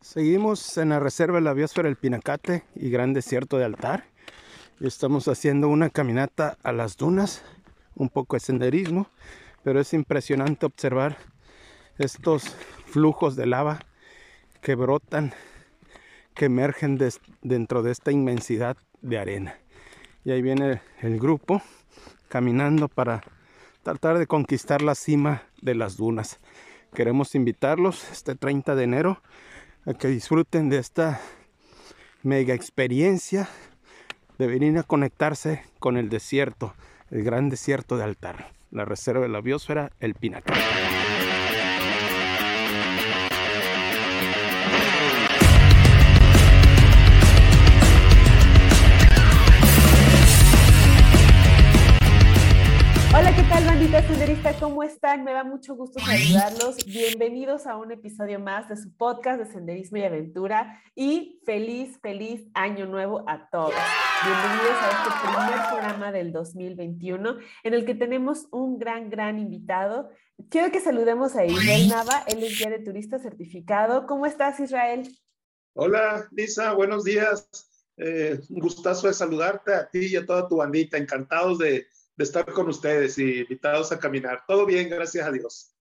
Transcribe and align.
Seguimos 0.00 0.78
en 0.78 0.90
la 0.90 1.00
reserva 1.00 1.38
de 1.38 1.42
la 1.42 1.52
biosfera 1.52 1.88
El 1.88 1.96
Pinacate 1.96 2.62
y 2.76 2.88
Gran 2.88 3.12
Desierto 3.12 3.58
de 3.58 3.64
Altar. 3.64 4.04
Y 4.78 4.86
estamos 4.86 5.26
haciendo 5.26 5.68
una 5.68 5.90
caminata 5.90 6.56
a 6.62 6.70
las 6.70 6.96
dunas, 6.96 7.42
un 7.96 8.08
poco 8.08 8.36
de 8.36 8.40
senderismo, 8.40 9.10
pero 9.64 9.80
es 9.80 9.92
impresionante 9.92 10.66
observar 10.66 11.18
estos 11.98 12.54
flujos 12.86 13.34
de 13.34 13.46
lava 13.46 13.80
que 14.62 14.76
brotan, 14.76 15.32
que 16.32 16.44
emergen 16.44 16.96
dentro 17.42 17.82
de 17.82 17.90
esta 17.90 18.12
inmensidad 18.12 18.76
de 19.02 19.18
arena. 19.18 19.58
Y 20.24 20.30
ahí 20.30 20.42
viene 20.42 20.80
el 21.00 21.18
grupo 21.18 21.60
caminando 22.28 22.86
para 22.86 23.24
tratar 23.82 24.18
de 24.18 24.28
conquistar 24.28 24.80
la 24.80 24.94
cima 24.94 25.42
de 25.60 25.74
las 25.74 25.96
dunas. 25.96 26.38
Queremos 26.94 27.34
invitarlos 27.34 28.08
este 28.12 28.36
30 28.36 28.76
de 28.76 28.84
enero 28.84 29.22
a 29.88 29.94
que 29.94 30.08
disfruten 30.08 30.68
de 30.68 30.76
esta 30.76 31.18
mega 32.22 32.52
experiencia 32.52 33.48
de 34.36 34.46
venir 34.46 34.76
a 34.76 34.82
conectarse 34.82 35.62
con 35.78 35.96
el 35.96 36.10
desierto, 36.10 36.74
el 37.10 37.24
gran 37.24 37.48
desierto 37.48 37.96
de 37.96 38.04
Altar, 38.04 38.52
la 38.70 38.84
reserva 38.84 39.22
de 39.22 39.30
la 39.30 39.40
biosfera, 39.40 39.90
el 40.00 40.14
Pinacar. 53.78 54.58
¿cómo 54.58 54.82
están? 54.82 55.22
Me 55.22 55.32
da 55.32 55.44
mucho 55.44 55.76
gusto 55.76 56.00
saludarlos. 56.00 56.84
Bienvenidos 56.84 57.66
a 57.66 57.76
un 57.76 57.92
episodio 57.92 58.40
más 58.40 58.68
de 58.68 58.76
su 58.76 58.92
podcast 58.96 59.38
de 59.40 59.46
Senderismo 59.46 59.98
y 59.98 60.02
Aventura 60.02 60.82
y 60.96 61.40
feliz, 61.46 61.98
feliz 62.02 62.44
año 62.54 62.86
nuevo 62.86 63.24
a 63.28 63.48
todos. 63.50 63.74
Bienvenidos 64.24 64.76
a 64.82 64.90
este 64.90 65.20
primer 65.22 65.68
programa 65.70 66.12
del 66.12 66.32
2021 66.32 67.36
en 67.62 67.74
el 67.74 67.84
que 67.84 67.94
tenemos 67.94 68.48
un 68.50 68.78
gran, 68.78 69.10
gran 69.10 69.38
invitado. 69.38 70.10
Quiero 70.50 70.72
que 70.72 70.80
saludemos 70.80 71.36
a 71.36 71.44
Israel 71.44 71.88
Nava, 71.88 72.24
él 72.26 72.42
es 72.42 72.58
guía 72.58 72.70
de 72.70 72.80
turista 72.80 73.20
certificado. 73.20 74.06
¿Cómo 74.06 74.26
estás, 74.26 74.58
Israel? 74.58 75.08
Hola, 75.74 76.26
Lisa, 76.32 76.72
buenos 76.72 77.04
días. 77.04 77.48
Eh, 77.96 78.40
un 78.50 78.60
gustazo 78.60 79.06
de 79.06 79.14
saludarte 79.14 79.72
a 79.72 79.88
ti 79.88 80.06
y 80.06 80.16
a 80.16 80.26
toda 80.26 80.48
tu 80.48 80.56
bandita. 80.56 80.96
Encantados 80.96 81.58
de 81.58 81.86
de 82.18 82.24
estar 82.24 82.44
con 82.52 82.68
ustedes 82.68 83.16
y 83.16 83.42
invitados 83.42 83.92
a 83.92 83.98
caminar. 83.98 84.42
Todo 84.46 84.66
bien, 84.66 84.90
gracias 84.90 85.24
a 85.24 85.30
Dios. 85.30 85.72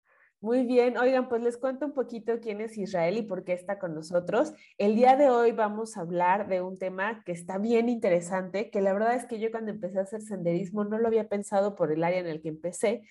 Muy 0.42 0.66
bien, 0.66 0.98
oigan, 0.98 1.30
pues 1.30 1.42
les 1.42 1.56
cuento 1.56 1.86
un 1.86 1.94
poquito 1.94 2.40
quién 2.40 2.60
es 2.60 2.76
Israel 2.76 3.16
y 3.16 3.22
por 3.22 3.42
qué 3.42 3.54
está 3.54 3.78
con 3.78 3.94
nosotros. 3.94 4.52
El 4.76 4.94
día 4.94 5.16
de 5.16 5.30
hoy 5.30 5.52
vamos 5.52 5.96
a 5.96 6.02
hablar 6.02 6.46
de 6.46 6.60
un 6.60 6.78
tema 6.78 7.22
que 7.24 7.32
está 7.32 7.56
bien 7.56 7.88
interesante, 7.88 8.70
que 8.70 8.82
la 8.82 8.92
verdad 8.92 9.14
es 9.14 9.24
que 9.24 9.40
yo 9.40 9.50
cuando 9.50 9.70
empecé 9.70 9.98
a 9.98 10.02
hacer 10.02 10.20
senderismo 10.20 10.84
no 10.84 10.98
lo 10.98 11.08
había 11.08 11.26
pensado 11.26 11.74
por 11.74 11.90
el 11.90 12.04
área 12.04 12.20
en 12.20 12.26
el 12.26 12.42
que 12.42 12.50
empecé, 12.50 13.02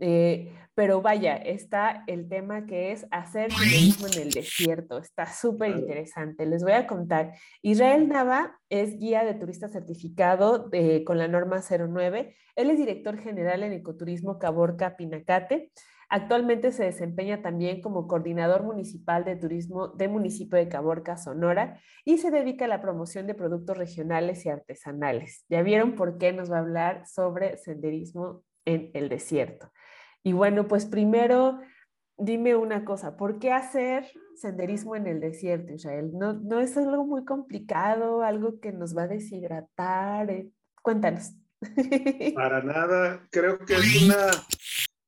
eh, 0.00 0.52
pero 0.76 1.00
vaya, 1.00 1.36
está 1.36 2.04
el 2.06 2.28
tema 2.28 2.66
que 2.66 2.92
es 2.92 3.06
hacer 3.10 3.50
senderismo 3.50 4.08
en 4.08 4.20
el 4.20 4.30
desierto. 4.30 4.98
Está 4.98 5.24
súper 5.24 5.70
interesante. 5.70 6.44
Les 6.44 6.62
voy 6.62 6.72
a 6.72 6.86
contar. 6.86 7.32
Israel 7.62 8.08
Nava 8.08 8.60
es 8.68 8.98
guía 8.98 9.24
de 9.24 9.32
turista 9.32 9.68
certificado 9.68 10.70
con 11.06 11.16
la 11.16 11.28
norma 11.28 11.62
09. 11.62 12.36
Él 12.56 12.70
es 12.70 12.76
director 12.76 13.18
general 13.18 13.62
en 13.62 13.72
Ecoturismo 13.72 14.38
Caborca 14.38 14.98
Pinacate. 14.98 15.72
Actualmente 16.10 16.70
se 16.72 16.84
desempeña 16.84 17.40
también 17.40 17.80
como 17.80 18.06
coordinador 18.06 18.62
municipal 18.62 19.24
de 19.24 19.36
turismo 19.36 19.88
del 19.88 20.10
municipio 20.10 20.58
de 20.58 20.68
Caborca, 20.68 21.16
Sonora, 21.16 21.80
y 22.04 22.18
se 22.18 22.30
dedica 22.30 22.66
a 22.66 22.68
la 22.68 22.82
promoción 22.82 23.26
de 23.26 23.34
productos 23.34 23.76
regionales 23.76 24.44
y 24.46 24.50
artesanales. 24.50 25.46
Ya 25.48 25.62
vieron 25.62 25.96
por 25.96 26.18
qué 26.18 26.32
nos 26.32 26.52
va 26.52 26.58
a 26.58 26.60
hablar 26.60 27.06
sobre 27.06 27.56
senderismo 27.56 28.44
en 28.66 28.90
el 28.94 29.08
desierto. 29.08 29.72
Y 30.26 30.32
bueno, 30.32 30.66
pues 30.66 30.86
primero 30.86 31.60
dime 32.18 32.56
una 32.56 32.84
cosa, 32.84 33.16
¿por 33.16 33.38
qué 33.38 33.52
hacer 33.52 34.10
senderismo 34.34 34.96
en 34.96 35.06
el 35.06 35.20
desierto, 35.20 35.72
Israel? 35.72 36.10
¿No, 36.14 36.32
no 36.32 36.58
es 36.58 36.76
algo 36.76 37.06
muy 37.06 37.24
complicado, 37.24 38.22
algo 38.22 38.58
que 38.58 38.72
nos 38.72 38.96
va 38.96 39.04
a 39.04 39.06
deshidratar? 39.06 40.28
Eh, 40.32 40.50
cuéntanos. 40.82 41.30
Para 42.34 42.60
nada, 42.60 43.24
creo 43.30 43.60
que 43.60 43.74
es 43.74 44.02
una 44.02 44.32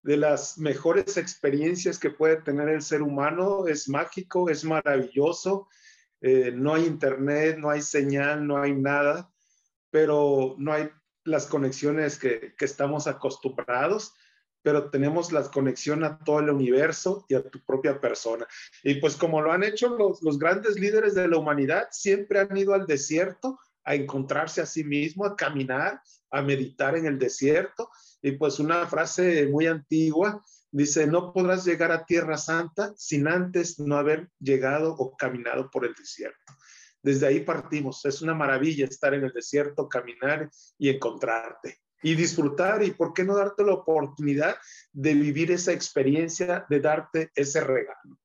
de 0.05 0.17
las 0.19 0.57
mejores 0.57 1.17
experiencias 1.17 1.99
que 1.99 2.11
puede 2.11 2.37
tener 2.37 2.69
el 2.69 2.83
ser 2.83 3.03
humano, 3.03 3.67
es 3.67 3.89
mágico, 3.89 4.49
es 4.49 4.63
maravilloso, 4.63 5.67
eh, 6.21 6.53
no 6.55 6.75
hay 6.75 6.85
internet, 6.85 7.59
no 7.59 7.71
hay 7.71 7.83
señal, 7.83 8.47
no 8.47 8.63
hay 8.63 8.73
nada, 8.73 9.33
pero 9.91 10.55
no 10.59 10.73
hay 10.73 10.89
las 11.25 11.47
conexiones 11.47 12.21
que, 12.21 12.55
que 12.57 12.65
estamos 12.65 13.09
acostumbrados 13.09 14.15
pero 14.63 14.91
tenemos 14.91 15.33
la 15.33 15.43
conexión 15.45 16.05
a 16.05 16.19
todo 16.19 16.41
el 16.41 16.51
universo 16.51 17.25
y 17.29 17.35
a 17.35 17.43
tu 17.43 17.61
propia 17.65 18.01
persona. 18.01 18.47
Y 18.83 18.97
pues 18.97 19.17
como 19.17 19.41
lo 19.41 19.53
han 19.53 19.63
hecho 19.63 19.97
los, 19.97 20.39
grandes 20.39 20.79
líderes 20.79 21.15
de 21.15 21.29
la 21.29 21.39
humanidad, 21.39 21.89
siempre 21.91 22.41
han 22.41 22.57
ido 22.57 22.75
al 22.75 22.87
desierto 22.87 23.59
a 23.85 23.95
encontrarse 23.95 24.61
a 24.61 24.67
sí 24.67 24.85
mismo, 24.85 25.25
a 25.25 25.37
caminar, 25.37 26.03
a 26.31 26.43
meditar 26.43 26.97
en 26.97 27.07
el 27.07 27.19
desierto. 27.19 27.91
Y 28.21 28.33
pues 28.33 28.59
una 28.59 28.87
frase 28.87 29.47
muy 29.47 29.67
antigua 29.67 30.45
dice, 30.71 31.07
no 31.07 31.33
podrás 31.33 31.65
llegar 31.65 31.93
a 31.93 32.05
Tierra 32.05 32.37
Santa 32.37 32.93
sin 32.97 33.29
antes 33.29 33.79
no 33.79 33.97
haber 33.97 34.29
llegado 34.39 34.93
o 34.93 35.17
caminado 35.17 35.71
por 35.71 35.87
el 35.87 35.95
desierto. 35.95 36.53
Desde 37.03 37.27
ahí 37.27 37.41
partimos. 37.41 38.05
Es 38.05 38.21
una 38.21 38.35
maravilla 38.35 38.85
estar 38.85 39.15
en 39.15 39.25
el 39.25 39.33
desierto, 39.33 39.89
caminar 39.89 40.51
y 40.77 40.91
encontrarte 40.91 41.79
y 42.03 42.15
disfrutar 42.15 42.83
y 42.83 42.93
por 42.93 43.13
qué 43.13 43.25
no 43.25 43.37
darte 43.37 43.65
la 43.65 43.75
oportunidad 43.75 44.57
de 44.93 45.15
vivir 45.15 45.51
esa 45.51 45.73
experiencia, 45.73 46.67
de 46.69 46.81
darte 46.81 47.31
ese 47.35 47.61
regalo. 47.63 48.19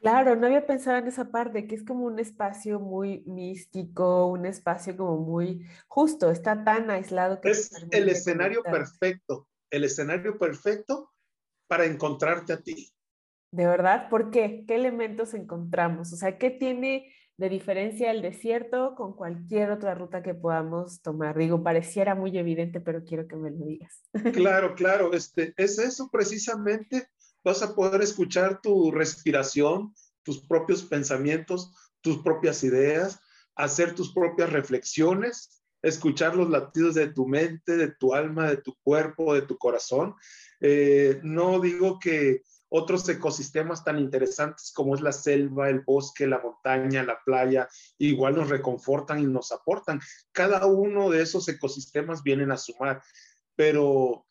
Claro, 0.00 0.34
no 0.34 0.48
había 0.48 0.66
pensado 0.66 0.98
en 0.98 1.06
esa 1.06 1.30
parte, 1.30 1.68
que 1.68 1.76
es 1.76 1.84
como 1.84 2.06
un 2.06 2.18
espacio 2.18 2.80
muy 2.80 3.22
místico, 3.24 4.26
un 4.26 4.46
espacio 4.46 4.96
como 4.96 5.18
muy 5.18 5.64
justo, 5.86 6.30
está 6.32 6.64
tan 6.64 6.90
aislado 6.90 7.40
que... 7.40 7.50
Es 7.50 7.70
el 7.92 8.08
escenario 8.08 8.64
perfecto, 8.64 9.48
el 9.70 9.84
escenario 9.84 10.38
perfecto 10.38 11.12
para 11.68 11.84
encontrarte 11.84 12.52
a 12.52 12.60
ti. 12.60 12.92
¿De 13.52 13.64
verdad? 13.64 14.08
¿Por 14.08 14.30
qué? 14.30 14.64
¿Qué 14.66 14.74
elementos 14.74 15.34
encontramos? 15.34 16.12
O 16.12 16.16
sea, 16.16 16.36
¿qué 16.36 16.50
tiene 16.50 17.12
de 17.42 17.48
diferencia 17.48 18.12
el 18.12 18.22
desierto 18.22 18.94
con 18.94 19.14
cualquier 19.14 19.72
otra 19.72 19.96
ruta 19.96 20.22
que 20.22 20.32
podamos 20.32 21.02
tomar. 21.02 21.36
Digo, 21.36 21.64
pareciera 21.64 22.14
muy 22.14 22.38
evidente, 22.38 22.80
pero 22.80 23.02
quiero 23.04 23.26
que 23.26 23.34
me 23.34 23.50
lo 23.50 23.66
digas. 23.66 24.00
Claro, 24.32 24.76
claro, 24.76 25.12
este, 25.12 25.52
es 25.56 25.76
eso 25.80 26.08
precisamente. 26.12 27.08
Vas 27.42 27.60
a 27.62 27.74
poder 27.74 28.00
escuchar 28.00 28.60
tu 28.60 28.92
respiración, 28.92 29.92
tus 30.22 30.46
propios 30.46 30.84
pensamientos, 30.84 31.74
tus 32.00 32.22
propias 32.22 32.62
ideas, 32.62 33.18
hacer 33.56 33.96
tus 33.96 34.14
propias 34.14 34.52
reflexiones, 34.52 35.64
escuchar 35.82 36.36
los 36.36 36.48
latidos 36.48 36.94
de 36.94 37.08
tu 37.08 37.26
mente, 37.26 37.76
de 37.76 37.88
tu 37.88 38.14
alma, 38.14 38.50
de 38.50 38.58
tu 38.58 38.76
cuerpo, 38.84 39.34
de 39.34 39.42
tu 39.42 39.58
corazón. 39.58 40.14
Eh, 40.60 41.18
no 41.24 41.58
digo 41.58 41.98
que 41.98 42.42
otros 42.74 43.06
ecosistemas 43.10 43.84
tan 43.84 43.98
interesantes 43.98 44.72
como 44.74 44.94
es 44.94 45.02
la 45.02 45.12
selva, 45.12 45.68
el 45.68 45.80
bosque, 45.80 46.26
la 46.26 46.40
montaña, 46.40 47.02
la 47.02 47.22
playa, 47.22 47.68
igual 47.98 48.34
nos 48.34 48.48
reconfortan 48.48 49.18
y 49.18 49.26
nos 49.26 49.52
aportan. 49.52 50.00
Cada 50.32 50.64
uno 50.64 51.10
de 51.10 51.20
esos 51.20 51.46
ecosistemas 51.48 52.22
vienen 52.22 52.50
a 52.50 52.56
sumar, 52.56 53.02
pero 53.54 54.26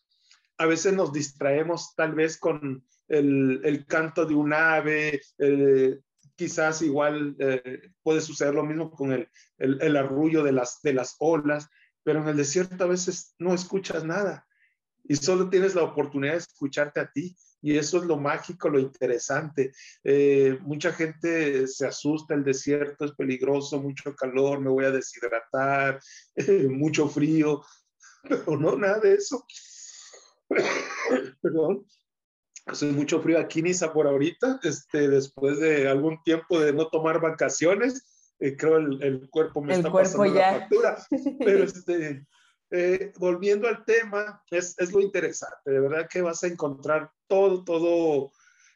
a 0.58 0.66
veces 0.66 0.94
nos 0.94 1.14
distraemos 1.14 1.94
tal 1.96 2.16
vez 2.16 2.40
con 2.40 2.84
el, 3.08 3.86
canto 3.88 4.26
de 4.26 4.34
un 4.34 4.54
ave, 4.54 5.22
quizás 6.36 6.82
igual 6.82 7.36
eh, 7.38 7.92
puede 8.02 8.22
suceder 8.22 8.56
lo 8.56 8.64
mismo 8.64 8.90
con 8.90 9.12
el, 9.12 9.30
el, 9.60 9.96
arrullo 9.96 10.44
de 10.44 10.54
las, 10.54 10.82
de 10.82 10.94
las 10.94 11.16
olas, 11.20 11.70
pero 12.02 12.22
en 12.22 12.28
el 12.28 12.38
desierto 12.38 12.86
a 12.86 12.88
veces 12.88 13.36
no 13.38 13.54
escuchas 13.54 14.04
nada 14.04 14.48
y 15.04 15.16
solo 15.16 15.48
tienes 15.50 15.76
la 15.76 15.84
oportunidad 15.84 16.34
de 16.34 16.40
escucharte 16.40 17.00
a 17.02 17.12
ti 17.12 17.36
y 17.62 17.78
eso 17.78 18.00
es 18.00 18.06
lo 18.06 18.18
mágico, 18.18 18.70
lo 18.70 18.80
interesante. 18.80 19.72
Eh, 20.04 20.58
mucha 20.62 20.92
gente 20.92 21.68
se 21.68 21.88
asusta, 21.88 22.34
el 22.34 22.44
desierto 22.44 23.06
es 23.06 23.12
peligroso, 23.14 23.82
mucho 23.82 24.16
calor, 24.16 24.60
me 24.60 24.70
voy 24.70 24.86
a 24.86 24.92
deshidratar, 24.92 26.00
mucho 26.70 27.08
frío, 27.08 27.64
pero 28.24 28.58
no, 28.58 28.76
nada 28.76 29.00
de 29.00 29.16
eso. 29.16 29.46
Perdón. 31.42 31.86
Hace 32.68 32.86
mucho 32.86 33.20
frío 33.22 33.40
aquí 33.40 33.64
Niza 33.64 33.92
por 33.92 34.06
ahorita, 34.06 34.60
este, 34.62 35.10
después 35.10 35.60
de 35.60 35.90
algún 35.90 36.22
tiempo 36.24 36.60
de 36.60 36.72
no 36.72 36.88
tomar 36.90 37.20
vacaciones, 37.20 38.36
eh, 38.40 38.56
creo 38.56 38.78
el, 38.78 39.02
el, 39.02 39.30
cuerpo 39.30 39.64
me 39.64 39.74
está 39.74 39.92
pasando 39.92 40.26
la 40.26 40.60
factura, 40.60 40.98
pero 41.40 41.64
este, 41.64 42.26
eh, 42.72 43.12
volviendo 43.18 43.68
al 43.68 43.84
tema, 43.84 44.42
es, 44.50 44.78
es, 44.80 44.94
lo 44.94 45.02
interesante, 45.02 45.72
de 45.72 45.80
verdad 45.82 46.08
que 46.10 46.22
vas 46.22 46.42
a 46.44 46.48
encontrar 46.48 47.12
todo, 47.28 47.66
todo 47.66 48.32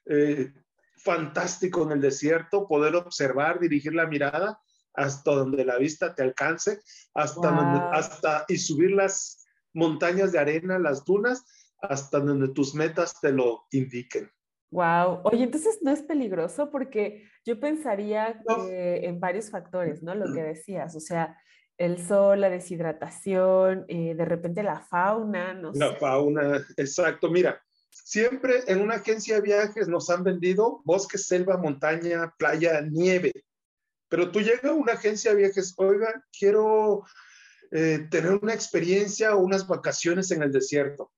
eh, 0.05 0.51
fantástico 0.97 1.83
en 1.83 1.93
el 1.93 2.01
desierto, 2.01 2.67
poder 2.67 2.95
observar, 2.95 3.59
dirigir 3.59 3.93
la 3.93 4.05
mirada 4.05 4.59
hasta 4.93 5.31
donde 5.31 5.63
la 5.63 5.77
vista 5.77 6.13
te 6.13 6.23
alcance, 6.23 6.81
hasta 7.13 7.51
donde, 7.51 7.79
hasta 7.91 8.45
y 8.47 8.57
subir 8.57 8.91
las 8.91 9.45
montañas 9.73 10.31
de 10.31 10.39
arena, 10.39 10.77
las 10.77 11.05
dunas, 11.05 11.45
hasta 11.79 12.19
donde 12.19 12.49
tus 12.49 12.75
metas 12.75 13.19
te 13.21 13.31
lo 13.31 13.65
indiquen. 13.71 14.29
Wow. 14.71 15.21
Oye, 15.23 15.43
entonces 15.43 15.79
no 15.81 15.91
es 15.91 16.01
peligroso 16.01 16.69
porque 16.69 17.23
yo 17.45 17.59
pensaría 17.59 18.41
que 18.45 19.05
en 19.05 19.19
varios 19.19 19.49
factores, 19.49 20.03
¿no? 20.03 20.15
Lo 20.15 20.33
que 20.33 20.43
decías, 20.43 20.95
o 20.95 20.99
sea, 20.99 21.37
el 21.77 22.05
sol, 22.05 22.41
la 22.41 22.49
deshidratación, 22.49 23.85
eh, 23.87 24.15
de 24.15 24.25
repente 24.25 24.63
la 24.63 24.79
fauna, 24.79 25.53
no 25.53 25.71
La 25.73 25.95
fauna, 25.95 26.65
exacto. 26.77 27.29
Mira, 27.29 27.61
siempre 27.89 28.63
en 28.67 28.81
una 28.81 28.95
agencia 28.95 29.35
de 29.35 29.41
viajes 29.41 29.87
nos 29.87 30.09
han 30.09 30.23
vendido 30.23 30.81
bosque, 30.85 31.17
selva, 31.17 31.57
montaña, 31.57 32.33
playa, 32.37 32.81
nieve. 32.81 33.31
Pero 34.07 34.31
tú 34.31 34.39
llegas 34.39 34.65
a 34.65 34.73
una 34.73 34.93
agencia 34.93 35.31
de 35.31 35.37
viajes, 35.37 35.73
oiga, 35.77 36.23
quiero 36.37 37.03
eh, 37.71 38.07
tener 38.09 38.39
una 38.41 38.53
experiencia 38.53 39.35
o 39.35 39.39
unas 39.39 39.67
vacaciones 39.67 40.31
en 40.31 40.43
el 40.43 40.51
desierto. 40.51 41.11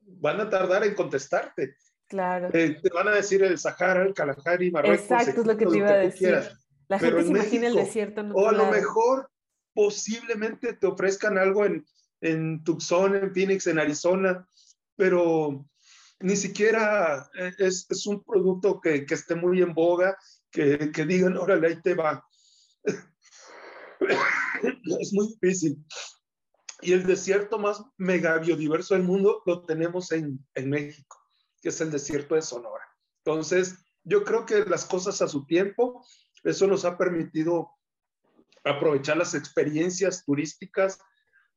van 0.00 0.40
a 0.40 0.48
tardar 0.48 0.84
en 0.84 0.94
contestarte. 0.94 1.76
Claro. 2.06 2.48
Eh, 2.54 2.78
te 2.82 2.88
van 2.88 3.08
a 3.08 3.10
decir 3.10 3.42
el 3.42 3.58
Sahara, 3.58 4.02
el 4.02 4.14
Kalahari, 4.14 4.70
Marruecos. 4.70 5.10
Exacto, 5.10 5.42
es 5.42 5.46
lo 5.46 5.56
que 5.58 5.66
te 5.66 5.76
iba 5.76 5.90
a 5.90 5.98
decir. 5.98 6.40
La 6.88 6.98
gente 6.98 7.22
se 7.22 7.28
imagina 7.28 7.68
el 7.68 7.74
desierto. 7.74 8.22
o 8.34 8.48
a 8.48 8.52
lo 8.52 8.70
mejor 8.70 9.30
posiblemente 9.74 10.72
te 10.72 10.86
ofrezcan 10.86 11.38
algo 11.38 11.64
en, 11.64 11.86
en 12.20 12.64
Tucson, 12.64 13.14
en 13.14 13.32
Phoenix, 13.32 13.66
en 13.66 13.78
Arizona, 13.78 14.48
pero 14.96 15.68
ni 16.20 16.36
siquiera 16.36 17.30
eh, 17.38 17.52
es, 17.58 17.86
es 17.90 18.06
un 18.06 18.24
producto 18.24 18.80
que, 18.80 19.06
que, 19.06 19.14
esté 19.14 19.34
muy 19.34 19.62
en 19.62 19.74
boga, 19.74 20.16
que, 20.50 20.90
que 20.90 21.04
digan, 21.04 21.36
órale, 21.36 21.68
ahí 21.68 21.82
te 21.82 21.94
va. 21.94 22.26
es 25.00 25.12
muy 25.12 25.36
difícil. 25.40 25.84
Y 26.80 26.92
el 26.92 27.06
desierto 27.06 27.58
más 27.58 27.82
mega 27.96 28.38
biodiverso 28.38 28.94
del 28.94 29.02
mundo 29.02 29.42
lo 29.46 29.64
tenemos 29.64 30.12
en, 30.12 30.44
en 30.54 30.70
México, 30.70 31.16
que 31.60 31.70
es 31.70 31.80
el 31.80 31.90
desierto 31.90 32.34
de 32.34 32.42
Sonora. 32.42 32.84
Entonces, 33.24 33.78
yo 34.04 34.24
creo 34.24 34.46
que 34.46 34.64
las 34.64 34.84
cosas 34.84 35.20
a 35.22 35.28
su 35.28 35.44
tiempo, 35.44 36.04
eso 36.48 36.66
nos 36.66 36.84
ha 36.84 36.96
permitido 36.96 37.70
aprovechar 38.64 39.16
las 39.16 39.34
experiencias 39.34 40.24
turísticas, 40.24 40.98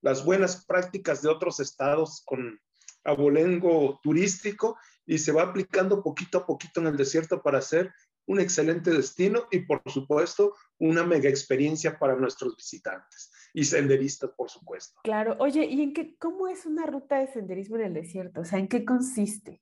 las 0.02 0.26
buenas 0.26 0.66
prácticas 0.66 1.22
de 1.22 1.30
otros 1.30 1.60
estados 1.60 2.24
con 2.26 2.60
abolengo 3.04 4.00
turístico 4.04 4.78
y 5.06 5.18
se 5.18 5.32
va 5.32 5.44
aplicando 5.44 6.04
poquito 6.04 6.40
a 6.40 6.46
poquito 6.46 6.80
en 6.82 6.88
el 6.88 6.98
desierto 6.98 7.42
para 7.42 7.60
hacer 7.60 7.92
un 8.28 8.40
excelente 8.40 8.92
destino 8.92 9.48
y 9.52 9.60
por 9.60 9.82
supuesto 9.88 10.56
una 10.78 11.04
mega 11.04 11.30
experiencia 11.30 11.98
para 11.98 12.16
nuestros 12.16 12.56
visitantes 12.56 13.32
y 13.54 13.66
senderistas, 13.66 14.32
por 14.38 14.50
supuesto. 14.50 15.02
Claro, 15.04 15.36
oye, 15.40 15.66
¿y 15.66 15.82
en 15.82 15.94
qué, 15.94 16.16
cómo 16.18 16.48
es 16.48 16.66
una 16.66 16.86
ruta 16.86 17.18
de 17.18 17.28
senderismo 17.28 17.76
en 17.78 17.84
el 17.84 17.94
desierto? 17.94 18.42
O 18.42 18.46
sea, 18.46 18.60
¿en 18.60 18.68
qué 18.68 18.86
consiste? 18.86 19.62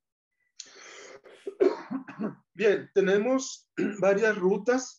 Bien, 2.53 2.89
tenemos 2.93 3.69
varias 3.99 4.37
rutas. 4.37 4.98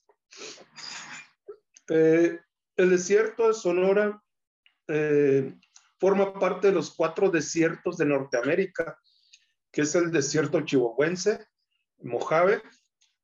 Eh, 1.89 2.39
el 2.77 2.91
desierto 2.91 3.49
de 3.49 3.55
Sonora 3.55 4.23
eh, 4.89 5.55
forma 5.99 6.33
parte 6.39 6.69
de 6.69 6.73
los 6.73 6.95
cuatro 6.95 7.31
desiertos 7.31 7.97
de 7.99 8.07
Norteamérica, 8.07 8.99
que 9.71 9.83
es 9.83 9.95
el 9.95 10.11
desierto 10.11 10.63
chihuahuense, 10.63 11.47
Mojave, 11.99 12.63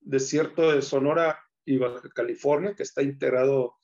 desierto 0.00 0.70
de 0.73 0.82
Sonora 0.82 1.41
y 1.64 1.79
Baja 1.79 2.08
California, 2.14 2.75
que 2.75 2.82
está 2.82 3.03
integrado 3.03 3.76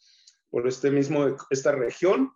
por 0.50 0.68
este 0.68 0.90
mismo, 0.90 1.36
esta 1.50 1.72
región. 1.72 2.32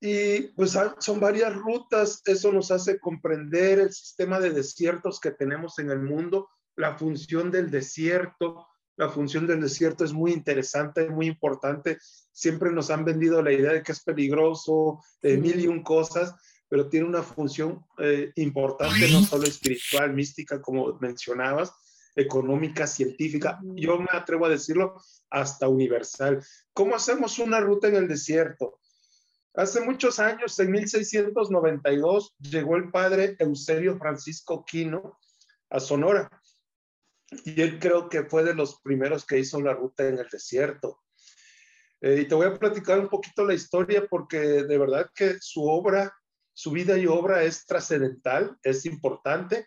Y 0.00 0.52
pues 0.52 0.78
son 0.98 1.18
varias 1.18 1.56
rutas, 1.56 2.22
eso 2.24 2.52
nos 2.52 2.70
hace 2.70 3.00
comprender 3.00 3.80
el 3.80 3.92
sistema 3.92 4.38
de 4.38 4.50
desiertos 4.50 5.18
que 5.18 5.32
tenemos 5.32 5.78
en 5.80 5.90
el 5.90 6.00
mundo, 6.00 6.48
la 6.76 6.96
función 6.96 7.50
del 7.50 7.70
desierto. 7.70 8.68
La 8.98 9.08
función 9.08 9.46
del 9.46 9.60
desierto 9.60 10.04
es 10.04 10.12
muy 10.12 10.32
interesante, 10.32 11.08
muy 11.08 11.28
importante. 11.28 11.98
Siempre 12.32 12.72
nos 12.72 12.90
han 12.90 13.04
vendido 13.04 13.40
la 13.42 13.52
idea 13.52 13.72
de 13.72 13.82
que 13.84 13.92
es 13.92 14.00
peligroso, 14.00 15.00
de 15.22 15.38
mil 15.38 15.60
y 15.60 15.68
un 15.68 15.84
cosas, 15.84 16.34
pero 16.68 16.88
tiene 16.88 17.06
una 17.06 17.22
función 17.22 17.86
eh, 17.98 18.32
importante, 18.34 19.08
no 19.12 19.22
solo 19.22 19.44
espiritual, 19.44 20.12
mística, 20.14 20.60
como 20.60 20.98
mencionabas, 21.00 21.72
económica, 22.16 22.88
científica, 22.88 23.60
yo 23.62 24.00
me 24.00 24.08
atrevo 24.10 24.46
a 24.46 24.50
decirlo, 24.50 25.00
hasta 25.30 25.68
universal. 25.68 26.44
¿Cómo 26.72 26.96
hacemos 26.96 27.38
una 27.38 27.60
ruta 27.60 27.86
en 27.86 27.94
el 27.94 28.08
desierto? 28.08 28.80
Hace 29.54 29.80
muchos 29.80 30.18
años, 30.18 30.58
en 30.58 30.72
1692, 30.72 32.34
llegó 32.40 32.76
el 32.76 32.90
padre 32.90 33.36
Eusebio 33.38 33.96
Francisco 33.96 34.64
Quino 34.64 35.20
a 35.70 35.78
Sonora. 35.78 36.37
Y 37.44 37.60
él 37.60 37.78
creo 37.78 38.08
que 38.08 38.24
fue 38.24 38.44
de 38.44 38.54
los 38.54 38.80
primeros 38.80 39.26
que 39.26 39.38
hizo 39.38 39.60
la 39.60 39.74
ruta 39.74 40.06
en 40.08 40.18
el 40.18 40.28
desierto. 40.28 41.00
Eh, 42.00 42.20
y 42.22 42.28
te 42.28 42.34
voy 42.34 42.46
a 42.46 42.54
platicar 42.54 43.00
un 43.00 43.08
poquito 43.08 43.44
la 43.44 43.54
historia 43.54 44.06
porque 44.08 44.38
de 44.38 44.78
verdad 44.78 45.10
que 45.14 45.36
su 45.40 45.64
obra, 45.64 46.12
su 46.52 46.70
vida 46.70 46.96
y 46.96 47.06
obra 47.06 47.42
es 47.42 47.66
trascendental, 47.66 48.56
es 48.62 48.86
importante 48.86 49.66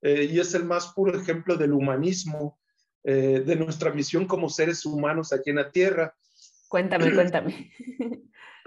eh, 0.00 0.24
y 0.30 0.40
es 0.40 0.54
el 0.54 0.64
más 0.64 0.92
puro 0.94 1.18
ejemplo 1.18 1.56
del 1.56 1.72
humanismo, 1.72 2.58
eh, 3.04 3.42
de 3.44 3.56
nuestra 3.56 3.92
misión 3.92 4.26
como 4.26 4.48
seres 4.48 4.84
humanos 4.86 5.32
aquí 5.32 5.50
en 5.50 5.56
la 5.56 5.70
Tierra. 5.70 6.14
Cuéntame, 6.68 7.12
cuéntame. 7.14 7.72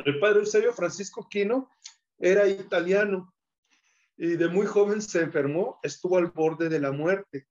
El 0.06 0.20
padre 0.20 0.40
Eusebio 0.40 0.74
Francisco 0.74 1.28
Quino 1.30 1.70
era 2.18 2.48
italiano 2.48 3.34
y 4.16 4.36
de 4.36 4.48
muy 4.48 4.68
joven 4.68 5.02
se 5.02 5.22
enfermó, 5.22 5.80
estuvo 5.82 6.18
al 6.18 6.28
borde 6.28 6.70
de 6.70 6.80
la 6.80 6.92
muerte. 6.92 7.48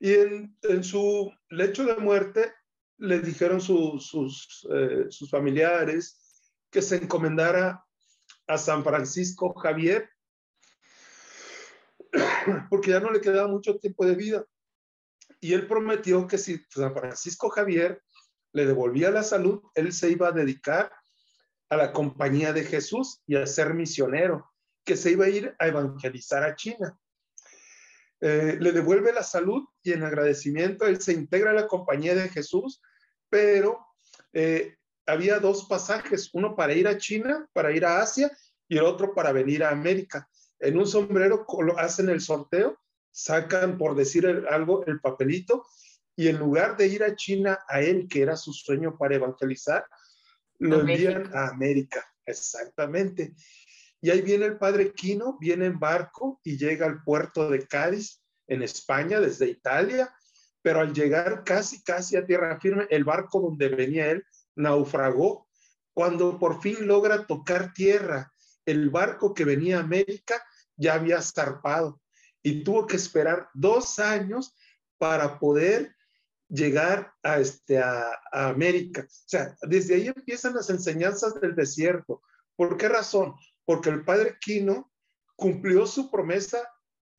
Y 0.00 0.14
en, 0.14 0.84
su 0.84 1.32
lecho 1.50 1.84
de 1.84 1.96
muerte 1.96 2.52
le 2.98 3.20
dijeron 3.20 3.58
eh, 3.58 5.06
sus 5.10 5.30
familiares 5.30 6.52
que 6.70 6.82
se 6.82 6.96
encomendara 6.96 7.84
a 8.46 8.58
San 8.58 8.84
Francisco 8.84 9.54
Javier, 9.54 10.08
porque 12.70 12.90
ya 12.90 13.00
no 13.00 13.10
le 13.10 13.20
quedaba 13.20 13.48
mucho 13.48 13.76
tiempo 13.78 14.06
de 14.06 14.14
vida. 14.14 14.44
Y 15.40 15.52
él 15.52 15.66
prometió 15.66 16.26
que 16.26 16.38
si 16.38 16.60
San 16.70 16.94
Francisco 16.94 17.48
Javier 17.50 18.02
le 18.52 18.66
devolvía 18.66 19.10
la 19.10 19.22
salud, 19.22 19.62
él 19.74 19.92
se 19.92 20.10
iba 20.10 20.28
a 20.28 20.32
dedicar 20.32 20.90
a 21.68 21.76
la 21.76 21.92
compañía 21.92 22.52
de 22.52 22.64
Jesús 22.64 23.22
y 23.26 23.36
a 23.36 23.46
ser 23.46 23.74
misionero, 23.74 24.50
que 24.84 24.96
se 24.96 25.12
iba 25.12 25.26
a 25.26 25.28
ir 25.28 25.54
a 25.58 25.66
evangelizar 25.68 26.42
a 26.42 26.56
China. 26.56 26.98
Eh, 28.20 28.56
le 28.58 28.72
devuelve 28.72 29.12
la 29.12 29.22
salud 29.22 29.64
y 29.82 29.92
en 29.92 30.02
agradecimiento 30.02 30.86
él 30.86 31.00
se 31.00 31.12
integra 31.12 31.50
a 31.50 31.54
la 31.54 31.68
compañía 31.68 32.16
de 32.16 32.28
Jesús, 32.28 32.82
pero 33.30 33.78
eh, 34.32 34.74
había 35.06 35.38
dos 35.38 35.66
pasajes, 35.66 36.30
uno 36.32 36.56
para 36.56 36.74
ir 36.74 36.88
a 36.88 36.98
China, 36.98 37.48
para 37.52 37.72
ir 37.72 37.84
a 37.84 38.00
Asia 38.00 38.30
y 38.66 38.76
el 38.76 38.84
otro 38.84 39.14
para 39.14 39.32
venir 39.32 39.62
a 39.62 39.70
América. 39.70 40.28
En 40.58 40.76
un 40.76 40.86
sombrero 40.86 41.46
hacen 41.76 42.08
el 42.08 42.20
sorteo, 42.20 42.78
sacan, 43.12 43.78
por 43.78 43.94
decir 43.94 44.26
algo, 44.50 44.84
el 44.86 45.00
papelito 45.00 45.64
y 46.16 46.26
en 46.26 46.38
lugar 46.38 46.76
de 46.76 46.88
ir 46.88 47.04
a 47.04 47.14
China 47.14 47.60
a 47.68 47.80
él, 47.80 48.08
que 48.08 48.22
era 48.22 48.36
su 48.36 48.52
sueño 48.52 48.98
para 48.98 49.14
evangelizar, 49.14 49.86
lo 50.58 50.80
envían 50.80 51.30
a 51.32 51.48
América. 51.48 52.04
Exactamente. 52.26 53.34
Y 54.00 54.10
ahí 54.10 54.22
viene 54.22 54.46
el 54.46 54.58
padre 54.58 54.92
Quino, 54.92 55.38
viene 55.38 55.66
en 55.66 55.78
barco 55.78 56.40
y 56.44 56.56
llega 56.56 56.86
al 56.86 57.02
puerto 57.02 57.50
de 57.50 57.66
Cádiz, 57.66 58.22
en 58.46 58.62
España, 58.62 59.20
desde 59.20 59.48
Italia, 59.48 60.12
pero 60.62 60.80
al 60.80 60.92
llegar 60.92 61.44
casi, 61.44 61.82
casi 61.82 62.16
a 62.16 62.26
tierra 62.26 62.58
firme, 62.60 62.86
el 62.90 63.04
barco 63.04 63.40
donde 63.40 63.68
venía 63.68 64.10
él 64.10 64.24
naufragó. 64.56 65.46
Cuando 65.92 66.38
por 66.38 66.60
fin 66.60 66.86
logra 66.86 67.26
tocar 67.26 67.72
tierra, 67.72 68.32
el 68.64 68.90
barco 68.90 69.34
que 69.34 69.44
venía 69.44 69.78
a 69.78 69.82
América 69.82 70.42
ya 70.76 70.94
había 70.94 71.20
zarpado 71.20 72.00
y 72.42 72.62
tuvo 72.62 72.86
que 72.86 72.96
esperar 72.96 73.48
dos 73.54 73.98
años 73.98 74.54
para 74.96 75.38
poder 75.38 75.94
llegar 76.48 77.12
a, 77.22 77.38
este, 77.38 77.78
a, 77.78 78.18
América. 78.32 79.02
O 79.02 79.28
sea, 79.28 79.56
desde 79.62 79.94
ahí 79.94 80.06
empiezan 80.08 80.54
las 80.54 80.70
enseñanzas 80.70 81.40
del 81.40 81.54
desierto. 81.54 82.22
¿Por 82.56 82.76
qué 82.76 82.88
razón? 82.88 83.34
Porque 83.68 83.90
el 83.90 84.02
padre 84.02 84.38
Quino 84.40 84.90
cumplió 85.36 85.86
su 85.86 86.10
promesa 86.10 86.58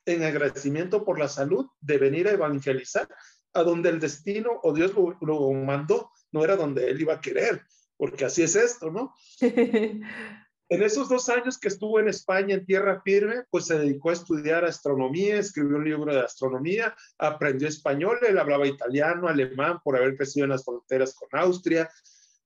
en 0.04 0.24
agradecimiento 0.24 1.06
por 1.06 1.20
la 1.20 1.28
salud 1.28 1.68
de 1.80 2.00
venir 2.00 2.28
a 2.28 2.32
evangelizar 2.32 3.08
a 3.54 3.62
donde 3.62 3.90
el 3.90 4.00
destino 4.00 4.60
o 4.64 4.74
Dios 4.74 4.96
lo, 4.96 5.16
lo 5.22 5.52
mandó, 5.52 6.10
no 6.32 6.44
era 6.44 6.56
donde 6.56 6.90
él 6.90 7.00
iba 7.02 7.14
a 7.14 7.22
querer, 7.22 7.62
porque 7.98 8.26
así 8.26 8.42
es 8.42 8.56
esto, 8.56 8.90
¿no? 8.90 9.14
En 10.72 10.84
esos 10.84 11.10
dos 11.10 11.30
años 11.30 11.60
que 11.60 11.68
estuvo 11.68 12.00
en 12.00 12.08
España 12.08 12.54
en 12.54 12.66
tierra 12.66 13.02
firme, 13.04 13.44
pues 13.50 13.66
se 13.66 13.78
dedicó 13.78 14.12
a 14.12 14.14
estudiar 14.14 14.66
astronomía, 14.66 15.38
escribió 15.38 15.78
un 15.78 15.84
libro 15.84 16.14
de 16.14 16.22
astronomía, 16.22 16.96
aprendió 17.18 17.68
español, 17.68 18.20
él 18.28 18.38
hablaba 18.38 18.68
italiano, 18.68 19.28
alemán 19.28 19.80
por 19.84 19.98
haber 19.98 20.16
crecido 20.16 20.46
en 20.46 20.52
las 20.52 20.64
fronteras 20.64 21.16
con 21.16 21.28
Austria. 21.40 21.90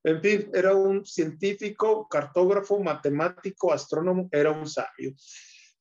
En 0.04 0.22
fin, 0.22 0.50
era 0.54 0.76
un 0.76 1.06
científico, 1.06 2.08
cartógrafo, 2.10 2.80
matemático, 2.80 3.72
astrónomo, 3.72 4.28
era 4.32 4.52
un 4.52 4.68
sabio. 4.68 5.14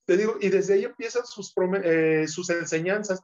Te 0.04 0.16
digo, 0.16 0.36
y 0.40 0.48
desde 0.48 0.74
ahí 0.74 0.84
empiezan 0.84 1.26
sus, 1.26 1.52
eh, 1.82 2.26
sus 2.28 2.50
enseñanzas, 2.50 3.22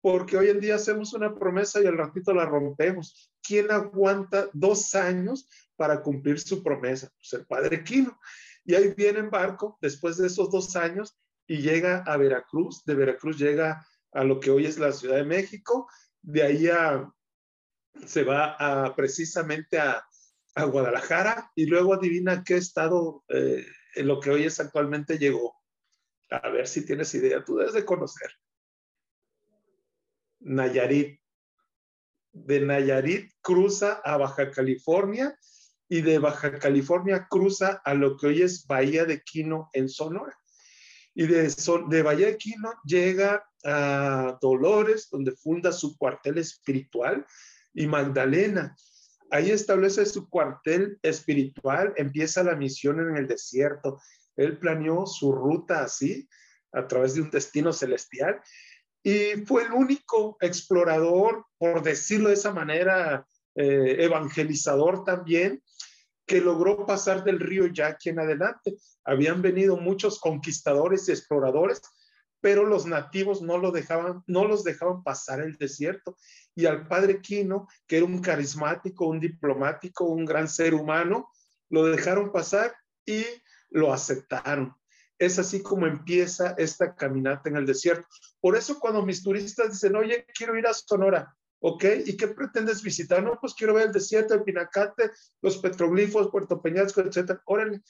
porque 0.00 0.36
hoy 0.36 0.48
en 0.48 0.60
día 0.60 0.76
hacemos 0.76 1.12
una 1.12 1.34
promesa 1.34 1.80
y 1.80 1.86
al 1.86 1.98
ratito 1.98 2.32
la 2.32 2.46
rompemos. 2.46 3.30
¿Quién 3.42 3.70
aguanta 3.70 4.48
dos 4.52 4.94
años 4.94 5.48
para 5.76 6.02
cumplir 6.02 6.40
su 6.40 6.62
promesa? 6.62 7.12
Pues 7.16 7.32
el 7.34 7.46
padre 7.46 7.84
Quino. 7.84 8.18
Y 8.64 8.74
ahí 8.74 8.94
viene 8.96 9.20
en 9.20 9.30
barco 9.30 9.78
después 9.80 10.16
de 10.16 10.26
esos 10.26 10.50
dos 10.50 10.74
años 10.76 11.16
y 11.46 11.58
llega 11.58 11.98
a 12.06 12.16
Veracruz. 12.16 12.84
De 12.84 12.94
Veracruz 12.94 13.38
llega 13.38 13.86
a 14.12 14.24
lo 14.24 14.40
que 14.40 14.50
hoy 14.50 14.66
es 14.66 14.78
la 14.78 14.92
Ciudad 14.92 15.16
de 15.16 15.24
México. 15.24 15.88
De 16.22 16.42
ahí 16.42 16.68
se 18.06 18.24
va 18.24 18.56
a, 18.58 18.94
precisamente 18.94 19.78
a, 19.78 20.02
Guadalajara 20.64 21.50
y 21.54 21.66
luego 21.66 21.94
adivina 21.94 22.44
qué 22.44 22.56
estado 22.56 23.24
eh, 23.28 23.64
en 23.94 24.06
lo 24.06 24.20
que 24.20 24.30
hoy 24.30 24.44
es 24.44 24.60
actualmente 24.60 25.18
llegó. 25.18 25.56
A 26.30 26.48
ver 26.48 26.68
si 26.68 26.84
tienes 26.84 27.14
idea, 27.14 27.44
tú 27.44 27.56
debes 27.56 27.74
de 27.74 27.84
conocer. 27.84 28.30
Nayarit. 30.40 31.20
De 32.32 32.60
Nayarit 32.60 33.32
cruza 33.40 34.00
a 34.04 34.16
Baja 34.16 34.50
California 34.52 35.36
y 35.88 36.02
de 36.02 36.20
Baja 36.20 36.58
California 36.58 37.26
cruza 37.28 37.82
a 37.84 37.94
lo 37.94 38.16
que 38.16 38.28
hoy 38.28 38.42
es 38.42 38.66
Bahía 38.66 39.04
de 39.04 39.22
Quino 39.22 39.68
en 39.72 39.88
Sonora. 39.88 40.38
Y 41.14 41.26
de, 41.26 41.52
de 41.88 42.02
Bahía 42.02 42.26
de 42.28 42.36
Quino 42.36 42.72
llega 42.84 43.44
a 43.64 44.38
Dolores, 44.40 45.08
donde 45.10 45.32
funda 45.32 45.72
su 45.72 45.98
cuartel 45.98 46.38
espiritual, 46.38 47.26
y 47.74 47.88
Magdalena. 47.88 48.76
Ahí 49.30 49.50
establece 49.50 50.04
su 50.06 50.28
cuartel 50.28 50.98
espiritual, 51.02 51.92
empieza 51.96 52.42
la 52.42 52.56
misión 52.56 53.00
en 53.00 53.16
el 53.16 53.26
desierto. 53.26 54.00
Él 54.36 54.58
planeó 54.58 55.06
su 55.06 55.32
ruta 55.32 55.82
así, 55.82 56.28
a 56.72 56.86
través 56.86 57.14
de 57.14 57.22
un 57.22 57.30
destino 57.30 57.72
celestial, 57.72 58.40
y 59.02 59.44
fue 59.46 59.64
el 59.64 59.72
único 59.72 60.36
explorador, 60.40 61.46
por 61.58 61.82
decirlo 61.82 62.28
de 62.28 62.34
esa 62.34 62.52
manera, 62.52 63.26
eh, 63.54 63.96
evangelizador 64.00 65.04
también, 65.04 65.62
que 66.26 66.40
logró 66.40 66.86
pasar 66.86 67.24
del 67.24 67.40
río 67.40 67.66
Yaqui 67.66 68.10
en 68.10 68.20
adelante. 68.20 68.76
Habían 69.04 69.42
venido 69.42 69.76
muchos 69.76 70.20
conquistadores 70.20 71.08
y 71.08 71.12
exploradores, 71.12 71.80
pero 72.40 72.64
los 72.64 72.86
nativos 72.86 73.42
no, 73.42 73.60
no 74.26 74.44
los 74.44 74.64
dejaban 74.64 75.02
pasar 75.02 75.40
el 75.40 75.56
desierto. 75.56 76.16
Y 76.60 76.66
al 76.66 76.86
padre 76.86 77.22
Quino, 77.22 77.66
que 77.86 77.96
era 77.96 78.04
un 78.04 78.20
carismático, 78.20 79.06
un 79.06 79.18
diplomático, 79.18 80.04
un 80.04 80.26
gran 80.26 80.46
ser 80.46 80.74
humano, 80.74 81.30
lo 81.70 81.86
dejaron 81.86 82.30
pasar 82.32 82.74
y 83.06 83.24
lo 83.70 83.94
aceptaron. 83.94 84.74
Es 85.18 85.38
así 85.38 85.62
como 85.62 85.86
empieza 85.86 86.54
esta 86.58 86.94
caminata 86.94 87.48
en 87.48 87.56
el 87.56 87.64
desierto. 87.64 88.06
Por 88.42 88.56
eso 88.56 88.78
cuando 88.78 89.06
mis 89.06 89.22
turistas 89.22 89.70
dicen, 89.70 89.96
oye, 89.96 90.26
quiero 90.34 90.54
ir 90.58 90.66
a 90.66 90.74
Sonora, 90.74 91.34
¿ok? 91.60 91.84
¿Y 92.04 92.18
qué 92.18 92.28
pretendes 92.28 92.82
visitar? 92.82 93.22
No, 93.22 93.38
pues 93.40 93.54
quiero 93.54 93.72
ver 93.72 93.86
el 93.86 93.92
desierto, 93.92 94.34
el 94.34 94.44
Pinacate, 94.44 95.12
los 95.40 95.56
petroglifos, 95.56 96.30
Puerto 96.30 96.60
Peñasco, 96.60 97.00
etcétera. 97.00 97.40
Órale, 97.46 97.80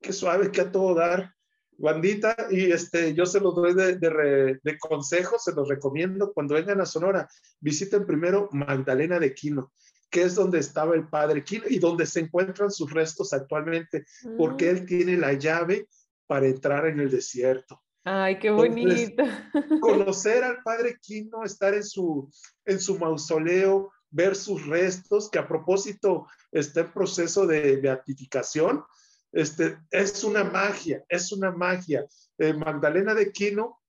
qué 0.00 0.12
suave, 0.12 0.52
qué 0.52 0.60
a 0.60 0.70
todo 0.70 0.94
dar, 0.94 1.33
bandita. 1.78 2.36
Y 2.50 2.72
este, 2.72 3.14
yo 3.14 3.26
se 3.26 3.40
los 3.40 3.54
doy 3.54 3.74
de, 3.74 3.96
de, 3.96 4.60
de 4.62 4.78
consejo, 4.78 5.38
se 5.38 5.52
los 5.52 5.68
recomiendo. 5.68 6.32
Cuando 6.32 6.54
vengan 6.54 6.80
a 6.80 6.86
Sonora, 6.86 7.28
visiten 7.60 8.06
primero 8.06 8.48
Magdalena 8.52 9.18
de 9.18 9.34
Quino 9.34 9.72
que 10.14 10.22
es 10.22 10.36
donde 10.36 10.60
estaba 10.60 10.94
el 10.94 11.08
padre 11.08 11.42
Quino 11.42 11.64
y 11.68 11.80
donde 11.80 12.06
se 12.06 12.20
encuentran 12.20 12.70
sus 12.70 12.92
restos 12.92 13.32
actualmente, 13.32 14.06
porque 14.38 14.70
él 14.70 14.82
mm. 14.84 14.86
tiene 14.86 15.16
la 15.16 15.32
llave 15.32 15.88
para 16.28 16.46
entrar 16.46 16.86
en 16.86 17.00
el 17.00 17.10
desierto. 17.10 17.82
Ay, 18.04 18.38
qué 18.38 18.50
bonito. 18.50 19.24
conocer 19.80 20.44
al 20.44 20.62
padre 20.62 20.98
Quino, 21.00 21.42
estar 21.42 21.74
en 21.74 21.82
su, 21.82 22.30
en 22.64 22.78
su 22.78 22.96
mausoleo, 22.96 23.90
ver 24.08 24.36
sus 24.36 24.64
restos, 24.66 25.28
que 25.28 25.40
a 25.40 25.48
propósito 25.48 26.28
está 26.52 26.82
en 26.82 26.92
proceso 26.92 27.44
de 27.48 27.76
beatificación, 27.78 28.84
este, 29.34 29.78
es 29.90 30.22
una 30.22 30.44
magia, 30.44 31.04
es 31.08 31.32
una 31.32 31.50
magia. 31.50 32.06
Eh, 32.38 32.54
Magdalena 32.54 33.14
de 33.14 33.32
Quino 33.32 33.80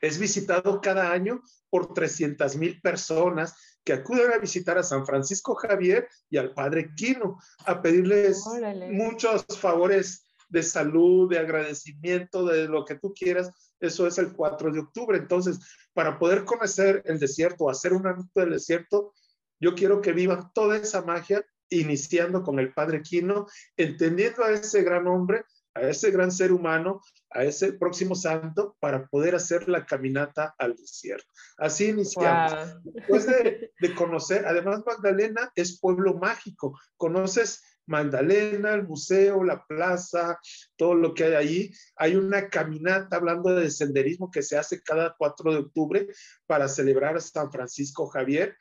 es 0.00 0.18
visitado 0.18 0.80
cada 0.80 1.10
año 1.12 1.42
por 1.68 1.92
300 1.92 2.56
mil 2.56 2.80
personas 2.80 3.54
que 3.84 3.92
acuden 3.92 4.32
a 4.32 4.38
visitar 4.38 4.78
a 4.78 4.82
San 4.82 5.04
Francisco 5.04 5.54
Javier 5.56 6.08
y 6.30 6.36
al 6.36 6.54
Padre 6.54 6.94
Quino 6.94 7.38
a 7.66 7.82
pedirles 7.82 8.44
muchos 8.90 9.44
favores 9.58 10.26
de 10.48 10.62
salud, 10.62 11.28
de 11.28 11.38
agradecimiento, 11.38 12.44
de 12.46 12.68
lo 12.68 12.84
que 12.84 12.94
tú 12.94 13.12
quieras. 13.12 13.50
Eso 13.80 14.06
es 14.06 14.18
el 14.18 14.32
4 14.32 14.72
de 14.72 14.80
octubre. 14.80 15.18
Entonces, 15.18 15.58
para 15.92 16.18
poder 16.18 16.44
conocer 16.44 17.02
el 17.04 17.18
desierto, 17.18 17.68
hacer 17.68 17.92
una 17.92 18.12
ruta 18.12 18.42
del 18.42 18.50
desierto, 18.50 19.12
yo 19.60 19.74
quiero 19.74 20.00
que 20.00 20.12
vivan 20.12 20.52
toda 20.54 20.76
esa 20.76 21.02
magia, 21.02 21.44
iniciando 21.70 22.42
con 22.42 22.58
el 22.58 22.72
Padre 22.72 23.02
Quino, 23.02 23.46
entendiendo 23.76 24.44
a 24.44 24.52
ese 24.52 24.82
gran 24.82 25.06
hombre, 25.06 25.44
a 25.74 25.82
ese 25.82 26.10
gran 26.10 26.32
ser 26.32 26.52
humano, 26.52 27.00
a 27.30 27.44
ese 27.44 27.72
próximo 27.72 28.14
santo, 28.14 28.76
para 28.80 29.06
poder 29.06 29.34
hacer 29.34 29.68
la 29.68 29.86
caminata 29.86 30.54
al 30.58 30.74
desierto. 30.74 31.28
Así 31.58 31.88
iniciamos. 31.88 32.82
Después 32.84 33.26
de, 33.26 33.72
de 33.80 33.94
conocer, 33.94 34.46
además 34.46 34.82
Magdalena 34.86 35.52
es 35.54 35.78
pueblo 35.78 36.14
mágico. 36.14 36.78
Conoces 36.96 37.62
Magdalena, 37.88 38.74
el 38.74 38.86
museo, 38.86 39.42
la 39.42 39.64
plaza, 39.66 40.38
todo 40.76 40.94
lo 40.94 41.14
que 41.14 41.24
hay 41.24 41.34
ahí. 41.34 41.72
Hay 41.96 42.16
una 42.16 42.48
caminata 42.48 43.16
hablando 43.16 43.54
de 43.54 43.70
senderismo 43.70 44.30
que 44.30 44.42
se 44.42 44.58
hace 44.58 44.82
cada 44.82 45.14
4 45.18 45.52
de 45.52 45.58
octubre 45.58 46.06
para 46.46 46.68
celebrar 46.68 47.16
a 47.16 47.20
San 47.20 47.50
Francisco 47.50 48.06
Javier. 48.06 48.56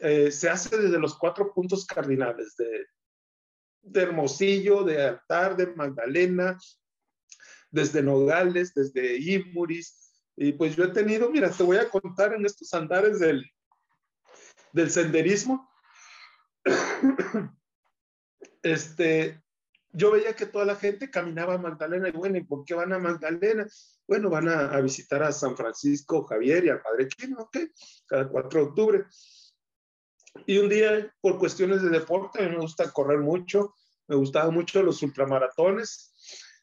Eh, 0.00 0.30
se 0.30 0.48
hace 0.48 0.76
desde 0.76 0.98
los 0.98 1.16
cuatro 1.16 1.52
puntos 1.52 1.86
cardinales 1.86 2.56
de, 2.56 2.86
de 3.82 4.02
Hermosillo, 4.02 4.82
de 4.82 5.02
Altar, 5.06 5.56
de 5.56 5.68
Magdalena, 5.68 6.58
desde 7.70 8.02
Nogales, 8.02 8.74
desde 8.74 9.18
Imuris. 9.18 10.12
Y 10.36 10.52
pues 10.52 10.74
yo 10.74 10.84
he 10.84 10.88
tenido, 10.88 11.30
mira, 11.30 11.50
te 11.50 11.62
voy 11.62 11.76
a 11.76 11.88
contar 11.88 12.34
en 12.34 12.44
estos 12.44 12.74
andares 12.74 13.20
del, 13.20 13.44
del 14.72 14.90
senderismo 14.90 15.68
este, 18.62 19.42
yo 19.92 20.12
veía 20.12 20.34
que 20.34 20.46
toda 20.46 20.64
la 20.64 20.76
gente 20.76 21.10
caminaba 21.10 21.54
a 21.54 21.58
Magdalena 21.58 22.08
y 22.08 22.12
bueno, 22.12 22.38
¿y 22.38 22.44
por 22.44 22.64
qué 22.64 22.74
van 22.74 22.92
a 22.92 22.98
Magdalena? 22.98 23.66
Bueno, 24.06 24.30
van 24.30 24.48
a, 24.48 24.80
visitar 24.80 25.22
a 25.22 25.32
San 25.32 25.56
Francisco 25.56 26.24
Javier 26.24 26.64
y 26.64 26.68
al 26.70 26.82
Padre 26.82 27.08
Quino, 27.08 27.42
¿ok? 27.42 27.56
Cada 28.06 28.28
4 28.28 28.60
de 28.60 28.66
octubre. 28.66 29.04
Y 30.46 30.58
un 30.58 30.68
día, 30.68 31.12
por 31.20 31.38
cuestiones 31.38 31.82
de 31.82 31.90
deporte, 31.90 32.40
a 32.42 32.48
mí 32.48 32.56
me 32.56 32.62
gusta 32.62 32.90
correr 32.92 33.20
mucho, 33.20 33.74
me 34.08 34.16
gustaban 34.16 34.54
mucho 34.54 34.82
los 34.82 35.02
ultramaratones. 35.02 36.12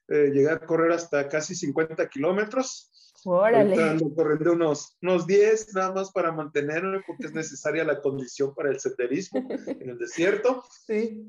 Eh, 0.07 0.31
llegué 0.33 0.49
a 0.49 0.59
correr 0.59 0.91
hasta 0.91 1.27
casi 1.27 1.55
50 1.55 2.09
kilómetros. 2.09 2.91
Órale. 3.23 3.81
Ando 3.81 4.13
corriendo 4.13 4.53
unos, 4.53 4.97
unos 5.01 5.27
10 5.27 5.73
nada 5.75 5.93
más 5.93 6.11
para 6.11 6.31
mantenerme 6.31 7.01
porque 7.05 7.27
es 7.27 7.33
necesaria 7.33 7.83
la 7.83 8.01
condición 8.01 8.53
para 8.55 8.69
el 8.69 8.79
senderismo 8.79 9.47
en 9.49 9.89
el 9.89 9.97
desierto. 9.97 10.63
Sí. 10.85 11.25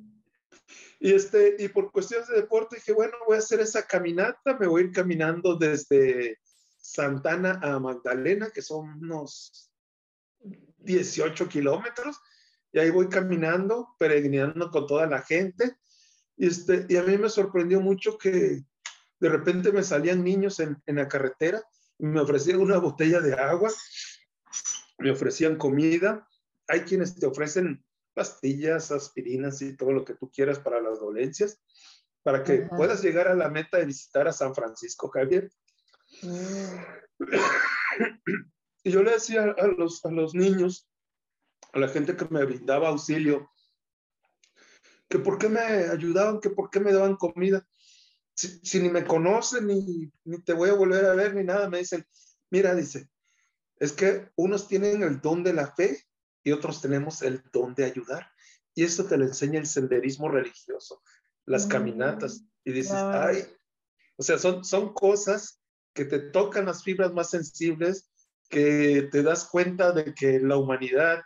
Y, 1.00 1.12
este, 1.12 1.56
y 1.58 1.68
por 1.68 1.90
cuestiones 1.90 2.28
de 2.28 2.36
deporte 2.36 2.76
dije, 2.76 2.92
bueno, 2.92 3.12
voy 3.26 3.36
a 3.36 3.40
hacer 3.40 3.60
esa 3.60 3.86
caminata, 3.86 4.56
me 4.58 4.66
voy 4.66 4.82
a 4.82 4.84
ir 4.86 4.92
caminando 4.92 5.56
desde 5.56 6.38
Santana 6.78 7.58
a 7.62 7.78
Magdalena, 7.78 8.50
que 8.50 8.62
son 8.62 8.88
unos 9.02 9.70
18 10.78 11.48
kilómetros, 11.48 12.20
y 12.72 12.78
ahí 12.78 12.90
voy 12.90 13.08
caminando, 13.08 13.94
peregrinando 13.98 14.70
con 14.70 14.86
toda 14.86 15.06
la 15.06 15.22
gente. 15.22 15.76
Y, 16.36 16.46
este, 16.46 16.86
y 16.88 16.96
a 16.96 17.02
mí 17.02 17.18
me 17.18 17.28
sorprendió 17.28 17.80
mucho 17.80 18.16
que 18.16 18.64
de 19.20 19.28
repente 19.28 19.70
me 19.72 19.82
salían 19.82 20.24
niños 20.24 20.58
en, 20.60 20.82
en 20.86 20.96
la 20.96 21.08
carretera 21.08 21.62
y 21.98 22.06
me 22.06 22.20
ofrecían 22.20 22.60
una 22.60 22.78
botella 22.78 23.20
de 23.20 23.34
agua, 23.34 23.70
me 24.98 25.10
ofrecían 25.10 25.56
comida. 25.56 26.26
Hay 26.68 26.80
quienes 26.80 27.14
te 27.14 27.26
ofrecen 27.26 27.84
pastillas, 28.14 28.90
aspirinas 28.90 29.60
y 29.62 29.76
todo 29.76 29.92
lo 29.92 30.04
que 30.04 30.14
tú 30.14 30.30
quieras 30.30 30.58
para 30.58 30.80
las 30.80 31.00
dolencias, 31.00 31.60
para 32.22 32.42
que 32.42 32.68
puedas 32.76 33.02
llegar 33.02 33.28
a 33.28 33.34
la 33.34 33.48
meta 33.48 33.78
de 33.78 33.86
visitar 33.86 34.28
a 34.28 34.32
San 34.32 34.54
Francisco 34.54 35.08
Javier. 35.08 35.50
Mm. 36.22 37.18
Y 38.84 38.90
yo 38.90 39.04
le 39.04 39.12
decía 39.12 39.54
a 39.56 39.66
los, 39.68 40.04
a 40.04 40.10
los 40.10 40.34
niños, 40.34 40.88
a 41.72 41.78
la 41.78 41.88
gente 41.88 42.16
que 42.16 42.26
me 42.30 42.44
brindaba 42.44 42.88
auxilio, 42.88 43.50
que 45.08 45.18
por 45.18 45.38
qué 45.38 45.48
me 45.48 45.60
ayudaban, 45.60 46.40
que 46.40 46.50
por 46.50 46.70
qué 46.70 46.80
me 46.80 46.92
daban 46.92 47.16
comida. 47.16 47.66
si, 48.34 48.80
ni 48.80 48.88
me 48.88 49.04
conocen, 49.04 49.66
ni, 49.66 50.10
ni 50.24 50.42
te 50.42 50.52
voy 50.52 50.70
a 50.70 50.74
volver 50.74 51.04
a 51.04 51.14
ver, 51.14 51.34
ni 51.34 51.44
nada, 51.44 51.68
me 51.68 51.78
dicen, 51.78 52.06
mira, 52.50 52.74
dice, 52.74 53.08
es 53.76 53.92
que 53.92 54.30
unos 54.36 54.68
tienen 54.68 55.02
el 55.02 55.20
don 55.20 55.42
de 55.42 55.52
la 55.52 55.74
fe 55.74 56.04
y 56.44 56.52
otros 56.52 56.80
tenemos 56.80 57.22
el 57.22 57.42
don 57.52 57.74
de 57.74 57.84
ayudar. 57.84 58.30
Y 58.74 58.84
eso 58.84 59.04
te 59.04 59.16
lo 59.16 59.24
enseña 59.24 59.58
el 59.58 59.66
senderismo 59.66 60.28
religioso, 60.28 61.02
las 61.44 61.66
caminatas. 61.66 62.44
Y 62.64 62.72
dices, 62.72 62.94
ay, 62.94 63.44
o 64.16 64.22
sea, 64.22 64.38
son, 64.38 64.64
son 64.64 64.94
cosas 64.94 65.60
que 65.94 66.04
te 66.04 66.18
tocan 66.18 66.66
las 66.66 66.82
fibras 66.84 67.12
más 67.12 67.30
sensibles, 67.30 68.10
que 68.48 69.08
te 69.10 69.22
das 69.22 69.46
cuenta 69.46 69.92
de 69.92 70.14
que 70.14 70.40
la 70.40 70.56
humanidad 70.56 71.22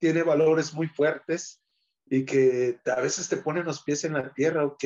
tiene 0.00 0.22
valores 0.22 0.74
muy 0.74 0.88
fuertes 0.88 1.62
y 2.06 2.24
que 2.24 2.80
a 2.86 3.00
veces 3.00 3.28
te 3.28 3.36
ponen 3.36 3.64
los 3.64 3.82
pies 3.82 4.04
en 4.04 4.14
la 4.14 4.34
tierra, 4.34 4.64
ok, 4.64 4.84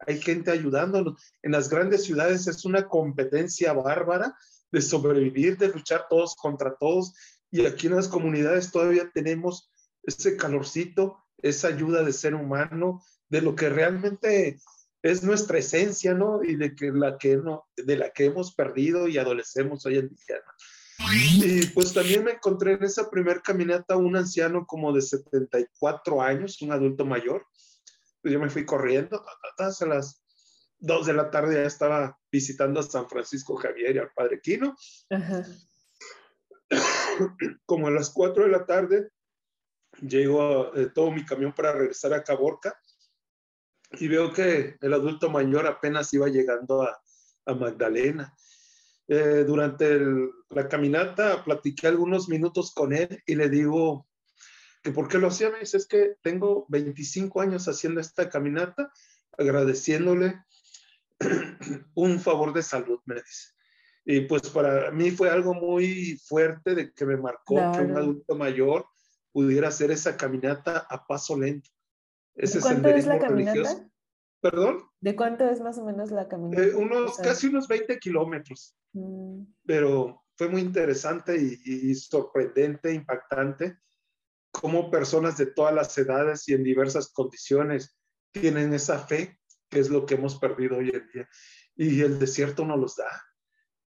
hay 0.00 0.20
gente 0.20 0.50
ayudándonos. 0.50 1.22
En 1.42 1.52
las 1.52 1.68
grandes 1.68 2.04
ciudades 2.04 2.48
es 2.48 2.64
una 2.64 2.88
competencia 2.88 3.72
bárbara 3.72 4.36
de 4.72 4.82
sobrevivir, 4.82 5.56
de 5.58 5.68
luchar 5.68 6.06
todos 6.10 6.34
contra 6.34 6.74
todos. 6.74 7.14
Y 7.52 7.64
aquí 7.64 7.86
en 7.86 7.94
las 7.94 8.08
comunidades 8.08 8.72
todavía 8.72 9.08
tenemos 9.14 9.70
ese 10.02 10.36
calorcito, 10.36 11.24
esa 11.38 11.68
ayuda 11.68 12.02
de 12.02 12.12
ser 12.12 12.34
humano, 12.34 13.00
de 13.28 13.42
lo 13.42 13.54
que 13.54 13.68
realmente 13.68 14.58
es 15.02 15.22
nuestra 15.22 15.58
esencia, 15.58 16.14
¿no? 16.14 16.42
Y 16.42 16.56
de, 16.56 16.74
la, 16.92 17.16
que 17.16 17.36
no, 17.36 17.66
de 17.76 17.96
la 17.96 18.10
que 18.10 18.24
hemos 18.24 18.54
perdido 18.54 19.06
y 19.06 19.18
adolecemos 19.18 19.86
hoy 19.86 19.98
en 19.98 20.08
día. 20.08 20.42
Y 20.98 21.66
pues 21.68 21.92
también 21.92 22.24
me 22.24 22.32
encontré 22.32 22.72
en 22.72 22.84
esa 22.84 23.10
primera 23.10 23.40
caminata 23.40 23.96
un 23.96 24.16
anciano 24.16 24.66
como 24.66 24.92
de 24.92 25.02
74 25.02 26.22
años, 26.22 26.60
un 26.62 26.72
adulto 26.72 27.04
mayor. 27.04 27.46
Pues 28.22 28.32
yo 28.32 28.40
me 28.40 28.50
fui 28.50 28.64
corriendo, 28.64 29.24
a 29.58 29.86
las 29.86 30.22
2 30.78 31.06
de 31.06 31.12
la 31.12 31.30
tarde 31.30 31.54
ya 31.54 31.66
estaba 31.66 32.18
visitando 32.30 32.80
a 32.80 32.82
San 32.82 33.08
Francisco 33.08 33.56
Javier 33.56 33.96
y 33.96 33.98
al 33.98 34.12
Padre 34.14 34.40
Quino. 34.40 34.74
Como 37.66 37.86
a 37.86 37.90
las 37.90 38.10
4 38.10 38.44
de 38.44 38.50
la 38.50 38.66
tarde 38.66 39.10
llego 40.00 40.74
eh, 40.76 40.90
todo 40.94 41.10
mi 41.10 41.24
camión 41.24 41.54
para 41.54 41.72
regresar 41.72 42.12
a 42.12 42.22
Caborca 42.22 42.78
y 43.92 44.08
veo 44.08 44.32
que 44.32 44.76
el 44.80 44.92
adulto 44.92 45.30
mayor 45.30 45.66
apenas 45.66 46.12
iba 46.12 46.28
llegando 46.28 46.82
a, 46.82 47.00
a 47.46 47.54
Magdalena. 47.54 48.34
Eh, 49.08 49.44
durante 49.46 50.00
la 50.50 50.68
caminata 50.68 51.44
platiqué 51.44 51.86
algunos 51.86 52.28
minutos 52.28 52.72
con 52.74 52.92
él 52.92 53.22
y 53.24 53.36
le 53.36 53.48
digo 53.48 54.08
que 54.82 54.90
por 54.90 55.08
qué 55.08 55.18
lo 55.18 55.28
hacía. 55.28 55.50
Me 55.50 55.60
dice, 55.60 55.76
es 55.76 55.86
que 55.86 56.16
tengo 56.22 56.66
25 56.68 57.40
años 57.40 57.68
haciendo 57.68 58.00
esta 58.00 58.28
caminata, 58.28 58.90
agradeciéndole 59.38 60.42
un 61.94 62.20
favor 62.20 62.52
de 62.52 62.62
salud, 62.62 63.00
me 63.04 63.16
dice. 63.16 63.52
Y 64.04 64.20
pues 64.20 64.48
para 64.50 64.92
mí 64.92 65.10
fue 65.10 65.30
algo 65.30 65.52
muy 65.52 66.20
fuerte 66.24 66.74
de 66.76 66.92
que 66.92 67.04
me 67.04 67.16
marcó 67.16 67.56
que 67.72 67.80
un 67.80 67.96
adulto 67.96 68.36
mayor 68.36 68.86
pudiera 69.32 69.68
hacer 69.68 69.90
esa 69.90 70.16
caminata 70.16 70.86
a 70.88 71.06
paso 71.06 71.36
lento. 71.36 71.68
Ese 72.36 72.60
cuánto 72.60 72.88
es 72.88 73.06
la 73.06 73.18
caminata? 73.18 73.88
¿Perdón? 74.40 74.84
¿De 75.00 75.16
cuánto 75.16 75.48
es 75.48 75.60
más 75.60 75.78
o 75.78 75.84
menos 75.84 76.12
la 76.12 76.28
caminata? 76.28 76.62
Eh, 76.62 76.74
unos, 76.74 77.16
casi 77.16 77.48
unos 77.48 77.66
20 77.66 77.98
kilómetros. 77.98 78.76
Mm. 78.96 79.44
Pero 79.66 80.24
fue 80.36 80.48
muy 80.48 80.62
interesante 80.62 81.36
y, 81.36 81.94
sorprendente, 81.94 82.92
impactante, 82.92 83.78
cómo 84.50 84.90
personas 84.90 85.36
de 85.36 85.46
todas 85.46 85.74
las 85.74 85.96
edades 85.98 86.48
y 86.48 86.54
en 86.54 86.64
diversas 86.64 87.12
condiciones 87.12 87.96
tienen 88.32 88.72
esa 88.72 88.98
fe 89.06 89.38
que 89.68 89.80
es 89.80 89.90
lo 89.90 90.06
que 90.06 90.14
hemos 90.14 90.38
perdido 90.38 90.78
hoy 90.78 90.90
en 90.90 91.08
día. 91.12 91.28
Y 91.74 92.00
el 92.00 92.18
desierto 92.18 92.64
no 92.64 92.76
los 92.76 92.96
da. 92.96 93.10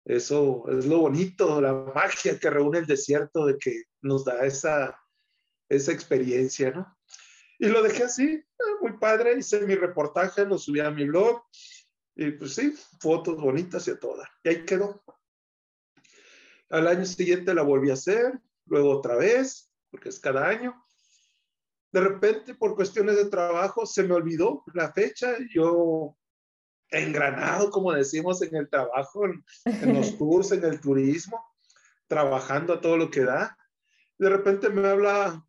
Eso 0.05 0.65
es 0.69 0.85
lo 0.85 0.99
bonito, 0.99 1.59
la 1.59 1.73
magia 1.95 2.39
que 2.39 2.49
reúne 2.49 2.79
el 2.79 2.85
desierto 2.85 3.45
de 3.45 3.57
que 3.57 3.83
nos 4.01 4.23
da 4.23 4.45
esa, 4.45 4.97
esa 5.69 5.91
experiencia, 5.91 6.71
¿no? 6.71 6.97
Y 7.59 7.67
lo 7.67 7.81
dejé 7.81 8.03
así, 8.03 8.43
muy 8.81 8.97
padre, 8.97 9.37
hice 9.37 9.61
mi 9.61 9.75
reportaje, 9.75 10.45
lo 10.45 10.57
subí 10.57 10.81
a 10.81 10.91
mi 10.91 11.05
blog 11.05 11.43
y 12.15 12.31
pues 12.31 12.55
sí, 12.55 12.73
fotos 12.99 13.37
bonitas 13.37 13.87
y 13.87 13.99
todas. 13.99 14.27
Y 14.43 14.49
ahí 14.49 14.65
quedó. 14.65 15.03
Al 16.69 16.87
año 16.87 17.05
siguiente 17.05 17.53
la 17.53 17.61
volví 17.61 17.89
a 17.89 17.93
hacer, 17.93 18.39
luego 18.65 18.97
otra 18.97 19.15
vez, 19.15 19.71
porque 19.91 20.09
es 20.09 20.19
cada 20.19 20.47
año 20.47 20.83
de 21.93 22.01
repente 22.01 22.55
por 22.55 22.75
cuestiones 22.75 23.15
de 23.15 23.29
trabajo 23.29 23.85
se 23.85 24.03
me 24.03 24.15
olvidó 24.15 24.63
la 24.73 24.91
fecha, 24.91 25.37
yo 25.53 26.17
engranado, 26.89 27.69
como 27.69 27.91
decimos, 27.91 28.41
en 28.41 28.55
el 28.55 28.67
trabajo, 28.67 29.25
en, 29.25 29.43
los 29.93 30.17
tours, 30.17 30.51
en 30.51 30.63
el 30.63 30.81
turismo, 30.81 31.39
trabajando 32.07 32.73
a 32.73 32.81
todo 32.81 32.97
lo 32.97 33.11
que 33.11 33.23
da. 33.23 33.55
De 34.17 34.27
repente 34.27 34.69
me 34.69 34.87
habla 34.87 35.45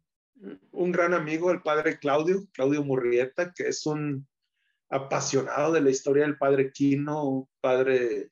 un 0.70 0.92
gran 0.92 1.14
amigo, 1.14 1.50
el 1.50 1.62
padre 1.62 1.98
Claudio, 1.98 2.46
Claudio 2.52 2.84
Murrieta, 2.84 3.52
que 3.54 3.68
es 3.68 3.86
un 3.86 4.28
apasionado 4.94 5.72
de 5.72 5.80
la 5.80 5.90
historia 5.90 6.22
del 6.22 6.38
padre 6.38 6.70
Quino, 6.70 7.48
padre 7.60 8.30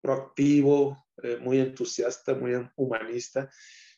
proactivo, 0.00 1.04
eh, 1.24 1.38
muy 1.40 1.58
entusiasta, 1.58 2.34
muy 2.34 2.52
humanista. 2.76 3.50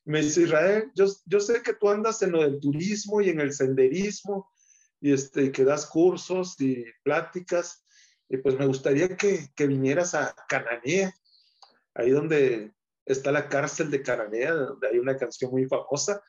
Me 0.07 0.23
dice, 0.23 0.43
Israel, 0.43 0.91
yo, 0.95 1.05
yo 1.27 1.41
sé 1.41 1.63
que 1.63 1.75
tú 1.75 1.91
andas 1.91 2.23
en 2.23 2.33
lo 2.33 2.43
del 2.43 2.59
turismo 2.59 3.21
y 3.21 3.29
en 3.29 3.41
el 3.41 3.53
senderismo 3.53 4.51
y 4.99 5.13
este, 5.13 5.53
que 5.53 5.63
das 5.63 5.85
cursos 5.85 6.59
y 6.59 6.87
pláticas, 7.03 7.85
y 8.31 8.39
pues 8.39 8.59
me 8.59 8.67
gustaría 8.67 9.15
que, 9.15 9.51
que 9.55 9.67
vinieras 9.67 10.15
a 10.15 10.35
Cananea, 10.49 11.13
ahí 11.95 12.11
donde 12.11 12.73
está 13.05 13.31
la 13.31 13.47
cárcel 13.47 13.91
de 13.91 14.03
Cananea, 14.03 14.55
donde 14.55 14.89
hay 14.89 14.99
una 14.99 15.19
canción 15.19 15.51
muy 15.51 15.67
famosa, 15.67 16.23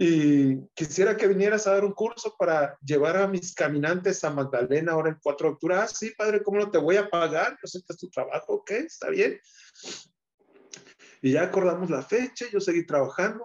y 0.00 0.64
quisiera 0.74 1.16
que 1.16 1.26
vinieras 1.26 1.66
a 1.66 1.72
dar 1.72 1.84
un 1.84 1.90
curso 1.90 2.36
para 2.38 2.78
llevar 2.84 3.16
a 3.16 3.26
mis 3.26 3.52
caminantes 3.52 4.22
a 4.22 4.30
Magdalena 4.30 4.92
ahora 4.92 5.10
el 5.10 5.18
4 5.20 5.48
de 5.48 5.54
octubre. 5.54 5.74
Ah, 5.74 5.88
sí, 5.88 6.12
padre, 6.16 6.40
¿cómo 6.40 6.60
no 6.60 6.70
te 6.70 6.78
voy 6.78 6.94
a 6.94 7.10
pagar? 7.10 7.58
Sé 7.64 7.80
que 7.80 7.92
es 7.92 7.98
tu 7.98 8.08
trabajo, 8.08 8.54
ok, 8.54 8.70
está 8.70 9.10
bien. 9.10 9.40
Y 11.20 11.32
ya 11.32 11.42
acordamos 11.42 11.90
la 11.90 12.02
fecha, 12.02 12.46
yo 12.52 12.60
seguí 12.60 12.86
trabajando, 12.86 13.44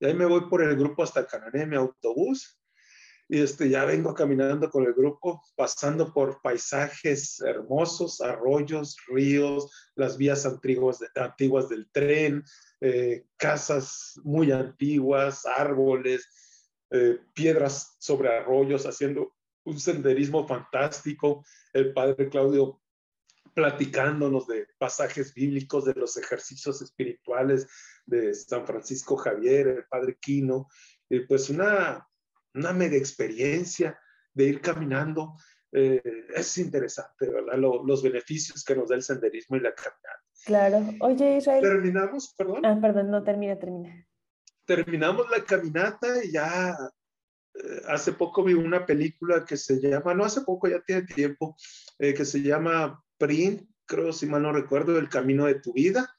y 0.00 0.06
ahí 0.06 0.14
me 0.14 0.24
voy 0.24 0.48
por 0.48 0.62
el 0.62 0.74
grupo 0.76 1.02
hasta 1.02 1.26
Canané, 1.26 1.66
mi 1.66 1.76
autobús, 1.76 2.58
y 3.32 3.40
este, 3.40 3.70
ya 3.70 3.86
vengo 3.86 4.12
caminando 4.12 4.68
con 4.68 4.84
el 4.84 4.92
grupo, 4.92 5.42
pasando 5.56 6.12
por 6.12 6.42
paisajes 6.42 7.40
hermosos, 7.40 8.20
arroyos, 8.20 8.94
ríos, 9.08 9.70
las 9.94 10.18
vías 10.18 10.44
antiguas, 10.44 10.98
antiguas 11.14 11.70
del 11.70 11.90
tren, 11.90 12.44
eh, 12.82 13.24
casas 13.38 14.20
muy 14.22 14.52
antiguas, 14.52 15.46
árboles, 15.46 16.28
eh, 16.90 17.20
piedras 17.32 17.96
sobre 18.00 18.36
arroyos, 18.36 18.84
haciendo 18.84 19.34
un 19.64 19.80
senderismo 19.80 20.46
fantástico. 20.46 21.42
El 21.72 21.94
padre 21.94 22.28
Claudio 22.28 22.82
platicándonos 23.54 24.46
de 24.46 24.66
pasajes 24.76 25.32
bíblicos, 25.32 25.86
de 25.86 25.94
los 25.94 26.18
ejercicios 26.18 26.82
espirituales 26.82 27.66
de 28.04 28.34
San 28.34 28.66
Francisco 28.66 29.16
Javier, 29.16 29.68
el 29.68 29.84
Padre 29.86 30.18
Quino, 30.20 30.68
y 31.08 31.20
pues 31.20 31.48
una, 31.48 32.06
una 32.54 32.72
mega 32.72 32.96
experiencia 32.96 33.98
de 34.34 34.44
ir 34.44 34.60
caminando. 34.60 35.36
Eh, 35.72 36.02
es 36.34 36.58
interesante, 36.58 37.30
¿verdad? 37.30 37.56
los 37.58 38.02
beneficios 38.02 38.62
que 38.64 38.76
nos 38.76 38.90
da 38.90 38.96
el 38.96 39.02
senderismo 39.02 39.56
y 39.56 39.60
la 39.60 39.74
caminata. 39.74 40.22
Claro. 40.44 40.84
Oye, 41.00 41.38
Israel. 41.38 41.62
Terminamos, 41.62 42.34
perdón. 42.36 42.66
Ah, 42.66 42.78
perdón, 42.80 43.10
no, 43.10 43.22
termina, 43.22 43.58
termina. 43.58 44.06
Terminamos 44.64 45.30
la 45.30 45.44
caminata 45.44 46.24
y 46.24 46.32
ya 46.32 46.76
eh, 47.54 47.82
hace 47.88 48.12
poco 48.12 48.44
vi 48.44 48.54
una 48.54 48.84
película 48.84 49.44
que 49.44 49.56
se 49.56 49.80
llama, 49.80 50.14
no 50.14 50.24
hace 50.24 50.42
poco, 50.42 50.68
ya 50.68 50.80
tiene 50.80 51.02
tiempo, 51.02 51.56
eh, 51.98 52.12
que 52.12 52.24
se 52.24 52.42
llama 52.42 53.02
creo 53.86 54.12
si 54.12 54.26
mal 54.26 54.42
no 54.42 54.52
recuerdo, 54.52 54.98
El 54.98 55.08
Camino 55.08 55.46
de 55.46 55.56
tu 55.56 55.72
Vida, 55.72 56.12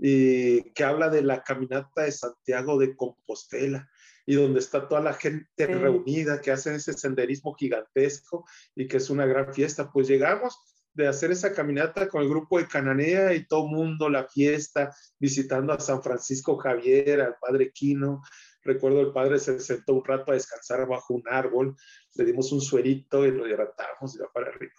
y 0.00 0.72
que 0.72 0.84
habla 0.84 1.10
de 1.10 1.22
la 1.22 1.42
caminata 1.42 2.02
de 2.02 2.12
Santiago 2.12 2.78
de 2.78 2.96
Compostela 2.96 3.88
y 4.26 4.34
donde 4.34 4.60
está 4.60 4.88
toda 4.88 5.00
la 5.00 5.12
gente 5.12 5.66
reunida 5.66 6.40
que 6.40 6.50
hacen 6.50 6.74
ese 6.74 6.92
senderismo 6.92 7.54
gigantesco 7.54 8.46
y 8.74 8.86
que 8.86 8.98
es 8.98 9.10
una 9.10 9.26
gran 9.26 9.52
fiesta. 9.52 9.90
Pues 9.92 10.08
llegamos 10.08 10.56
de 10.94 11.08
hacer 11.08 11.30
esa 11.32 11.52
caminata 11.52 12.08
con 12.08 12.22
el 12.22 12.28
grupo 12.28 12.58
de 12.58 12.66
Cananea 12.66 13.34
y 13.34 13.46
todo 13.46 13.66
mundo, 13.66 14.08
la 14.08 14.28
fiesta, 14.28 14.94
visitando 15.18 15.72
a 15.72 15.80
San 15.80 16.02
Francisco 16.02 16.56
Javier, 16.56 17.20
al 17.20 17.36
padre 17.40 17.70
Quino. 17.72 18.22
Recuerdo 18.62 19.00
el 19.00 19.12
padre 19.12 19.38
se 19.38 19.58
sentó 19.60 19.94
un 19.94 20.04
rato 20.04 20.32
a 20.32 20.34
descansar 20.34 20.86
bajo 20.86 21.14
un 21.14 21.22
árbol, 21.28 21.74
le 22.14 22.24
dimos 22.24 22.52
un 22.52 22.60
suerito 22.60 23.26
y 23.26 23.30
lo 23.30 23.48
hidratamos 23.48 24.14
y 24.14 24.18
va 24.18 24.30
para 24.32 24.48
arriba. 24.48 24.74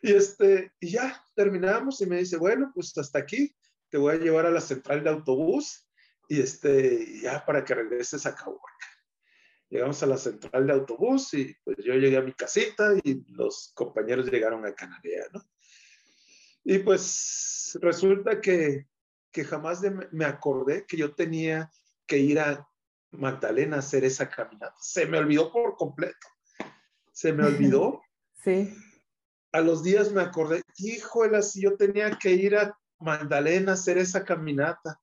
Y, 0.02 0.14
este, 0.14 0.72
y 0.80 0.92
ya 0.92 1.22
terminamos 1.34 2.00
y 2.00 2.06
me 2.06 2.18
dice, 2.18 2.38
bueno, 2.38 2.72
pues 2.74 2.96
hasta 2.96 3.18
aquí, 3.18 3.54
te 3.90 3.98
voy 3.98 4.14
a 4.14 4.18
llevar 4.18 4.46
a 4.46 4.50
la 4.50 4.60
central 4.60 5.04
de 5.04 5.10
autobús 5.10 5.86
y 6.28 6.40
este, 6.40 7.20
ya 7.20 7.44
para 7.44 7.64
que 7.64 7.74
regreses 7.74 8.24
a 8.24 8.34
Caborca. 8.34 8.64
Llegamos 9.68 10.02
a 10.02 10.06
la 10.06 10.16
central 10.16 10.66
de 10.66 10.72
autobús 10.72 11.34
y 11.34 11.54
pues 11.64 11.76
yo 11.84 11.94
llegué 11.94 12.16
a 12.16 12.22
mi 12.22 12.32
casita 12.32 12.94
y 13.04 13.24
los 13.32 13.72
compañeros 13.74 14.30
llegaron 14.30 14.64
a 14.64 14.74
Canadá, 14.74 15.28
¿no? 15.32 15.42
Y 16.64 16.78
pues 16.78 17.78
resulta 17.80 18.40
que, 18.40 18.86
que 19.32 19.44
jamás 19.44 19.80
me 20.12 20.24
acordé 20.24 20.86
que 20.86 20.96
yo 20.96 21.14
tenía 21.14 21.70
que 22.06 22.18
ir 22.18 22.40
a 22.40 22.66
Magdalena 23.12 23.76
a 23.76 23.80
hacer 23.80 24.04
esa 24.04 24.28
caminata. 24.28 24.74
Se 24.80 25.06
me 25.06 25.18
olvidó 25.18 25.52
por 25.52 25.76
completo. 25.76 26.26
Se 27.12 27.32
me 27.32 27.44
olvidó. 27.46 28.02
Sí. 28.42 28.74
A 29.52 29.60
los 29.60 29.82
días 29.82 30.12
me 30.12 30.22
acordé, 30.22 30.62
híjole, 30.76 31.42
si 31.42 31.62
yo 31.62 31.76
tenía 31.76 32.10
que 32.18 32.30
ir 32.30 32.56
a 32.56 32.78
Magdalena 32.98 33.72
a 33.72 33.74
hacer 33.74 33.98
esa 33.98 34.24
caminata. 34.24 35.00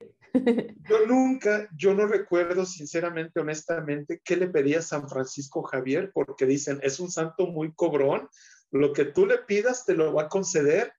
Yo 0.88 1.06
nunca, 1.06 1.66
yo 1.76 1.94
no 1.94 2.06
recuerdo 2.06 2.66
sinceramente, 2.66 3.40
honestamente, 3.40 4.20
qué 4.22 4.36
le 4.36 4.48
pedía 4.48 4.80
a 4.80 4.82
San 4.82 5.08
Francisco 5.08 5.62
Javier, 5.62 6.10
porque 6.12 6.44
dicen, 6.44 6.78
es 6.82 7.00
un 7.00 7.10
santo 7.10 7.46
muy 7.46 7.72
cobrón, 7.74 8.28
lo 8.70 8.92
que 8.92 9.06
tú 9.06 9.26
le 9.26 9.38
pidas 9.38 9.86
te 9.86 9.94
lo 9.94 10.12
va 10.12 10.24
a 10.24 10.28
conceder, 10.28 10.92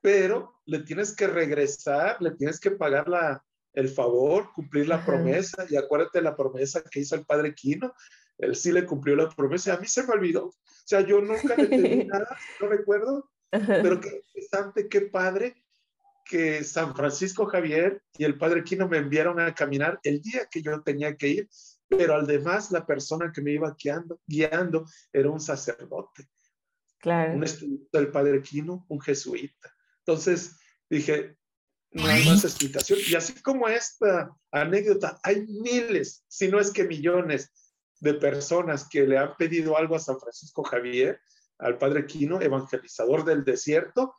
pero 0.00 0.60
le 0.64 0.80
tienes 0.80 1.14
que 1.14 1.26
regresar, 1.26 2.22
le 2.22 2.30
tienes 2.30 2.60
que 2.60 2.70
pagar 2.70 3.08
la, 3.08 3.44
el 3.72 3.88
favor, 3.88 4.52
cumplir 4.54 4.88
la 4.88 5.04
promesa, 5.04 5.66
y 5.68 5.76
acuérdate 5.76 6.22
la 6.22 6.36
promesa 6.36 6.82
que 6.82 7.00
hizo 7.00 7.14
el 7.16 7.26
padre 7.26 7.54
Quino, 7.54 7.92
él 8.40 8.56
sí 8.56 8.72
le 8.72 8.86
cumplió 8.86 9.16
la 9.16 9.28
promesa, 9.28 9.74
a 9.74 9.80
mí 9.80 9.86
se 9.86 10.06
me 10.06 10.14
olvidó, 10.14 10.46
o 10.46 10.54
sea, 10.84 11.00
yo 11.00 11.20
nunca 11.20 11.54
le 11.56 11.66
pedí 11.66 12.04
nada, 12.06 12.36
no 12.60 12.68
recuerdo, 12.68 13.30
pero 13.50 14.00
qué 14.00 14.22
interesante, 14.26 14.88
qué 14.88 15.02
padre, 15.02 15.62
que 16.24 16.62
San 16.62 16.94
Francisco 16.94 17.46
Javier 17.46 18.02
y 18.16 18.24
el 18.24 18.38
Padre 18.38 18.62
Quino 18.62 18.88
me 18.88 18.98
enviaron 18.98 19.40
a 19.40 19.52
caminar 19.52 19.98
el 20.04 20.22
día 20.22 20.46
que 20.48 20.62
yo 20.62 20.80
tenía 20.82 21.16
que 21.16 21.28
ir, 21.28 21.48
pero 21.88 22.14
además 22.14 22.70
la 22.70 22.86
persona 22.86 23.32
que 23.32 23.42
me 23.42 23.50
iba 23.50 23.74
guiando, 23.76 24.20
guiando 24.26 24.86
era 25.12 25.28
un 25.28 25.40
sacerdote. 25.40 26.28
Claro. 26.98 27.34
Un 27.34 27.42
estudiante 27.42 27.88
del 27.92 28.12
Padre 28.12 28.42
Quino, 28.42 28.86
un 28.88 29.00
jesuita. 29.00 29.74
Entonces 29.98 30.56
dije, 30.88 31.36
no 31.90 32.06
hay 32.06 32.24
más 32.26 32.44
explicación. 32.44 33.00
Y 33.08 33.16
así 33.16 33.34
como 33.42 33.68
esta 33.68 34.30
anécdota, 34.52 35.18
hay 35.24 35.44
miles, 35.48 36.24
si 36.28 36.46
no 36.46 36.60
es 36.60 36.70
que 36.70 36.84
millones 36.84 37.50
de 38.00 38.14
personas 38.14 38.88
que 38.88 39.06
le 39.06 39.18
han 39.18 39.36
pedido 39.36 39.76
algo 39.76 39.94
a 39.94 40.00
San 40.00 40.18
Francisco 40.18 40.62
Javier, 40.64 41.20
al 41.58 41.78
Padre 41.78 42.06
Quino, 42.06 42.40
evangelizador 42.40 43.24
del 43.24 43.44
desierto, 43.44 44.14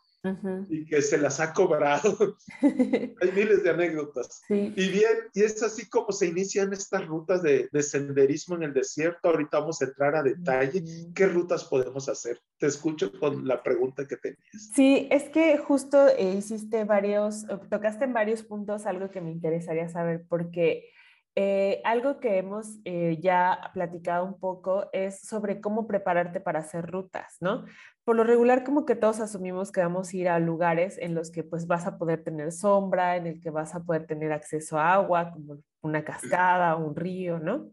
y 0.70 0.86
que 0.86 1.02
se 1.02 1.18
las 1.18 1.40
ha 1.40 1.52
cobrado. 1.52 2.38
Hay 2.62 3.32
miles 3.34 3.64
de 3.64 3.72
anécdotas. 3.72 4.44
Y 4.50 4.90
bien, 4.90 5.18
y 5.34 5.42
es 5.42 5.64
así 5.64 5.90
como 5.90 6.12
se 6.12 6.28
inician 6.28 6.72
estas 6.74 7.08
rutas 7.08 7.42
de, 7.42 7.70
senderismo 7.82 8.56
en 8.56 8.64
el 8.64 8.74
desierto. 8.74 9.30
Ahorita 9.30 9.60
vamos 9.60 9.82
a 9.82 9.86
entrar 9.86 10.16
a 10.16 10.22
detalle. 10.22 10.84
¿Qué 11.16 11.26
rutas 11.26 11.64
podemos 11.64 12.08
hacer? 12.08 12.40
Te 12.60 12.68
escucho 12.68 13.12
con 13.20 13.48
la 13.48 13.64
pregunta 13.64 14.08
que 14.08 14.18
tenías. 14.18 14.40
Sí, 14.76 15.08
es 15.10 15.30
que 15.30 15.58
justo 15.58 16.08
eh, 16.10 16.36
hiciste 16.38 16.84
varios, 16.84 17.46
tocaste 17.70 18.06
en 18.06 18.14
varios 18.14 18.44
puntos 18.44 18.86
algo 18.86 19.10
que 19.10 19.22
me 19.22 19.32
interesaría 19.32 19.90
saber, 19.90 20.24
porque 20.30 20.92
eh, 21.36 21.82
algo 21.86 22.20
que 22.20 22.38
hemos 22.38 22.80
eh, 22.84 23.18
ya 23.22 23.72
platicado 23.74 24.26
un 24.26 24.38
poco 24.38 24.90
es 24.92 25.22
sobre 25.22 25.62
cómo 25.62 25.88
prepararte 25.88 26.42
para 26.42 26.60
hacer 26.60 26.86
rutas, 26.86 27.38
¿no? 27.40 27.66
Por 28.04 28.18
lo 28.18 28.24
regular, 28.26 28.66
como 28.66 28.86
que 28.86 28.96
todos 28.96 29.22
asumimos 29.22 29.72
que 29.72 29.82
vamos 29.82 30.12
a 30.14 30.18
ir 30.18 30.28
a 30.28 30.40
lugares 30.40 30.98
en 30.98 31.16
los 31.16 31.32
que 31.32 31.44
pues 31.44 31.68
vas 31.68 31.88
a 31.88 31.98
poder 31.98 32.24
tener 32.24 32.52
sombra, 32.52 33.16
en 33.16 33.28
el 33.28 33.40
que 33.40 33.50
vas 33.50 33.76
a 33.76 33.84
poder 33.84 34.08
tener 34.08 34.34
acceso 34.34 34.78
a 34.78 34.94
agua, 34.94 35.32
como 35.32 35.60
una 35.82 36.04
cascada, 36.04 36.76
un 36.76 36.96
río, 36.96 37.40
¿no? 37.40 37.72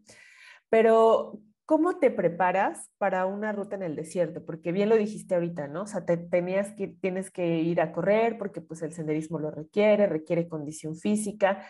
Pero, 0.69 1.39
¿cómo 1.65 1.99
te 1.99 2.11
preparas 2.11 2.89
para 2.97 3.25
una 3.25 3.51
ruta 3.51 3.75
en 3.75 3.83
el 3.83 3.95
desierto? 3.95 4.45
Porque 4.45 4.71
bien 4.71 4.89
lo 4.89 4.95
dijiste 4.95 5.35
ahorita, 5.35 5.67
¿no? 5.67 5.83
O 5.83 5.87
sea, 5.87 6.05
te 6.05 6.17
tenías 6.17 6.73
que, 6.75 6.87
tienes 6.87 7.29
que 7.29 7.59
ir 7.59 7.81
a 7.81 7.91
correr 7.91 8.37
porque 8.37 8.61
pues 8.61 8.81
el 8.83 8.93
senderismo 8.93 9.39
lo 9.39 9.51
requiere, 9.51 10.07
requiere 10.07 10.47
condición 10.47 10.95
física. 10.95 11.65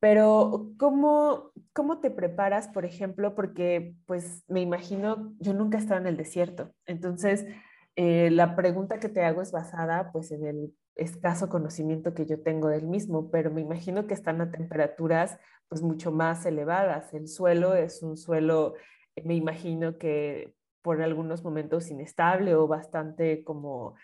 Pero, 0.00 0.72
¿cómo, 0.78 1.52
¿cómo 1.74 2.00
te 2.00 2.10
preparas, 2.10 2.68
por 2.68 2.84
ejemplo? 2.86 3.34
Porque, 3.34 3.94
pues, 4.06 4.44
me 4.48 4.62
imagino, 4.62 5.34
yo 5.38 5.52
nunca 5.52 5.76
he 5.78 5.80
estado 5.80 6.00
en 6.00 6.06
el 6.06 6.16
desierto. 6.16 6.72
Entonces, 6.86 7.46
eh, 7.96 8.30
la 8.30 8.56
pregunta 8.56 8.98
que 8.98 9.10
te 9.10 9.22
hago 9.24 9.42
es 9.42 9.52
basada, 9.52 10.10
pues, 10.12 10.32
en 10.32 10.46
el 10.46 10.74
escaso 10.96 11.48
conocimiento 11.50 12.14
que 12.14 12.26
yo 12.26 12.42
tengo 12.42 12.68
del 12.68 12.86
mismo, 12.86 13.30
pero 13.30 13.50
me 13.50 13.60
imagino 13.60 14.06
que 14.06 14.14
están 14.14 14.40
a 14.40 14.50
temperaturas, 14.50 15.38
pues, 15.68 15.82
mucho 15.82 16.12
más 16.12 16.46
elevadas. 16.46 17.12
El 17.12 17.28
suelo 17.28 17.74
es 17.74 18.02
un 18.02 18.16
suelo, 18.16 18.74
eh, 19.16 19.22
me 19.24 19.34
imagino 19.34 19.98
que 19.98 20.54
por 20.82 21.02
algunos 21.02 21.44
momentos 21.44 21.90
inestable 21.90 22.54
o 22.54 22.66
bastante 22.66 23.44
como, 23.44 23.96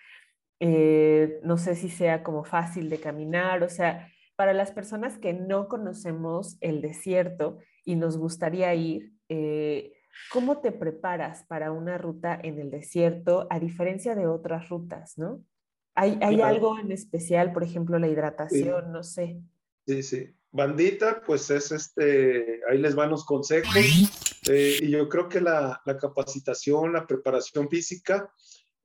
eh, 0.61 1.40
no 1.42 1.59
sé 1.59 1.74
si 1.74 1.88
sea 1.88 2.22
como 2.22 2.44
fácil 2.44 2.90
de 2.90 3.00
caminar, 3.00 3.62
o 3.62 3.68
sea, 3.70 4.09
para 4.37 4.53
las 4.53 4.70
personas 4.70 5.18
que 5.18 5.33
no 5.33 5.66
conocemos 5.68 6.57
el 6.61 6.83
desierto 6.83 7.59
y 7.85 7.96
nos 7.96 8.18
gustaría 8.18 8.75
ir, 8.75 9.12
eh, 9.29 9.94
¿cómo 10.31 10.61
te 10.61 10.72
preparas 10.72 11.44
para 11.44 11.72
una 11.72 11.99
ruta 11.99 12.38
en 12.42 12.61
el 12.61 12.70
desierto 12.70 13.46
a 13.51 13.59
diferencia 13.59 14.14
de 14.14 14.27
otras 14.27 14.68
rutas, 14.68 15.16
no? 15.16 15.42
¿Hay, 15.94 16.18
hay 16.20 16.42
algo 16.42 16.79
en 16.79 16.92
especial, 16.92 17.55
por 17.55 17.64
ejemplo, 17.64 17.99
la 17.99 18.09
hidratación, 18.09 18.92
no 18.92 19.03
sé? 19.03 19.40
Sí, 19.87 20.03
sí. 20.03 20.37
Bandita, 20.53 21.22
pues 21.27 21.51
es 21.51 21.72
este, 21.72 22.61
ahí 22.68 22.79
les 22.79 22.94
van 22.94 23.11
los 23.11 23.25
consejos. 23.25 23.75
Eh, 24.49 24.79
y 24.81 24.90
yo 24.90 25.09
creo 25.09 25.29
que 25.29 25.40
la, 25.40 25.81
la 25.85 25.96
capacitación, 25.96 26.92
la 26.92 27.07
preparación 27.07 27.68
física, 27.68 28.31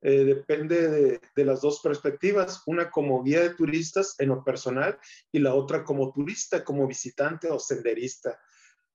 eh, 0.04 0.24
depende 0.24 1.20
de, 1.34 1.44
las 1.44 1.60
dos 1.60 1.80
perspectivas, 1.80 2.62
una 2.66 2.90
como 2.90 3.22
guía 3.22 3.40
de 3.40 3.54
turistas 3.54 4.16
en 4.18 4.30
lo 4.30 4.42
personal 4.42 4.98
y 5.30 5.38
la 5.38 5.54
otra 5.54 5.84
como 5.84 6.12
turista, 6.12 6.64
como 6.64 6.88
visitante 6.88 7.48
o 7.48 7.60
senderista. 7.60 8.36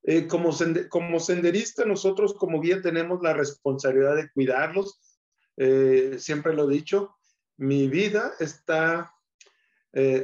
Eh, 0.04 0.28
como, 0.28 0.52
senderista, 1.20 1.86
nosotros 1.86 2.34
como 2.34 2.60
guía 2.60 2.82
tenemos 2.82 3.22
la 3.22 3.34
responsabilidad 3.34 4.17
de 4.17 4.30
cuidarlos. 4.32 5.00
Eh, 5.56 6.17
siempre 6.20 6.54
lo 6.54 6.70
he 6.70 6.74
dicho, 6.74 7.15
mi 7.56 7.88
vida 7.88 8.34
está 8.39 9.13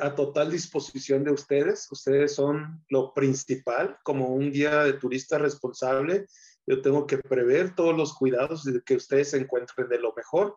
a 0.01 0.13
total 0.13 0.51
disposición 0.51 1.23
de 1.23 1.31
ustedes. 1.31 1.91
Ustedes 1.91 2.35
son 2.35 2.85
lo 2.89 3.11
principal 3.11 3.97
como 4.03 4.27
un 4.27 4.51
guía 4.51 4.83
de 4.83 4.93
turista 4.93 5.39
responsable 5.39 6.27
yo 6.65 6.81
tengo 6.81 7.05
que 7.07 7.17
prever 7.17 7.75
todos 7.75 7.95
los 7.95 8.13
cuidados 8.13 8.63
de 8.63 8.81
que 8.81 8.95
ustedes 8.95 9.31
se 9.31 9.37
encuentren 9.37 9.89
de 9.89 9.99
lo 9.99 10.13
mejor. 10.15 10.55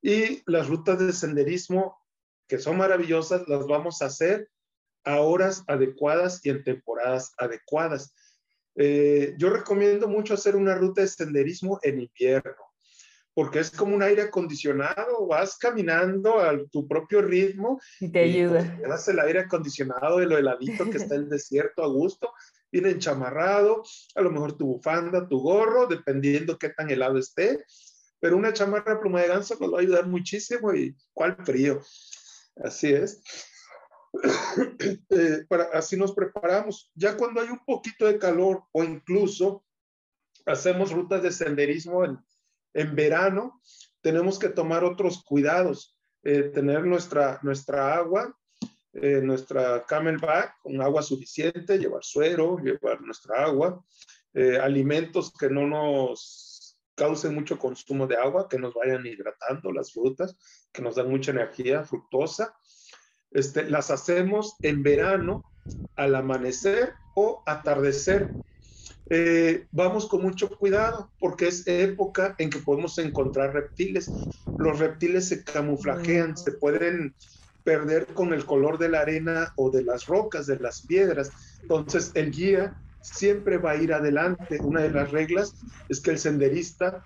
Y 0.00 0.42
las 0.50 0.68
rutas 0.68 0.98
de 0.98 1.12
senderismo, 1.12 1.98
que 2.48 2.58
son 2.58 2.76
maravillosas, 2.76 3.48
las 3.48 3.66
vamos 3.66 4.02
a 4.02 4.06
hacer 4.06 4.48
a 5.04 5.20
horas 5.20 5.64
adecuadas 5.66 6.44
y 6.44 6.50
en 6.50 6.62
temporadas 6.62 7.32
adecuadas. 7.38 8.14
Eh, 8.76 9.34
yo 9.36 9.50
recomiendo 9.50 10.08
mucho 10.08 10.34
hacer 10.34 10.56
una 10.56 10.74
ruta 10.74 11.02
de 11.02 11.08
senderismo 11.08 11.78
en 11.82 12.00
invierno, 12.00 12.56
porque 13.34 13.58
es 13.58 13.70
como 13.70 13.94
un 13.96 14.02
aire 14.02 14.22
acondicionado, 14.22 15.26
vas 15.26 15.58
caminando 15.58 16.38
a 16.38 16.56
tu 16.70 16.86
propio 16.86 17.20
ritmo. 17.20 17.80
Y 18.00 18.10
te 18.10 18.20
ayuda. 18.20 18.78
Te 18.80 18.88
das 18.88 19.08
el 19.08 19.18
aire 19.18 19.40
acondicionado 19.40 20.18
de 20.18 20.26
lo 20.26 20.38
heladito 20.38 20.88
que 20.88 20.98
está 20.98 21.14
el 21.16 21.28
desierto 21.28 21.82
a 21.82 21.88
gusto 21.88 22.32
viene 22.72 22.98
chamarrado, 22.98 23.82
a 24.14 24.22
lo 24.22 24.30
mejor 24.30 24.56
tu 24.56 24.66
bufanda, 24.66 25.28
tu 25.28 25.38
gorro, 25.38 25.86
dependiendo 25.86 26.58
qué 26.58 26.70
tan 26.70 26.90
helado 26.90 27.18
esté, 27.18 27.64
pero 28.18 28.36
una 28.36 28.52
chamarra 28.52 28.98
pluma 28.98 29.20
de 29.20 29.28
ganso 29.28 29.56
nos 29.60 29.72
va 29.72 29.78
a 29.78 29.80
ayudar 29.82 30.06
muchísimo 30.06 30.72
y 30.72 30.96
cuál 31.12 31.36
frío. 31.44 31.82
Así 32.56 32.92
es. 32.92 33.22
Eh, 35.08 35.46
para, 35.48 35.64
así 35.72 35.96
nos 35.96 36.12
preparamos. 36.12 36.90
Ya 36.94 37.16
cuando 37.16 37.40
hay 37.40 37.48
un 37.48 37.64
poquito 37.64 38.06
de 38.06 38.18
calor 38.18 38.64
o 38.72 38.84
incluso 38.84 39.64
hacemos 40.44 40.92
rutas 40.92 41.22
de 41.22 41.32
senderismo 41.32 42.04
en, 42.04 42.18
en 42.74 42.94
verano, 42.94 43.62
tenemos 44.02 44.38
que 44.38 44.48
tomar 44.48 44.84
otros 44.84 45.22
cuidados, 45.24 45.98
eh, 46.24 46.42
tener 46.42 46.84
nuestra, 46.84 47.40
nuestra 47.42 47.94
agua 47.94 48.38
eh, 48.94 49.20
nuestra 49.22 49.84
camelback 49.86 50.60
con 50.62 50.80
agua 50.82 51.02
suficiente, 51.02 51.78
llevar 51.78 52.04
suero, 52.04 52.58
llevar 52.58 53.00
nuestra 53.00 53.44
agua, 53.44 53.82
eh, 54.34 54.58
alimentos 54.58 55.32
que 55.32 55.48
no 55.48 55.66
nos 55.66 56.78
causen 56.94 57.34
mucho 57.34 57.58
consumo 57.58 58.06
de 58.06 58.16
agua, 58.16 58.48
que 58.48 58.58
nos 58.58 58.74
vayan 58.74 59.06
hidratando, 59.06 59.72
las 59.72 59.92
frutas, 59.92 60.36
que 60.72 60.82
nos 60.82 60.96
dan 60.96 61.10
mucha 61.10 61.30
energía 61.30 61.84
fructosa. 61.84 62.54
Este, 63.30 63.68
las 63.68 63.90
hacemos 63.90 64.56
en 64.62 64.82
verano 64.82 65.42
al 65.96 66.14
amanecer 66.14 66.92
o 67.14 67.42
atardecer. 67.46 68.36
Eh, 69.08 69.66
vamos 69.70 70.06
con 70.06 70.22
mucho 70.22 70.48
cuidado 70.50 71.12
porque 71.18 71.48
es 71.48 71.66
época 71.66 72.34
en 72.38 72.50
que 72.50 72.58
podemos 72.58 72.98
encontrar 72.98 73.54
reptiles. 73.54 74.28
Los 74.58 74.78
reptiles 74.78 75.28
se 75.28 75.44
camuflajean, 75.44 76.36
se 76.36 76.52
pueden 76.52 77.14
perder 77.64 78.06
con 78.06 78.32
el 78.32 78.44
color 78.44 78.78
de 78.78 78.88
la 78.88 79.00
arena 79.00 79.52
o 79.56 79.70
de 79.70 79.82
las 79.82 80.06
rocas, 80.06 80.46
de 80.46 80.58
las 80.58 80.86
piedras. 80.86 81.58
Entonces 81.62 82.10
el 82.14 82.30
guía 82.30 82.76
siempre 83.00 83.58
va 83.58 83.72
a 83.72 83.76
ir 83.76 83.92
adelante. 83.92 84.60
Una 84.62 84.82
de 84.82 84.90
las 84.90 85.10
reglas 85.10 85.54
es 85.88 86.00
que 86.00 86.12
el 86.12 86.18
senderista 86.18 87.04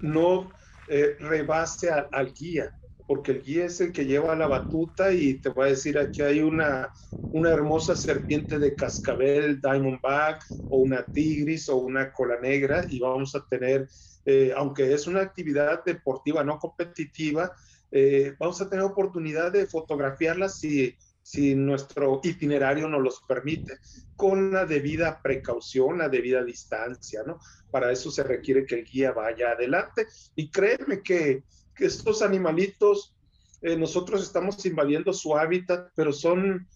no 0.00 0.52
eh, 0.88 1.16
rebase 1.20 1.90
al 1.90 2.32
guía, 2.32 2.72
porque 3.06 3.32
el 3.32 3.42
guía 3.42 3.66
es 3.66 3.80
el 3.80 3.92
que 3.92 4.04
lleva 4.04 4.36
la 4.36 4.46
batuta 4.46 5.12
y 5.12 5.34
te 5.40 5.50
va 5.50 5.64
a 5.64 5.68
decir 5.68 5.98
aquí 5.98 6.22
hay 6.22 6.40
una, 6.40 6.92
una 7.30 7.50
hermosa 7.50 7.94
serpiente 7.94 8.58
de 8.58 8.74
cascabel, 8.74 9.60
diamondback, 9.60 10.42
o 10.68 10.78
una 10.78 11.06
tigris, 11.06 11.68
o 11.68 11.76
una 11.76 12.12
cola 12.12 12.40
negra, 12.40 12.84
y 12.88 12.98
vamos 12.98 13.34
a 13.34 13.46
tener, 13.46 13.88
eh, 14.24 14.52
aunque 14.56 14.92
es 14.92 15.06
una 15.06 15.20
actividad 15.20 15.84
deportiva 15.84 16.42
no 16.42 16.58
competitiva, 16.58 17.52
eh, 17.90 18.34
vamos 18.38 18.60
a 18.60 18.68
tener 18.68 18.84
oportunidad 18.84 19.52
de 19.52 19.66
fotografiarlas 19.66 20.58
si, 20.58 20.96
si 21.22 21.54
nuestro 21.54 22.20
itinerario 22.22 22.88
nos 22.88 23.02
los 23.02 23.22
permite, 23.28 23.78
con 24.16 24.52
la 24.52 24.66
debida 24.66 25.20
precaución, 25.22 25.98
la 25.98 26.08
debida 26.08 26.44
distancia, 26.44 27.22
¿no? 27.26 27.38
Para 27.70 27.92
eso 27.92 28.10
se 28.10 28.22
requiere 28.22 28.64
que 28.64 28.76
el 28.76 28.84
guía 28.84 29.12
vaya 29.12 29.50
adelante. 29.50 30.06
Y 30.34 30.50
créeme 30.50 31.02
que 31.02 31.42
que 31.76 31.84
estos 31.84 32.22
animalitos, 32.22 33.14
eh, 33.60 33.76
nosotros 33.76 34.22
estamos 34.22 34.64
invadiendo 34.66 35.12
su 35.12 35.36
hábitat, 35.36 35.90
pero 35.94 36.12
son 36.12 36.66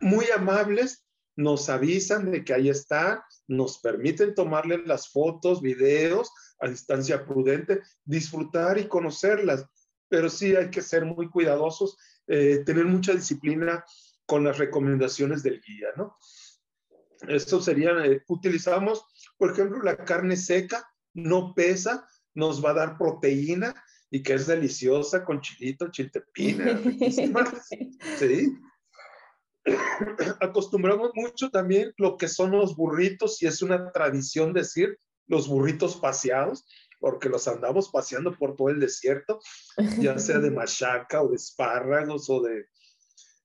muy 0.00 0.26
amables, 0.34 1.04
nos 1.34 1.68
avisan 1.68 2.30
de 2.30 2.44
que 2.44 2.54
ahí 2.54 2.70
están, 2.70 3.18
nos 3.46 3.78
permiten 3.78 4.34
tomarles 4.34 4.86
las 4.86 5.08
fotos, 5.08 5.60
videos 5.60 6.30
a 6.60 6.68
distancia 6.68 7.26
prudente, 7.26 7.82
disfrutar 8.04 8.78
y 8.78 8.88
conocerlas, 8.88 9.66
pero 10.08 10.28
sí 10.28 10.54
hay 10.54 10.70
que 10.70 10.82
ser 10.82 11.04
muy 11.04 11.28
cuidadosos, 11.28 11.96
eh, 12.26 12.62
tener 12.64 12.84
mucha 12.84 13.12
disciplina 13.12 13.84
con 14.26 14.44
las 14.44 14.58
recomendaciones 14.58 15.42
del 15.42 15.60
guía, 15.60 15.88
¿no? 15.96 16.16
Esto 17.28 17.60
sería, 17.60 17.92
eh, 18.04 18.22
utilizamos, 18.28 19.04
por 19.38 19.52
ejemplo, 19.52 19.82
la 19.82 19.96
carne 19.96 20.36
seca, 20.36 20.86
no 21.14 21.54
pesa, 21.54 22.06
nos 22.34 22.64
va 22.64 22.70
a 22.70 22.74
dar 22.74 22.98
proteína 22.98 23.74
y 24.10 24.22
que 24.22 24.34
es 24.34 24.46
deliciosa 24.46 25.24
con 25.24 25.40
chilito, 25.40 25.90
chiltepina, 25.90 26.78
sí. 28.18 28.58
Acostumbramos 30.40 31.10
mucho 31.14 31.50
también 31.50 31.92
lo 31.96 32.16
que 32.16 32.28
son 32.28 32.52
los 32.52 32.76
burritos 32.76 33.42
y 33.42 33.46
es 33.46 33.62
una 33.62 33.90
tradición 33.92 34.52
decir 34.52 34.98
los 35.26 35.48
burritos 35.48 35.96
paseados, 35.96 36.66
porque 37.06 37.28
los 37.28 37.46
andamos 37.46 37.88
paseando 37.88 38.36
por 38.36 38.56
todo 38.56 38.68
el 38.68 38.80
desierto, 38.80 39.38
ya 40.00 40.18
sea 40.18 40.40
de 40.40 40.50
machaca 40.60 41.22
o 41.22 41.28
de 41.28 41.36
espárragos 41.36 42.28
o 42.28 42.40
de 42.40 42.66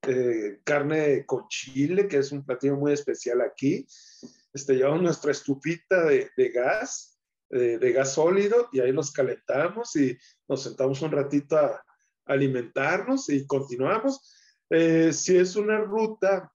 eh, 0.08 0.62
carne 0.64 1.28
con 1.28 1.48
chile, 1.48 2.08
que 2.08 2.18
es 2.18 2.32
un 2.32 2.44
platillo 2.44 2.76
muy 2.76 2.92
especial 2.92 3.40
aquí. 3.42 3.86
Este, 4.52 4.74
llevamos 4.74 5.04
nuestra 5.04 5.32
estufita 5.32 6.06
de, 6.06 6.32
de 6.36 6.50
gas 6.50 7.20
de, 7.52 7.92
gas 7.92 8.14
sólido 8.14 8.68
y 8.72 8.80
ahí 8.80 8.92
nos 8.94 9.12
calentamos 9.12 9.96
y 9.96 10.18
nos 10.48 10.64
sentamos 10.64 11.00
un 11.04 11.12
ratito 11.12 11.56
a, 11.56 11.84
alimentarnos 12.26 13.30
y 13.30 13.46
continuamos. 13.46 14.34
Eh, 14.72 15.14
si 15.14 15.38
es 15.38 15.56
una 15.56 15.78
ruta 15.82 16.52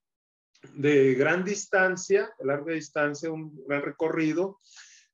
de 0.75 1.14
gran 1.14 1.45
distancia, 1.45 2.35
de 2.37 2.47
larga 2.47 2.73
distancia, 2.73 3.31
un 3.31 3.64
gran 3.64 3.83
recorrido, 3.83 4.59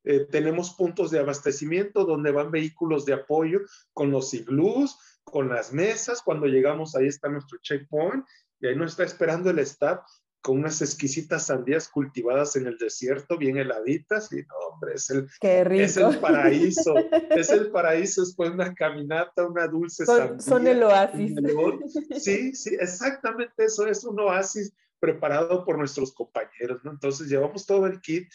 eh, 0.03 0.27
tenemos 0.29 0.73
puntos 0.75 1.11
de 1.11 1.19
abastecimiento 1.19 2.05
donde 2.05 2.31
van 2.31 2.51
vehículos 2.51 3.05
de 3.05 3.13
apoyo 3.13 3.61
con 3.93 4.11
los 4.11 4.33
iglús, 4.33 4.97
con 5.23 5.49
las 5.49 5.71
mesas. 5.73 6.21
Cuando 6.21 6.47
llegamos 6.47 6.95
ahí 6.95 7.07
está 7.07 7.29
nuestro 7.29 7.59
checkpoint 7.61 8.25
y 8.59 8.67
ahí 8.67 8.75
nos 8.75 8.91
está 8.91 9.03
esperando 9.03 9.49
el 9.49 9.59
staff 9.59 10.01
con 10.43 10.59
unas 10.59 10.81
exquisitas 10.81 11.45
sandías 11.45 11.87
cultivadas 11.87 12.57
en 12.57 12.67
el 12.67 12.77
desierto, 12.77 13.37
bien 13.37 13.57
heladitas, 13.57 14.29
y 14.33 14.41
no, 14.41 14.55
hombre, 14.73 14.95
es 14.95 15.09
el, 15.09 15.25
es 15.41 15.95
el 15.95 16.19
paraíso, 16.19 16.95
es 17.29 17.49
el 17.49 17.71
paraíso 17.71 18.21
después 18.21 18.49
de 18.49 18.55
una 18.55 18.75
caminata, 18.75 19.47
una 19.47 19.67
dulce 19.67 20.05
son, 20.05 20.17
sandía. 20.17 20.41
Son 20.41 20.67
el 20.67 20.83
oasis. 20.83 21.33
Sí, 22.21 22.53
sí, 22.53 22.75
exactamente 22.77 23.63
eso, 23.63 23.87
es 23.87 24.03
un 24.03 24.19
oasis 24.19 24.73
preparado 24.99 25.63
por 25.63 25.77
nuestros 25.77 26.13
compañeros, 26.13 26.83
¿no? 26.83 26.91
Entonces 26.91 27.29
llevamos 27.29 27.65
todo 27.65 27.87
el 27.87 28.01
kit, 28.01 28.29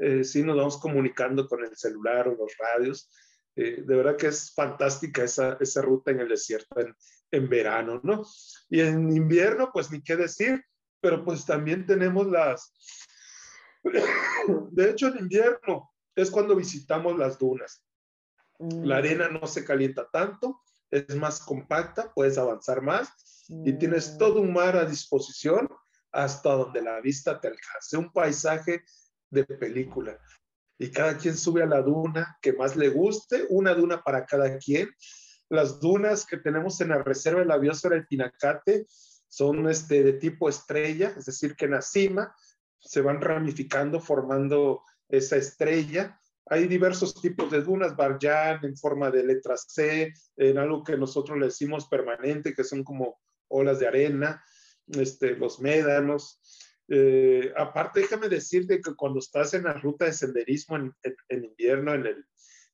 eh, 0.00 0.24
sí 0.24 0.42
nos 0.42 0.56
vamos 0.56 0.78
comunicando 0.78 1.46
con 1.46 1.64
el 1.64 1.76
celular 1.76 2.28
o 2.28 2.34
los 2.34 2.56
radios, 2.56 3.10
eh, 3.54 3.82
de 3.86 3.96
verdad 3.96 4.16
que 4.16 4.28
es 4.28 4.52
fantástica 4.54 5.24
esa, 5.24 5.58
esa 5.60 5.82
ruta 5.82 6.10
en 6.10 6.20
el 6.20 6.28
desierto 6.28 6.80
en, 6.80 6.94
en 7.30 7.48
verano, 7.48 8.00
¿no? 8.02 8.24
Y 8.68 8.80
en 8.80 9.14
invierno, 9.14 9.70
pues 9.72 9.90
ni 9.90 10.02
qué 10.02 10.16
decir, 10.16 10.64
pero 11.00 11.24
pues 11.24 11.44
también 11.44 11.86
tenemos 11.86 12.26
las... 12.26 12.72
De 14.70 14.90
hecho, 14.90 15.08
en 15.08 15.18
invierno 15.18 15.90
es 16.14 16.30
cuando 16.30 16.56
visitamos 16.56 17.18
las 17.18 17.38
dunas. 17.38 17.84
La 18.58 18.96
mm. 18.96 18.98
arena 18.98 19.28
no 19.28 19.46
se 19.46 19.64
calienta 19.64 20.08
tanto, 20.10 20.62
es 20.90 21.14
más 21.16 21.40
compacta, 21.40 22.12
puedes 22.14 22.36
avanzar 22.36 22.82
más 22.82 23.08
y 23.48 23.72
tienes 23.74 24.14
mm. 24.14 24.18
todo 24.18 24.40
un 24.40 24.52
mar 24.52 24.76
a 24.76 24.84
disposición 24.84 25.68
hasta 26.12 26.52
donde 26.52 26.82
la 26.82 27.00
vista 27.00 27.40
te 27.40 27.48
alcance. 27.48 27.96
Un 27.96 28.12
paisaje 28.12 28.84
de 29.30 29.44
película. 29.44 30.18
Y 30.78 30.90
cada 30.90 31.16
quien 31.18 31.36
sube 31.36 31.62
a 31.62 31.66
la 31.66 31.82
duna 31.82 32.38
que 32.40 32.52
más 32.52 32.76
le 32.76 32.88
guste, 32.88 33.44
una 33.50 33.74
duna 33.74 34.02
para 34.02 34.24
cada 34.24 34.58
quien. 34.58 34.88
Las 35.48 35.80
dunas 35.80 36.24
que 36.24 36.38
tenemos 36.38 36.80
en 36.80 36.88
la 36.88 37.02
reserva 37.02 37.40
de 37.40 37.46
la 37.46 37.58
biosfera 37.58 37.96
del 37.96 38.06
Pinacate 38.06 38.86
son 39.28 39.68
este, 39.68 40.02
de 40.02 40.14
tipo 40.14 40.48
estrella, 40.48 41.14
es 41.16 41.26
decir, 41.26 41.54
que 41.54 41.66
en 41.66 41.72
la 41.72 41.82
cima 41.82 42.34
se 42.80 43.00
van 43.00 43.20
ramificando 43.20 44.00
formando 44.00 44.82
esa 45.08 45.36
estrella. 45.36 46.18
Hay 46.46 46.66
diversos 46.66 47.20
tipos 47.20 47.50
de 47.50 47.62
dunas, 47.62 47.94
Barjan 47.94 48.64
en 48.64 48.76
forma 48.76 49.10
de 49.10 49.24
letra 49.24 49.56
C, 49.56 50.12
en 50.36 50.58
algo 50.58 50.82
que 50.82 50.96
nosotros 50.96 51.38
le 51.38 51.46
decimos 51.46 51.88
permanente, 51.88 52.54
que 52.54 52.64
son 52.64 52.82
como 52.82 53.20
olas 53.48 53.78
de 53.78 53.86
arena, 53.86 54.42
este, 54.88 55.36
los 55.36 55.60
médanos. 55.60 56.40
Eh, 56.90 57.52
aparte, 57.56 58.00
déjame 58.00 58.28
decirte 58.28 58.80
que 58.80 58.94
cuando 58.94 59.20
estás 59.20 59.54
en 59.54 59.64
la 59.64 59.74
ruta 59.74 60.04
de 60.06 60.12
senderismo 60.12 60.76
en, 60.76 60.94
en 61.28 61.44
invierno, 61.44 61.94
en 61.94 62.06
el, 62.06 62.24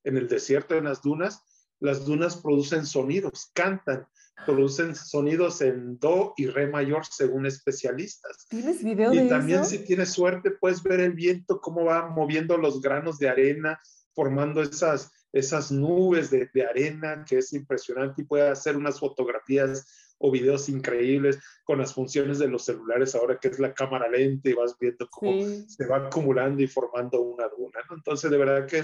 en 0.05 0.17
el 0.17 0.27
desierto, 0.27 0.75
en 0.75 0.85
las 0.85 1.03
dunas, 1.03 1.43
las 1.81 2.07
dunas 2.07 2.37
producen 2.37 2.87
sonidos, 2.87 3.51
cantan 3.55 4.09
producen 4.45 4.95
sonidos 4.95 5.63
en 5.63 5.99
do 5.99 6.35
y 6.37 6.47
re 6.47 6.67
mayor 6.67 7.07
según 7.07 7.47
especialistas. 7.47 8.47
¿Tienes 8.49 8.85
video 8.85 9.15
y 9.15 9.29
también 9.29 9.65
si 9.65 9.79
tienes 9.79 10.11
suerte 10.11 10.51
puedes 10.51 10.83
ver 10.83 11.01
el 11.01 11.13
viento 11.13 11.61
cómo 11.61 11.85
va 11.85 12.09
moviendo 12.09 12.57
los 12.59 12.83
granos 12.83 13.19
de 13.19 13.29
arena, 13.29 13.81
formando 14.15 14.61
esas, 14.63 15.11
esas 15.33 15.73
nubes 15.73 16.31
de, 16.31 16.51
de 16.53 16.67
arena 16.67 17.25
que 17.27 17.39
es 17.39 17.53
impresionante 17.55 18.23
y 18.23 18.27
puede 18.27 18.49
hacer 18.49 18.77
unas 18.77 19.01
fotografías 19.01 19.87
o 20.19 20.31
videos 20.31 20.69
increíbles 20.69 21.39
con 21.65 21.79
las 21.79 21.93
funciones 21.93 22.39
de 22.39 22.49
los 22.49 22.65
celulares 22.65 23.15
ahora 23.15 23.39
que 23.39 23.49
es 23.49 23.59
la 23.59 23.75
cámara 23.75 24.09
lenta 24.09 24.49
y 24.49 24.55
vas 24.55 24.77
viendo 24.79 25.09
cómo 25.11 25.33
se 25.69 25.87
va 25.87 26.07
acumulando 26.07 26.63
y 26.63 26.67
formando 26.67 27.21
una 27.21 27.49
duna. 27.49 27.81
¿no? 27.91 27.97
Entonces 27.97 28.31
de 28.31 28.39
verdad 28.39 28.67
que 28.67 28.83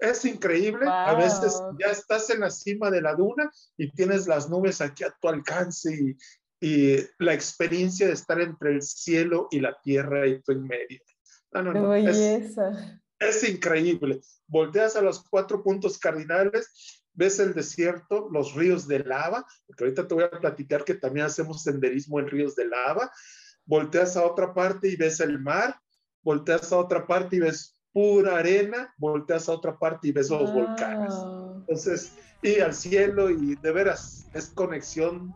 es 0.00 0.24
increíble. 0.24 0.86
A 0.88 1.14
veces 1.14 1.60
ya 1.78 1.90
estás 1.90 2.30
en 2.30 2.40
la 2.40 2.50
cima 2.50 2.90
de 2.90 3.02
la 3.02 3.14
duna 3.14 3.50
y 3.76 3.90
tienes 3.90 4.26
las 4.26 4.48
nubes 4.48 4.80
aquí 4.80 5.04
a 5.04 5.14
tu 5.20 5.28
alcance 5.28 5.92
y, 5.92 6.16
y 6.60 6.96
la 7.18 7.34
experiencia 7.34 8.06
de 8.06 8.12
estar 8.12 8.40
entre 8.40 8.72
el 8.72 8.82
cielo 8.82 9.48
y 9.50 9.60
la 9.60 9.76
tierra 9.82 10.26
y 10.26 10.40
tú 10.40 10.52
en 10.52 10.62
medio. 10.64 11.00
No, 11.52 11.62
no, 11.62 11.72
no. 11.72 11.94
Es, 11.94 12.56
es, 13.18 13.48
increíble. 13.48 14.20
Volteas 14.46 14.96
a 14.96 15.00
los 15.00 15.24
cuatro 15.28 15.62
puntos 15.62 15.98
cardinales, 15.98 17.02
ves 17.12 17.38
el 17.38 17.54
desierto, 17.54 18.28
los 18.30 18.54
ríos 18.54 18.86
de 18.86 19.00
lava, 19.00 19.46
porque 19.66 19.84
ahorita 19.84 20.06
te 20.06 20.14
voy 20.14 20.24
a 20.24 20.30
platicar 20.30 20.84
que 20.84 20.94
también 20.94 21.26
hacemos 21.26 21.62
senderismo 21.62 22.20
en 22.20 22.28
ríos 22.28 22.54
de 22.54 22.66
lava. 22.66 23.10
Volteas 23.64 24.16
a 24.16 24.24
otra 24.24 24.54
parte 24.54 24.88
y 24.88 24.96
ves 24.96 25.20
el 25.20 25.38
mar, 25.38 25.78
volteas 26.22 26.72
a 26.72 26.78
otra 26.78 27.06
parte 27.06 27.36
y 27.36 27.40
ves 27.40 27.78
pura 27.92 28.38
arena, 28.38 28.94
volteas 28.98 29.48
a 29.48 29.52
otra 29.52 29.78
parte 29.78 30.08
y 30.08 30.12
ves 30.12 30.30
los 30.30 30.52
volcanes. 30.52 31.12
Entonces, 31.60 32.12
y 32.42 32.60
al 32.60 32.74
cielo 32.74 33.30
y 33.30 33.56
de 33.56 33.72
veras, 33.72 34.26
es 34.32 34.50
conexión 34.50 35.34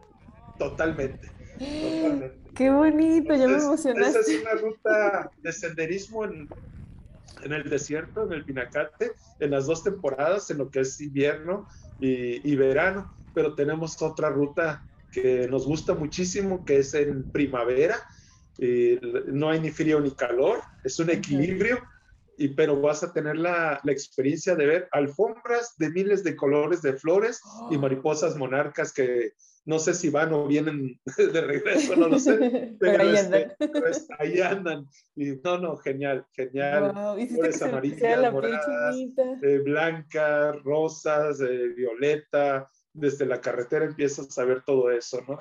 totalmente. 0.58 1.30
Qué 2.54 2.70
bonito, 2.70 3.34
ya 3.34 3.48
me 3.48 3.56
emocionaste. 3.56 4.20
Esa 4.20 4.30
es 4.30 4.40
una 4.40 4.52
ruta 4.52 5.30
de 5.38 5.52
senderismo 5.52 6.24
en, 6.24 6.48
en, 7.42 7.52
el 7.52 7.68
desierto, 7.68 8.24
en 8.24 8.32
el 8.32 8.44
Pinacate, 8.44 9.12
en 9.40 9.50
las 9.50 9.66
dos 9.66 9.84
temporadas, 9.84 10.50
en 10.50 10.58
lo 10.58 10.70
que 10.70 10.80
es 10.80 11.00
invierno 11.00 11.68
y, 12.00 12.50
y 12.50 12.56
verano, 12.56 13.14
pero 13.34 13.54
tenemos 13.54 14.00
otra 14.02 14.30
ruta 14.30 14.84
que 15.12 15.46
nos 15.48 15.66
gusta 15.66 15.94
muchísimo, 15.94 16.64
que 16.64 16.78
es 16.78 16.94
en 16.94 17.30
primavera. 17.30 17.96
Y 18.58 18.98
no 19.26 19.50
hay 19.50 19.60
ni 19.60 19.70
frío 19.70 20.00
ni 20.00 20.10
calor, 20.12 20.60
es 20.82 20.98
un 20.98 21.10
equilibrio. 21.10 21.78
Y, 22.38 22.48
pero 22.48 22.80
vas 22.80 23.02
a 23.02 23.12
tener 23.12 23.36
la, 23.36 23.78
la, 23.84 23.92
experiencia 23.92 24.54
de 24.54 24.66
ver 24.66 24.88
alfombras 24.90 25.76
de 25.76 25.90
miles 25.90 26.24
de 26.24 26.34
colores 26.34 26.80
de 26.80 26.94
flores 26.94 27.42
y 27.70 27.76
mariposas 27.76 28.36
monarcas 28.36 28.92
que 28.92 29.34
no 29.64 29.78
sé 29.78 29.94
si 29.94 30.10
van 30.10 30.32
o 30.32 30.46
vienen 30.46 31.00
de 31.16 31.40
regreso, 31.40 31.96
no 31.96 32.08
lo 32.08 32.18
sé, 32.18 32.74
pero, 32.80 33.02
ahí, 33.02 33.14
este, 33.14 33.48
andan. 33.60 33.92
ahí, 34.18 34.40
andan. 34.40 34.88
Y 35.14 35.32
no, 35.44 35.58
no, 35.58 35.76
genial, 35.76 36.26
genial. 36.32 36.92
Flores 37.28 37.62
amarillas, 37.62 38.32
moradas, 38.32 38.96
eh, 39.42 39.60
blancas, 39.64 40.62
rosas, 40.62 41.40
eh, 41.40 41.68
violeta, 41.68 42.68
desde 42.92 43.26
la 43.26 43.40
carretera 43.40 43.84
empiezas 43.84 44.36
a 44.38 44.44
ver 44.44 44.62
todo 44.64 44.90
eso, 44.90 45.22
¿no? 45.28 45.38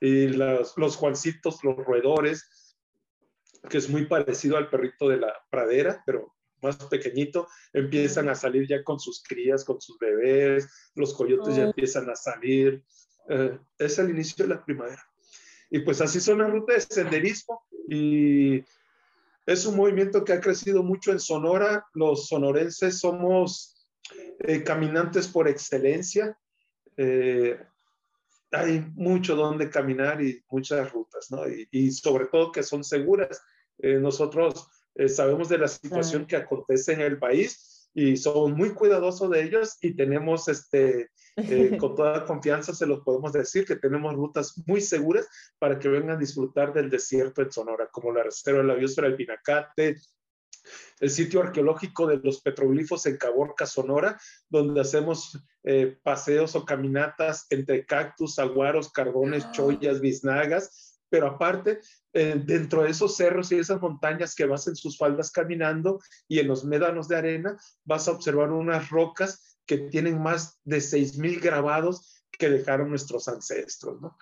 Y, 0.00 0.06
y 0.06 0.28
los, 0.28 0.76
los 0.76 0.96
Juancitos, 0.96 1.62
los 1.62 1.76
roedores, 1.76 2.76
que 3.68 3.78
es 3.78 3.88
muy 3.88 4.06
parecido 4.06 4.56
al 4.56 4.70
perrito 4.70 5.08
de 5.08 5.18
la 5.18 5.34
pradera, 5.50 6.02
pero 6.06 6.34
más 6.62 6.76
pequeñito, 6.76 7.48
empiezan 7.72 8.28
a 8.28 8.34
salir 8.34 8.66
ya 8.68 8.82
con 8.84 9.00
sus 9.00 9.22
crías, 9.22 9.64
con 9.64 9.80
sus 9.80 9.98
bebés, 9.98 10.68
los 10.94 11.14
coyotes 11.14 11.56
ya 11.56 11.64
oh. 11.64 11.66
empiezan 11.68 12.08
a 12.10 12.16
salir. 12.16 12.84
Eh, 13.28 13.58
es 13.78 13.98
el 13.98 14.10
inicio 14.10 14.44
de 14.44 14.54
la 14.54 14.64
primavera. 14.64 15.02
Y 15.70 15.80
pues 15.80 16.00
así 16.00 16.20
son 16.20 16.38
las 16.38 16.50
rutas 16.50 16.88
de 16.88 16.94
senderismo 16.94 17.62
y 17.88 18.64
es 19.46 19.66
un 19.66 19.76
movimiento 19.76 20.24
que 20.24 20.32
ha 20.32 20.40
crecido 20.40 20.82
mucho 20.82 21.12
en 21.12 21.20
Sonora. 21.20 21.86
Los 21.94 22.26
sonorenses 22.26 22.98
somos 22.98 23.86
eh, 24.40 24.64
caminantes 24.64 25.28
por 25.28 25.48
excelencia. 25.48 26.36
Eh, 26.96 27.58
hay 28.50 28.80
mucho 28.94 29.36
donde 29.36 29.70
caminar 29.70 30.20
y 30.20 30.42
muchas 30.50 30.90
rutas, 30.92 31.30
¿no? 31.30 31.42
Y, 31.48 31.92
sobre 31.92 32.26
todo 32.26 32.50
que 32.50 32.64
son 32.64 32.82
seguras. 32.82 33.40
Nosotros 33.78 34.68
sabemos 35.06 35.48
de 35.48 35.58
la 35.58 35.68
situación 35.68 36.26
que 36.26 36.36
acontece 36.36 36.92
en 36.92 37.00
el 37.00 37.18
país 37.18 37.69
y 37.94 38.16
somos 38.16 38.52
muy 38.52 38.70
cuidadosos 38.70 39.30
de 39.30 39.42
ellos 39.42 39.76
y 39.80 39.94
tenemos, 39.94 40.48
este, 40.48 41.10
eh, 41.36 41.76
con 41.78 41.94
toda 41.94 42.24
confianza 42.24 42.74
se 42.74 42.86
los 42.86 43.00
podemos 43.00 43.32
decir, 43.32 43.64
que 43.64 43.76
tenemos 43.76 44.14
rutas 44.14 44.54
muy 44.66 44.80
seguras 44.80 45.28
para 45.58 45.78
que 45.78 45.88
vengan 45.88 46.16
a 46.16 46.20
disfrutar 46.20 46.72
del 46.72 46.90
desierto 46.90 47.42
en 47.42 47.50
Sonora, 47.50 47.88
como 47.90 48.12
la 48.12 48.22
Reserva 48.22 48.60
de 48.60 48.68
la 48.68 48.74
Biosfera 48.74 49.08
del 49.08 49.16
Pinacate, 49.16 49.96
el 51.00 51.10
sitio 51.10 51.40
arqueológico 51.40 52.06
de 52.06 52.18
los 52.18 52.42
petroglifos 52.42 53.06
en 53.06 53.16
Caborca, 53.16 53.66
Sonora, 53.66 54.20
donde 54.48 54.80
hacemos 54.80 55.38
eh, 55.64 55.98
paseos 56.02 56.54
o 56.54 56.64
caminatas 56.64 57.46
entre 57.50 57.86
cactus, 57.86 58.38
aguaros, 58.38 58.92
carbones, 58.92 59.44
ah. 59.46 59.52
chollas, 59.52 60.00
biznagas, 60.00 60.89
pero 61.10 61.26
aparte, 61.26 61.80
eh, 62.12 62.40
dentro 62.44 62.82
de 62.82 62.90
esos 62.90 63.16
cerros 63.16 63.52
y 63.52 63.58
esas 63.58 63.80
montañas 63.80 64.34
que 64.34 64.46
vas 64.46 64.66
en 64.68 64.76
sus 64.76 64.96
faldas 64.96 65.30
caminando 65.30 66.00
y 66.28 66.38
en 66.38 66.48
los 66.48 66.64
médanos 66.64 67.08
de 67.08 67.16
arena, 67.16 67.56
vas 67.84 68.08
a 68.08 68.12
observar 68.12 68.50
unas 68.52 68.88
rocas 68.88 69.58
que 69.66 69.78
tienen 69.78 70.22
más 70.22 70.60
de 70.64 70.78
6.000 70.78 71.40
grabados 71.40 72.24
que 72.30 72.48
dejaron 72.48 72.88
nuestros 72.88 73.28
ancestros, 73.28 74.00
¿no? 74.00 74.16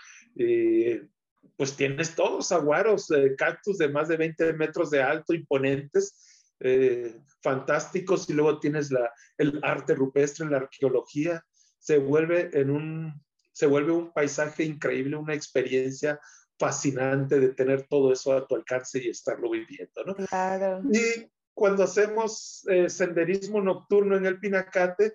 pues 1.56 1.74
tienes 1.74 2.14
todos 2.14 2.52
aguaros, 2.52 3.10
eh, 3.10 3.34
cactus 3.36 3.78
de 3.78 3.88
más 3.88 4.08
de 4.08 4.16
20 4.16 4.52
metros 4.52 4.90
de 4.90 5.02
alto, 5.02 5.34
imponentes, 5.34 6.54
eh, 6.60 7.16
fantásticos 7.42 8.30
y 8.30 8.32
luego 8.32 8.60
tienes 8.60 8.90
la, 8.90 9.12
el 9.36 9.58
arte 9.62 9.94
rupestre, 9.94 10.48
la 10.48 10.58
arqueología, 10.58 11.44
se 11.78 11.98
vuelve 11.98 12.50
en 12.52 12.70
un, 12.70 13.24
se 13.52 13.66
vuelve 13.66 13.92
un 13.92 14.12
paisaje 14.12 14.64
increíble, 14.64 15.16
una 15.16 15.34
experiencia 15.34 16.20
fascinante 16.58 17.38
de 17.38 17.48
tener 17.50 17.86
todo 17.86 18.12
eso 18.12 18.32
a 18.32 18.46
tu 18.46 18.56
alcance 18.56 19.02
y 19.02 19.08
estarlo 19.08 19.50
viviendo, 19.50 20.04
¿no? 20.04 20.14
Claro. 20.14 20.82
Y 20.92 21.30
cuando 21.54 21.84
hacemos 21.84 22.66
eh, 22.68 22.88
senderismo 22.88 23.60
nocturno 23.60 24.16
en 24.16 24.26
el 24.26 24.38
Pinacate, 24.40 25.14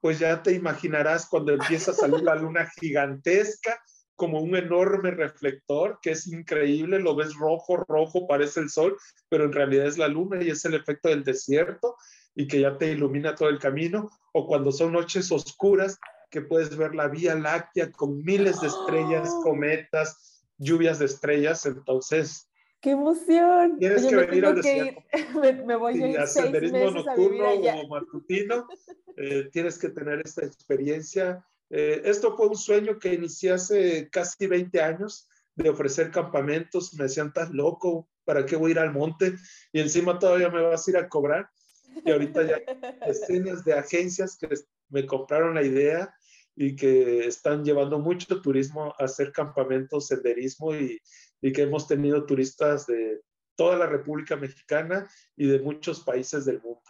pues 0.00 0.18
ya 0.18 0.42
te 0.42 0.52
imaginarás 0.52 1.26
cuando 1.26 1.52
empieza 1.52 1.90
a 1.90 1.94
salir 1.94 2.22
la 2.22 2.34
luna 2.34 2.70
gigantesca 2.78 3.80
como 4.16 4.40
un 4.40 4.54
enorme 4.54 5.10
reflector 5.10 5.98
que 6.00 6.12
es 6.12 6.26
increíble, 6.26 7.00
lo 7.00 7.16
ves 7.16 7.34
rojo, 7.34 7.78
rojo, 7.88 8.26
parece 8.26 8.60
el 8.60 8.70
sol, 8.70 8.96
pero 9.28 9.44
en 9.44 9.52
realidad 9.52 9.86
es 9.86 9.98
la 9.98 10.08
luna 10.08 10.42
y 10.42 10.50
es 10.50 10.64
el 10.64 10.74
efecto 10.74 11.08
del 11.08 11.24
desierto 11.24 11.96
y 12.34 12.46
que 12.46 12.60
ya 12.60 12.76
te 12.78 12.92
ilumina 12.92 13.34
todo 13.34 13.48
el 13.48 13.58
camino, 13.58 14.10
o 14.32 14.46
cuando 14.46 14.72
son 14.72 14.92
noches 14.92 15.30
oscuras 15.30 15.98
que 16.30 16.42
puedes 16.42 16.76
ver 16.76 16.94
la 16.94 17.08
Vía 17.08 17.34
Láctea 17.36 17.92
con 17.92 18.22
miles 18.22 18.60
de 18.60 18.66
estrellas, 18.66 19.30
¡Oh! 19.32 19.42
cometas, 19.42 20.33
lluvias 20.58 20.98
de 20.98 21.06
estrellas, 21.06 21.66
entonces... 21.66 22.48
¡Qué 22.80 22.90
emoción! 22.90 23.78
Tienes 23.78 24.06
que 24.06 24.16
venir 24.16 24.46
al 24.46 24.56
desierto. 24.56 25.00
me, 25.66 25.76
voy 25.76 26.02
a 26.02 26.06
ir 26.06 26.16
seis 26.16 26.32
senderismo 26.32 26.90
nocturno 26.90 27.50
o 27.50 27.88
matutino, 27.88 28.66
eh, 29.16 29.48
tienes 29.52 29.78
que 29.78 29.88
tener 29.88 30.20
esta 30.24 30.44
experiencia 30.44 31.44
eh, 31.70 32.02
esto 32.04 32.36
fue 32.36 32.46
un 32.46 32.56
sueño 32.56 32.98
que 32.98 33.14
inicié 33.14 33.52
hace 33.52 34.08
casi 34.10 34.46
20 34.46 34.80
años 34.80 35.28
de 35.54 35.70
ofrecer 35.70 36.10
campamentos. 36.10 36.94
Me 36.94 37.04
decían, 37.04 37.28
estás 37.28 37.50
loco, 37.50 38.08
¿para 38.24 38.44
qué 38.46 38.56
voy 38.56 38.70
a 38.70 38.72
ir 38.72 38.78
al 38.78 38.92
monte? 38.92 39.34
Y 39.72 39.80
encima 39.80 40.18
todavía 40.18 40.50
me 40.50 40.62
vas 40.62 40.86
a 40.86 40.90
ir 40.90 40.96
a 40.96 41.08
cobrar. 41.08 41.48
Y 42.04 42.10
ahorita 42.10 42.42
ya 42.42 42.56
hay 42.56 42.64
decenas 43.08 43.64
de 43.64 43.72
agencias 43.72 44.36
que 44.36 44.48
me 44.88 45.06
compraron 45.06 45.54
la 45.54 45.62
idea 45.62 46.14
y 46.56 46.76
que 46.76 47.26
están 47.26 47.64
llevando 47.64 47.98
mucho 47.98 48.40
turismo 48.40 48.94
a 48.98 49.04
hacer 49.04 49.32
campamentos, 49.32 50.06
senderismo 50.06 50.74
y, 50.74 51.00
y 51.40 51.52
que 51.52 51.62
hemos 51.62 51.86
tenido 51.86 52.24
turistas 52.26 52.86
de 52.86 53.20
toda 53.56 53.76
la 53.76 53.86
República 53.86 54.36
Mexicana 54.36 55.08
y 55.36 55.46
de 55.46 55.60
muchos 55.60 56.00
países 56.00 56.44
del 56.44 56.60
mundo. 56.62 56.82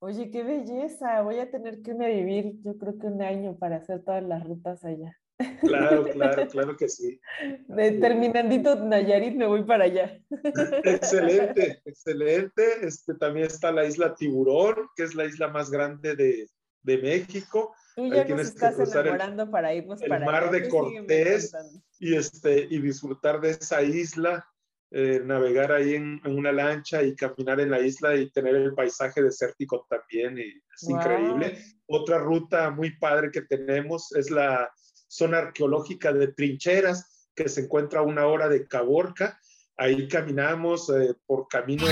Oye, 0.00 0.30
qué 0.30 0.42
belleza. 0.42 1.22
Voy 1.22 1.38
a 1.38 1.50
tener 1.50 1.80
que 1.80 1.92
irme 1.92 2.06
a 2.06 2.08
vivir, 2.08 2.54
yo 2.64 2.76
creo 2.76 2.98
que 2.98 3.06
un 3.06 3.22
año 3.22 3.56
para 3.56 3.76
hacer 3.76 4.02
todas 4.02 4.24
las 4.24 4.42
rutas 4.44 4.84
allá. 4.84 5.16
Claro, 5.60 6.04
claro, 6.04 6.46
claro 6.50 6.76
que 6.76 6.88
sí. 6.88 7.20
De, 7.68 7.92
terminandito 7.92 8.74
Nayarit 8.76 9.36
me 9.36 9.46
voy 9.46 9.64
para 9.64 9.84
allá. 9.84 10.20
Excelente, 10.84 11.80
excelente. 11.84 12.86
Este, 12.86 13.14
también 13.14 13.46
está 13.46 13.70
la 13.70 13.84
isla 13.86 14.14
Tiburón, 14.14 14.88
que 14.96 15.04
es 15.04 15.14
la 15.14 15.24
isla 15.24 15.48
más 15.48 15.70
grande 15.70 16.16
de, 16.16 16.48
de 16.82 16.98
México. 16.98 17.74
Tú 17.94 18.06
ya 18.08 18.24
nos 18.24 18.40
estás 18.40 18.78
enamorando 18.78 19.50
para 19.50 19.74
irnos 19.74 20.00
el 20.00 20.08
para 20.08 20.24
mar 20.24 20.50
de 20.50 20.68
Cortés 20.68 21.54
y, 21.98 22.14
este, 22.14 22.66
y 22.70 22.80
disfrutar 22.80 23.40
de 23.40 23.50
esa 23.50 23.82
isla 23.82 24.46
eh, 24.94 25.22
navegar 25.24 25.72
ahí 25.72 25.94
en, 25.94 26.20
una 26.26 26.52
lancha 26.52 27.02
y 27.02 27.16
caminar 27.16 27.60
en 27.60 27.70
la 27.70 27.80
isla 27.80 28.14
y 28.14 28.30
tener 28.30 28.54
el 28.56 28.74
paisaje 28.74 29.22
desértico 29.22 29.86
también, 29.88 30.36
y 30.36 30.42
es 30.42 30.82
increíble. 30.86 31.58
Otra 31.86 32.18
ruta 32.18 32.70
muy 32.70 32.98
padre 32.98 33.30
que 33.30 33.40
tenemos 33.40 34.14
es 34.14 34.30
la 34.30 34.70
zona 35.08 35.38
arqueológica 35.38 36.12
de 36.12 36.28
Trincheras, 36.28 37.30
que 37.34 37.48
se 37.48 37.62
encuentra 37.62 38.00
a 38.00 38.02
una 38.02 38.26
hora 38.26 38.50
de 38.50 38.68
Caborca. 38.68 39.40
Ahí 39.78 40.08
caminamos 40.08 40.90
eh, 40.90 41.14
por 41.24 41.48
caminos 41.48 41.88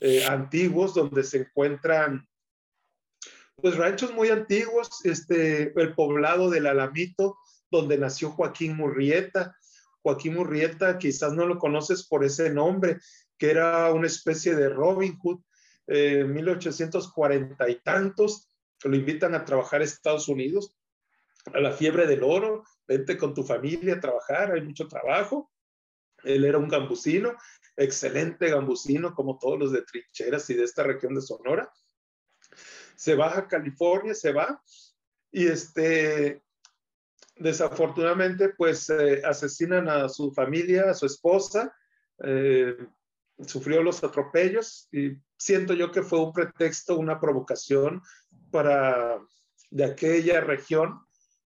eh, 0.00 0.24
antiguos 0.26 0.94
donde 0.94 1.22
se 1.22 1.38
encuentran 1.38 2.26
pues 3.56 3.76
ranchos 3.76 4.12
muy 4.12 4.28
antiguos, 4.28 5.04
este, 5.04 5.72
el 5.80 5.94
poblado 5.94 6.50
del 6.50 6.66
Alamito, 6.66 7.38
donde 7.70 7.98
nació 7.98 8.30
Joaquín 8.30 8.76
Murrieta, 8.76 9.56
Joaquín 10.02 10.34
Murrieta, 10.34 10.98
quizás 10.98 11.32
no 11.32 11.46
lo 11.46 11.58
conoces 11.58 12.06
por 12.06 12.24
ese 12.24 12.50
nombre, 12.50 12.98
que 13.38 13.50
era 13.50 13.92
una 13.92 14.06
especie 14.06 14.54
de 14.54 14.68
Robin 14.68 15.18
Hood, 15.18 15.40
eh, 15.88 16.20
en 16.20 16.32
1840 16.32 17.68
y 17.68 17.80
tantos, 17.80 18.48
lo 18.84 18.94
invitan 18.94 19.34
a 19.34 19.44
trabajar 19.44 19.80
a 19.80 19.84
Estados 19.84 20.28
Unidos, 20.28 20.76
a 21.52 21.60
la 21.60 21.72
fiebre 21.72 22.06
del 22.06 22.22
oro, 22.22 22.64
vente 22.86 23.16
con 23.16 23.34
tu 23.34 23.42
familia 23.42 23.94
a 23.94 24.00
trabajar, 24.00 24.52
hay 24.52 24.62
mucho 24.62 24.86
trabajo. 24.88 25.50
Él 26.24 26.44
era 26.44 26.58
un 26.58 26.68
gambusino, 26.68 27.36
excelente 27.76 28.50
gambusino, 28.50 29.14
como 29.14 29.38
todos 29.38 29.58
los 29.58 29.72
de 29.72 29.82
trincheras 29.82 30.48
y 30.50 30.54
de 30.54 30.64
esta 30.64 30.82
región 30.82 31.14
de 31.14 31.22
Sonora. 31.22 31.70
Se 32.96 33.14
va 33.14 33.38
a 33.38 33.46
California, 33.46 34.14
se 34.14 34.32
va, 34.32 34.62
y 35.30 35.46
este, 35.46 36.42
desafortunadamente, 37.36 38.50
pues 38.50 38.88
eh, 38.90 39.22
asesinan 39.24 39.88
a 39.88 40.08
su 40.08 40.32
familia, 40.32 40.90
a 40.90 40.94
su 40.94 41.06
esposa, 41.06 41.74
eh, 42.24 42.76
sufrió 43.46 43.82
los 43.82 44.02
atropellos 44.02 44.88
y 44.92 45.18
siento 45.36 45.74
yo 45.74 45.92
que 45.92 46.02
fue 46.02 46.20
un 46.20 46.32
pretexto, 46.32 46.96
una 46.96 47.20
provocación 47.20 48.00
para 48.50 49.20
de 49.70 49.84
aquella 49.84 50.40
región, 50.40 51.00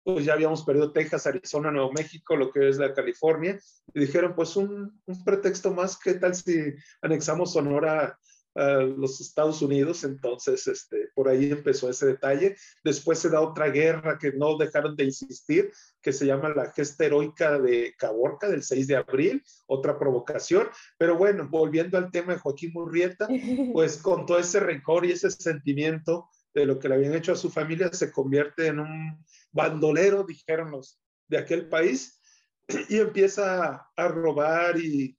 pues 0.05 0.25
ya 0.25 0.35
habíamos 0.35 0.65
perdido 0.65 0.93
Texas, 0.93 1.27
Arizona, 1.27 1.71
Nuevo 1.71 1.93
México, 1.93 2.37
lo 2.37 2.53
que 2.53 2.69
es 2.69 2.79
la 2.79 2.95
California, 2.95 3.59
y 3.93 4.01
dijeron, 4.01 4.35
pues 4.37 4.57
un, 4.57 5.03
un 5.05 5.25
pretexto 5.25 5.73
más, 5.73 5.99
¿qué 5.99 6.15
tal 6.15 6.35
si 6.35 6.75
anexamos 7.03 7.53
Sonora 7.53 8.19
los 8.55 9.21
Estados 9.21 9.63
Unidos, 9.63 10.05
entonces 10.05 10.67
este, 10.67 11.09
por 11.15 11.29
ahí 11.29 11.51
empezó 11.51 11.89
ese 11.89 12.07
detalle. 12.07 12.57
Después 12.83 13.19
se 13.19 13.31
da 13.31 13.41
otra 13.41 13.69
guerra 13.69 14.19
que 14.19 14.33
no 14.33 14.57
dejaron 14.57 14.97
de 14.97 15.05
insistir, 15.05 15.73
que 16.03 16.13
se 16.13 16.27
llama 16.27 16.49
la 16.51 16.73
gesta 16.73 17.05
heroica 17.05 17.59
de 17.59 17.95
Caborca 17.97 18.49
del 18.49 18.63
6 18.63 18.87
de 18.87 18.97
abril, 18.97 19.43
otra 19.67 19.99
provocación. 19.99 20.69
Pero 20.99 21.17
bueno, 21.17 21.49
volviendo 21.49 21.97
al 21.97 22.11
tema 22.11 22.35
de 22.35 22.41
Joaquín 22.41 22.73
Murrieta, 22.73 23.29
pues 23.73 23.99
con 23.99 24.27
todo 24.27 24.39
ese 24.39 24.61
rencor 24.61 25.07
y 25.07 25.13
ese 25.13 25.31
sentimiento 25.31 26.29
de 26.53 26.67
lo 26.67 26.79
que 26.79 26.89
le 26.89 26.97
habían 26.97 27.15
hecho 27.15 27.33
a 27.33 27.37
su 27.37 27.51
familia, 27.51 27.93
se 27.93 28.11
convierte 28.11 28.67
en 28.67 28.81
un 28.81 29.25
bandolero, 29.53 30.25
dijeron 30.25 30.73
los 30.73 31.01
de 31.29 31.39
aquel 31.39 31.69
país, 31.69 32.21
y 32.89 32.99
empieza 32.99 33.89
a 33.95 34.09
robar 34.09 34.77
y 34.79 35.17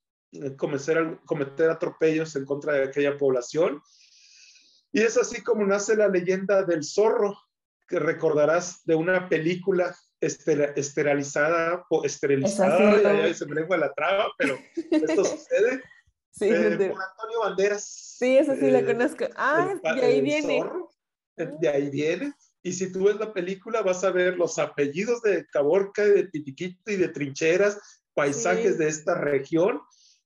cometer, 0.58 1.20
cometer 1.26 1.70
atropellos 1.70 2.36
en 2.36 2.46
contra 2.46 2.74
de 2.74 2.84
aquella 2.86 3.18
población. 3.18 3.82
Y 4.92 5.02
es 5.02 5.18
así 5.18 5.42
como 5.42 5.66
nace 5.66 5.96
la 5.96 6.08
leyenda 6.08 6.64
del 6.64 6.84
zorro, 6.84 7.38
que 7.88 8.00
recordarás 8.00 8.84
de 8.86 8.96
una 8.96 9.28
película 9.28 9.96
esterilizada 10.22 11.86
o 11.90 12.04
esterilizada, 12.06 13.28
ya, 13.28 13.34
se 13.34 13.46
me 13.46 13.56
lengua 13.56 13.78
la 13.78 13.92
traba, 13.94 14.32
pero 14.38 14.58
esto 14.76 15.26
sucede. 15.26 15.82
Sí, 16.32 16.46
eh, 16.46 16.78
por 16.78 17.02
Antonio 17.02 17.40
Banderas. 17.44 17.84
Sí, 18.18 18.38
eso 18.38 18.56
sí 18.56 18.70
la 18.70 18.80
eh, 18.80 18.86
conozco. 18.86 19.26
Ah, 19.36 19.74
de 19.84 20.06
ahí 20.06 20.22
viene. 20.22 20.64
de 21.36 21.70
ahí 21.70 21.90
viene. 21.90 22.34
Y 22.64 22.74
si 22.74 22.92
tú 22.92 23.06
ves 23.06 23.16
la 23.18 23.34
película, 23.34 23.82
vas 23.82 24.04
a 24.04 24.12
ver 24.12 24.38
los 24.38 24.60
apellidos 24.60 25.22
de 25.24 25.46
Caborca, 25.48 26.06
de 26.06 26.26
Pitiquito 26.26 26.92
y 26.92 26.98
de 26.98 27.10
Trincheras, 27.10 27.80
paisajes 28.14 28.78
de 28.78 28.88
esta 28.88 29.16
región. 29.16 29.82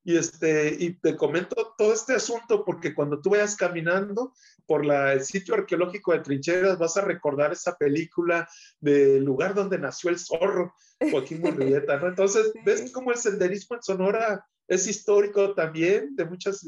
Y, 0.08 0.18
este, 0.18 0.78
y 0.80 0.94
te 0.94 1.18
comento 1.18 1.74
todo 1.76 1.92
este 1.92 2.14
asunto 2.14 2.64
porque 2.64 2.94
cuando 2.94 3.20
tú 3.20 3.32
vayas 3.32 3.56
caminando 3.56 4.34
por 4.68 4.86
la, 4.86 5.14
el 5.14 5.24
sitio 5.24 5.56
arqueológico 5.56 6.14
de 6.14 6.20
Trincheras 6.20 6.78
vas 6.78 6.96
a 6.96 7.02
recordar 7.02 7.52
esa 7.52 7.76
película 7.76 8.48
del 8.80 9.24
lugar 9.24 9.56
donde 9.56 9.80
nació 9.80 10.12
el 10.12 10.20
zorro, 10.20 10.76
Joaquín 11.12 11.42
Murrieta, 11.42 11.98
¿no? 11.98 12.08
Entonces, 12.08 12.54
ves 12.66 12.92
cómo 12.92 13.12
el 13.12 13.18
senderismo 13.18 13.76
en 13.76 13.82
Sonora 13.82 14.46
es 14.68 14.88
histórico 14.88 15.56
también, 15.56 16.16
de 16.16 16.26
muchas, 16.26 16.66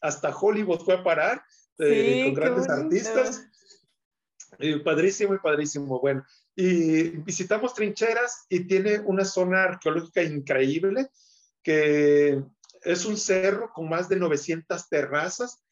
hasta 0.00 0.36
Hollywood 0.36 0.80
fue 0.80 0.94
a 0.94 1.02
parar, 1.02 1.42
eh, 1.78 2.22
con 2.24 2.34
grandes 2.34 2.68
artistas. 2.68 3.48
padrísimo 4.84 5.34
y 5.34 5.38
padrísimo. 5.38 6.00
Bueno, 6.00 6.24
y 6.54 7.10
visitamos 7.18 7.74
Trincheras 7.74 8.46
y 8.48 8.60
tiene 8.60 9.00
una 9.00 9.24
zona 9.24 9.64
arqueológica 9.64 10.22
increíble 10.22 11.10
que 11.62 12.42
es 12.86 13.04
un 13.04 13.16
cerro 13.16 13.72
con 13.72 13.88
más 13.88 14.08
de 14.08 14.16
900 14.16 14.88
terrazas. 14.88 15.62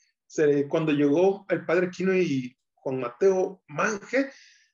cuando 0.69 0.93
llegó 0.93 1.47
el 1.49 1.65
padre 1.65 1.91
Quino 1.91 2.13
y 2.15 2.57
Juan 2.75 3.01
Mateo 3.01 3.63
Manje, 3.69 4.31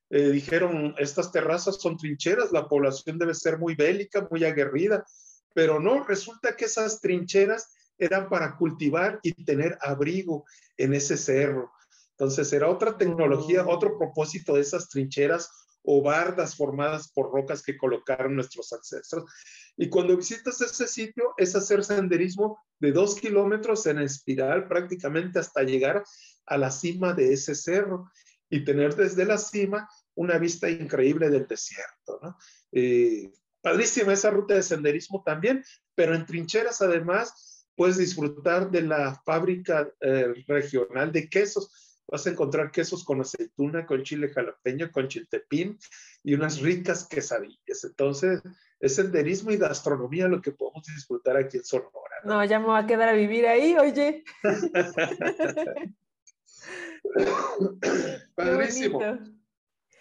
eh, 0.08 0.30
dijeron, 0.30 0.94
estas 0.98 1.30
terrazas 1.30 1.76
son 1.80 1.96
trincheras, 1.96 2.50
la 2.50 2.66
población 2.66 3.18
debe 3.18 3.34
ser 3.34 3.58
muy 3.58 3.74
bélica, 3.74 4.26
muy 4.30 4.44
aguerrida, 4.44 5.04
pero 5.54 5.78
no, 5.78 6.02
resulta 6.04 6.56
que 6.56 6.64
esas 6.64 7.00
trincheras 7.00 7.74
eran 7.98 8.28
para 8.28 8.56
cultivar 8.56 9.20
y 9.22 9.32
tener 9.44 9.78
abrigo 9.80 10.44
en 10.76 10.94
ese 10.94 11.16
cerro. 11.16 11.70
Entonces 12.12 12.52
era 12.52 12.68
otra 12.68 12.96
tecnología, 12.96 13.64
oh. 13.64 13.74
otro 13.74 13.98
propósito 13.98 14.54
de 14.54 14.62
esas 14.62 14.88
trincheras 14.88 15.50
o 15.82 16.02
bardas 16.02 16.56
formadas 16.56 17.10
por 17.12 17.32
rocas 17.32 17.62
que 17.62 17.76
colocaron 17.76 18.34
nuestros 18.34 18.72
ancestros. 18.72 19.24
Y 19.76 19.88
cuando 19.88 20.16
visitas 20.16 20.60
ese 20.60 20.86
sitio 20.86 21.34
es 21.36 21.56
hacer 21.56 21.84
senderismo 21.84 22.60
de 22.78 22.92
dos 22.92 23.14
kilómetros 23.14 23.86
en 23.86 23.98
espiral 23.98 24.68
prácticamente 24.68 25.38
hasta 25.38 25.62
llegar 25.62 26.04
a 26.46 26.58
la 26.58 26.70
cima 26.70 27.12
de 27.12 27.32
ese 27.32 27.54
cerro 27.54 28.10
y 28.48 28.64
tener 28.64 28.96
desde 28.96 29.24
la 29.24 29.38
cima 29.38 29.88
una 30.14 30.38
vista 30.38 30.68
increíble 30.68 31.30
del 31.30 31.46
desierto. 31.46 32.18
¿no? 32.22 32.36
Eh, 32.72 33.32
padrísima 33.62 34.12
esa 34.12 34.30
ruta 34.30 34.54
de 34.54 34.62
senderismo 34.62 35.22
también, 35.24 35.64
pero 35.94 36.14
en 36.14 36.26
trincheras 36.26 36.82
además 36.82 37.66
puedes 37.76 37.96
disfrutar 37.96 38.70
de 38.70 38.82
la 38.82 39.20
fábrica 39.24 39.88
eh, 40.00 40.34
regional 40.46 41.12
de 41.12 41.28
quesos 41.28 41.89
vas 42.10 42.26
a 42.26 42.30
encontrar 42.30 42.70
quesos 42.70 43.04
con 43.04 43.20
aceituna, 43.20 43.86
con 43.86 44.02
chile 44.02 44.28
jalapeño, 44.28 44.90
con 44.90 45.08
chiltepín 45.08 45.78
y 46.22 46.34
unas 46.34 46.60
ricas 46.60 47.06
quesadillas. 47.06 47.84
Entonces, 47.84 48.42
es 48.80 48.94
senderismo 48.94 49.50
y 49.52 49.56
gastronomía 49.56 50.26
lo 50.28 50.40
que 50.40 50.52
podemos 50.52 50.84
disfrutar 50.86 51.36
aquí 51.36 51.58
en 51.58 51.64
Sonora. 51.64 52.16
No, 52.24 52.44
ya 52.44 52.58
me 52.58 52.66
voy 52.66 52.78
a 52.78 52.86
quedar 52.86 53.10
a 53.10 53.12
vivir 53.12 53.46
ahí, 53.46 53.76
oye. 53.76 54.24
Padrísimo. 58.34 59.00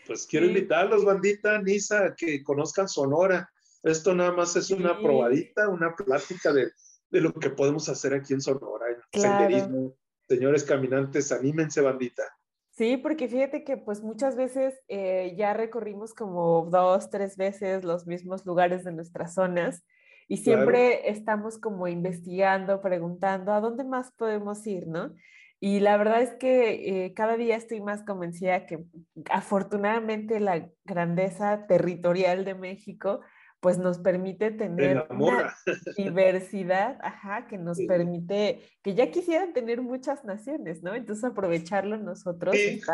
Pues 0.08 0.26
quiero 0.26 0.48
invitarlos, 0.48 1.06
bandita, 1.06 1.62
Nisa, 1.62 2.06
a 2.06 2.16
que 2.16 2.44
conozcan 2.44 2.90
Sonora. 2.90 3.52
Esto 3.84 4.16
nada 4.16 4.32
más 4.32 4.56
es 4.56 4.72
una 4.72 4.98
probadita, 5.00 5.70
una 5.70 5.96
plática 5.96 6.52
de, 6.52 6.72
de, 7.10 7.22
lo 7.22 7.32
que 7.34 7.52
podemos 7.52 7.88
hacer 7.88 8.14
aquí 8.14 8.34
en 8.34 8.42
Sonora, 8.42 8.88
en 8.90 9.22
senderismo, 9.22 9.96
señores 10.30 10.64
caminantes, 10.64 11.32
anímense, 11.32 11.82
bandita. 11.82 12.24
Sí, 12.72 12.96
porque 12.98 13.28
fíjate 13.28 13.64
que 13.64 13.76
pues 13.76 14.02
muchas 14.02 14.38
veces 14.38 14.80
eh, 14.88 15.34
ya 15.38 15.54
recorrimos 15.54 16.14
como 16.14 16.68
dos, 16.72 17.10
tres 17.10 17.36
veces 17.36 17.84
los 17.84 18.08
mismos 18.08 18.46
lugares 18.46 18.86
de 18.86 18.94
nuestras 18.94 19.34
zonas 19.34 19.84
y 20.30 20.38
siempre 20.38 21.10
estamos 21.10 21.58
como 21.58 21.88
investigando, 21.88 22.80
preguntando 22.80 23.52
a 23.52 23.60
dónde 23.60 23.84
más 23.84 24.12
podemos 24.12 24.66
ir, 24.68 24.88
¿no? 24.88 25.14
Y 25.60 25.82
la 25.82 25.98
verdad 25.98 26.22
es 26.22 26.36
que 26.36 27.06
eh, 27.06 27.14
cada 27.14 27.36
día 27.36 27.58
estoy 27.58 27.82
más 27.82 28.04
convencida 28.04 28.66
que 28.66 28.86
afortunadamente 29.30 30.40
la 30.40 30.70
grandeza 30.86 31.66
territorial 31.68 32.46
de 32.46 32.56
México 32.56 33.20
pues 33.60 33.78
nos 33.78 34.00
permite 34.00 34.52
tener 34.52 35.06
una 35.10 35.54
diversidad, 35.98 36.98
ajá, 37.02 37.48
que 37.48 37.58
nos 37.58 37.80
permite, 37.82 38.62
que 38.82 38.96
ya 38.96 39.12
quisieran 39.12 39.54
tener 39.54 39.82
muchas 39.82 40.24
naciones, 40.24 40.82
¿no? 40.82 40.96
Entonces 40.96 41.26
aprovecharlo 41.26 41.98
nosotros 41.98 42.56
es 42.56 42.88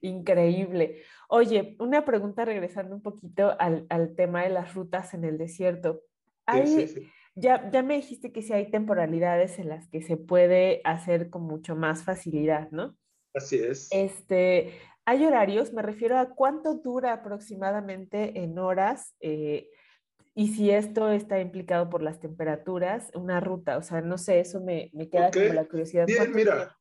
increíble. 0.00 1.02
Oye, 1.28 1.76
una 1.78 2.04
pregunta 2.04 2.44
regresando 2.44 2.96
un 2.96 3.02
poquito 3.02 3.54
al, 3.60 3.86
al 3.88 4.14
tema 4.16 4.42
de 4.42 4.50
las 4.50 4.74
rutas 4.74 5.14
en 5.14 5.24
el 5.24 5.38
desierto. 5.38 6.02
Hay, 6.46 7.10
ya, 7.36 7.70
ya 7.70 7.82
me 7.84 7.94
dijiste 7.94 8.32
que 8.32 8.42
sí 8.42 8.52
hay 8.52 8.70
temporalidades 8.70 9.60
en 9.60 9.68
las 9.68 9.88
que 9.88 10.02
se 10.02 10.16
puede 10.16 10.80
hacer 10.82 11.30
con 11.30 11.42
mucho 11.42 11.76
más 11.76 12.02
facilidad, 12.02 12.68
¿no? 12.72 12.96
Así 13.32 13.56
es. 13.56 13.88
Este, 13.92 14.72
hay 15.04 15.24
horarios, 15.24 15.72
me 15.72 15.82
refiero 15.82 16.18
a 16.18 16.34
cuánto 16.34 16.74
dura 16.74 17.12
aproximadamente 17.12 18.42
en 18.42 18.58
horas 18.58 19.14
eh, 19.20 19.68
y 20.34 20.48
si 20.54 20.70
esto 20.70 21.10
está 21.10 21.40
implicado 21.40 21.90
por 21.90 22.02
las 22.02 22.20
temperaturas, 22.20 23.10
una 23.14 23.40
ruta, 23.40 23.76
o 23.76 23.82
sea, 23.82 24.00
no 24.00 24.16
sé, 24.16 24.40
eso 24.40 24.60
me, 24.60 24.90
me 24.92 25.08
queda 25.08 25.30
como 25.30 25.52
la 25.52 25.66
curiosidad. 25.66 26.06
Bien, 26.06 26.32
mira, 26.32 26.76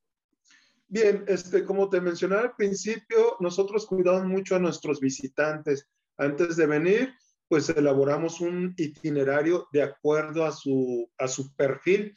bien, 0.87 1.23
este, 1.27 1.65
como 1.65 1.89
te 1.89 1.99
mencionaba 1.99 2.43
al 2.43 2.55
principio, 2.55 3.37
nosotros 3.39 3.87
cuidamos 3.87 4.25
mucho 4.25 4.55
a 4.55 4.59
nuestros 4.59 4.99
visitantes. 4.99 5.89
Antes 6.17 6.57
de 6.57 6.67
venir, 6.67 7.13
pues 7.47 7.69
elaboramos 7.69 8.39
un 8.39 8.75
itinerario 8.77 9.67
de 9.71 9.81
acuerdo 9.81 10.45
a 10.45 10.51
su, 10.51 11.09
a 11.17 11.27
su 11.27 11.55
perfil. 11.55 12.13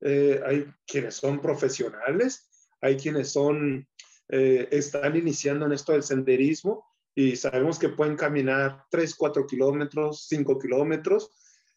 Eh, 0.00 0.40
hay 0.44 0.66
quienes 0.86 1.16
son 1.16 1.40
profesionales, 1.40 2.48
hay 2.80 2.96
quienes 2.96 3.32
son, 3.32 3.86
eh, 4.28 4.68
están 4.70 5.14
iniciando 5.16 5.66
en 5.66 5.72
esto 5.72 5.92
del 5.92 6.02
senderismo 6.02 6.86
y 7.14 7.36
sabemos 7.36 7.78
que 7.78 7.88
pueden 7.88 8.16
caminar 8.16 8.84
3, 8.90 9.14
4 9.14 9.46
kilómetros, 9.46 10.26
5 10.28 10.58
kilómetros. 10.58 11.30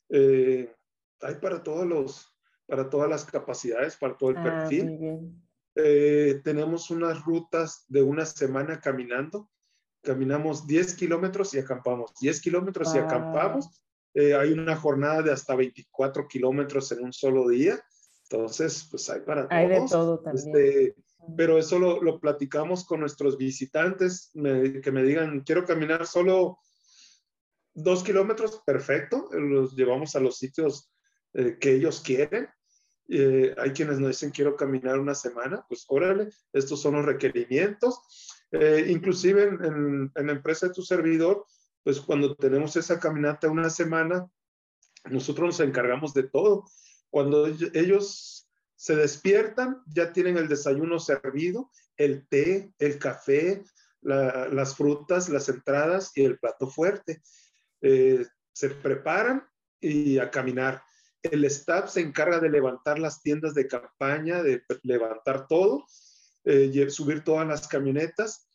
Eh, 0.10 0.74
hay 1.22 1.36
para 1.36 1.62
todos 1.62 1.86
los, 1.86 2.34
para 2.66 2.90
todas 2.90 3.10
las 3.10 3.26
capacidades, 3.26 3.98
para 3.98 4.18
todo 4.18 4.32
el 4.32 4.38
ah, 4.38 4.44
perfil. 4.44 5.32
Eh, 5.76 6.42
tenemos 6.44 6.90
unas 6.90 7.24
rutas 7.24 7.86
de 7.88 8.02
una 8.02 8.26
semana 8.26 8.80
caminando. 8.80 9.50
Caminamos 10.02 10.66
10 10.66 10.96
kilómetros 10.96 11.54
y 11.54 11.60
acampamos. 11.60 12.14
10 12.20 12.42
kilómetros 12.42 12.96
y 12.96 12.98
acampamos. 12.98 13.84
Eh, 14.16 14.34
hay 14.34 14.52
una 14.52 14.76
jornada 14.76 15.22
de 15.22 15.32
hasta 15.32 15.56
24 15.56 16.28
kilómetros 16.28 16.92
en 16.92 17.04
un 17.04 17.14
solo 17.14 17.48
día. 17.48 17.80
Entonces, 18.24 18.88
pues 18.90 19.08
hay 19.12 19.22
para 19.22 19.48
todos. 19.48 19.54
Hay 19.54 19.68
de 19.68 19.86
todo 19.88 20.20
también. 20.20 20.48
Este, 20.48 20.96
pero 21.36 21.58
eso 21.58 21.80
lo, 21.80 22.20
platicamos 22.20 22.86
con 22.86 23.00
nuestros 23.02 23.38
visitantes, 23.38 24.32
que 24.34 24.92
me 24.92 25.04
digan, 25.04 25.42
quiero 25.42 25.66
caminar 25.66 26.06
solo 26.06 26.60
dos 27.74 28.04
kilómetros, 28.04 28.62
perfecto, 28.66 29.30
los 29.32 29.76
llevamos 29.76 30.16
a 30.16 30.20
los 30.20 30.38
sitios 30.38 30.92
eh, 31.34 31.58
que 31.60 31.76
ellos 31.76 32.02
quieren. 32.02 32.48
Eh, 33.10 33.56
hay 33.58 33.72
quienes 33.72 34.00
nos 34.00 34.10
dicen, 34.10 34.32
quiero 34.32 34.56
caminar 34.56 35.00
una 35.00 35.16
semana, 35.16 35.66
pues 35.68 35.86
órale, 35.88 36.30
estos 36.54 36.82
son 36.82 36.96
los 36.96 37.06
requerimientos. 37.06 38.00
Eh, 38.52 38.86
inclusive 38.90 39.44
en, 39.44 40.12
en, 40.16 40.28
la 40.28 40.34
empresa 40.34 40.68
de 40.68 40.74
tu 40.74 40.82
servidor, 40.82 41.46
pues 41.84 42.00
cuando 42.00 42.36
tenemos 42.36 42.76
esa 42.76 43.00
caminata 43.00 43.50
una 43.50 43.70
semana, 43.70 44.28
nosotros 45.06 45.48
nos 45.48 45.60
encargamos 45.60 46.14
de 46.14 46.24
todo. 46.24 46.66
Cuando 47.10 47.48
ellos 47.48 48.37
Se 48.78 48.96
despiertan, 48.96 49.82
ya 49.88 50.14
tienen 50.14 50.38
el 50.38 50.48
desayuno 50.48 51.00
servido, 51.00 51.72
el 51.98 52.28
té, 52.28 52.72
el 52.78 53.00
café, 53.00 53.64
las 54.02 54.76
frutas, 54.76 55.30
las 55.30 55.50
entradas 55.50 56.12
y 56.16 56.24
el 56.24 56.38
plato 56.38 56.68
fuerte. 56.68 57.22
Eh, 57.82 58.24
se 58.54 58.70
preparan 58.70 59.44
y 59.82 60.20
a 60.20 60.30
caminar. 60.30 60.84
El 61.24 61.44
staff 61.46 61.90
se 61.90 62.02
encarga 62.02 62.40
de 62.40 62.50
levantar 62.50 63.00
las 63.00 63.22
tiendas 63.22 63.56
de 63.56 63.68
campaña, 63.68 64.44
de 64.44 64.64
levantar 64.84 65.48
todo, 65.48 65.86
eh, 66.44 66.90
subir 66.92 67.24
todas 67.24 67.48
las 67.48 67.68
camionetas. 67.68 68.48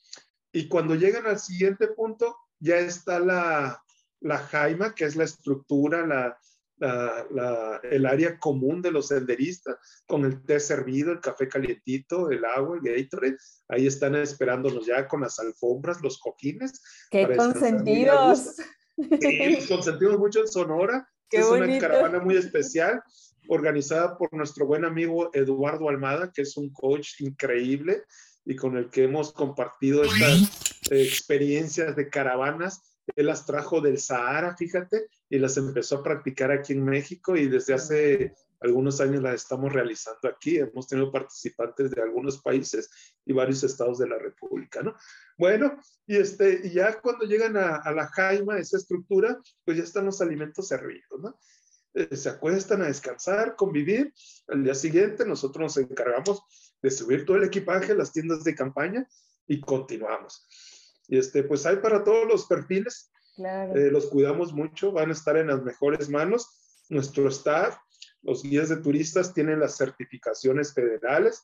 Y 0.52 0.68
cuando 0.68 0.94
llegan 0.94 1.26
al 1.26 1.40
siguiente 1.40 1.88
punto, 1.88 2.36
ya 2.60 2.78
está 2.78 3.18
la, 3.18 3.82
la 4.20 4.38
jaima, 4.38 4.94
que 4.94 5.04
es 5.04 5.16
la 5.16 5.24
estructura, 5.24 6.06
la, 6.06 6.38
el 6.82 8.06
área 8.06 8.38
común 8.38 8.82
de 8.82 8.90
los 8.90 9.08
senderistas, 9.08 9.76
con 10.06 10.24
el 10.24 10.44
té 10.44 10.58
servido, 10.58 11.12
el 11.12 11.20
café 11.20 11.48
calientito, 11.48 12.30
el 12.30 12.44
agua, 12.44 12.76
el 12.76 12.82
Gatorade. 12.82 13.36
Ahí 13.68 13.86
están 13.86 14.14
esperándonos 14.16 14.86
ya 14.86 15.06
con 15.06 15.20
las 15.20 15.38
alfombras, 15.38 16.02
los 16.02 16.18
coquines. 16.18 16.82
¡Qué 17.10 17.36
consentidos! 17.36 18.56
Sí, 18.96 19.66
consentimos 19.68 20.18
mucho 20.18 20.40
en 20.40 20.48
Sonora. 20.48 21.08
es 21.30 21.46
una 21.46 21.78
caravana 21.78 22.20
muy 22.20 22.36
especial 22.36 23.02
organizada 23.48 24.16
por 24.16 24.32
nuestro 24.32 24.66
buen 24.66 24.84
amigo 24.84 25.30
Eduardo 25.32 25.88
Almada, 25.88 26.30
que 26.32 26.42
es 26.42 26.56
un 26.56 26.70
coach 26.72 27.20
increíble 27.20 28.04
y 28.44 28.56
con 28.56 28.76
el 28.76 28.90
que 28.90 29.04
hemos 29.04 29.32
compartido 29.32 30.04
estas 30.04 30.90
experiencias 30.90 31.96
de 31.96 32.08
caravanas. 32.08 32.82
Él 33.16 33.26
las 33.26 33.46
trajo 33.46 33.80
del 33.80 33.98
Sahara, 33.98 34.56
fíjate, 34.56 35.06
y 35.32 35.38
las 35.38 35.56
empezó 35.56 35.96
a 35.96 36.02
practicar 36.02 36.50
aquí 36.52 36.74
en 36.74 36.84
México 36.84 37.34
y 37.38 37.48
desde 37.48 37.72
hace 37.72 38.34
algunos 38.60 39.00
años 39.00 39.22
las 39.22 39.36
estamos 39.36 39.72
realizando 39.72 40.28
aquí. 40.28 40.58
Hemos 40.58 40.86
tenido 40.86 41.10
participantes 41.10 41.90
de 41.90 42.02
algunos 42.02 42.42
países 42.42 42.90
y 43.24 43.32
varios 43.32 43.64
estados 43.64 43.98
de 43.98 44.10
la 44.10 44.18
República, 44.18 44.82
¿no? 44.82 44.94
Bueno, 45.38 45.80
y, 46.06 46.18
este, 46.18 46.70
ya 46.70 47.00
cuando 47.00 47.24
llegan 47.24 47.56
a, 47.56 47.90
la 47.92 48.08
jaima, 48.08 48.58
esa 48.58 48.76
estructura, 48.76 49.40
pues 49.64 49.78
ya 49.78 49.84
están 49.84 50.04
los 50.04 50.20
alimentos 50.20 50.68
servidos, 50.68 51.18
¿no? 51.18 51.40
Eh, 51.94 52.14
se 52.14 52.28
acuestan 52.28 52.82
a 52.82 52.88
descansar, 52.88 53.56
convivir. 53.56 54.12
Al 54.48 54.64
día 54.64 54.74
siguiente 54.74 55.24
nosotros 55.24 55.62
nos 55.62 55.76
encargamos 55.78 56.42
de 56.82 56.90
subir 56.90 57.24
todo 57.24 57.38
el 57.38 57.44
equipaje, 57.44 57.94
las 57.94 58.12
tiendas 58.12 58.44
de 58.44 58.54
campaña 58.54 59.08
y 59.46 59.62
continuamos. 59.62 60.46
Y 61.08 61.16
este, 61.16 61.42
pues 61.42 61.64
hay 61.64 61.76
para 61.76 62.04
todos 62.04 62.28
los 62.28 62.44
perfiles. 62.44 63.11
Claro. 63.34 63.74
Eh, 63.74 63.90
los 63.90 64.06
cuidamos 64.06 64.52
mucho, 64.52 64.92
van 64.92 65.10
a 65.10 65.12
estar 65.12 65.36
en 65.36 65.48
las 65.48 65.62
mejores 65.62 66.08
manos. 66.08 66.84
Nuestro 66.88 67.28
staff, 67.28 67.76
los 68.22 68.42
guías 68.42 68.68
de 68.68 68.76
turistas 68.76 69.32
tienen 69.32 69.60
las 69.60 69.76
certificaciones 69.76 70.74
federales, 70.74 71.42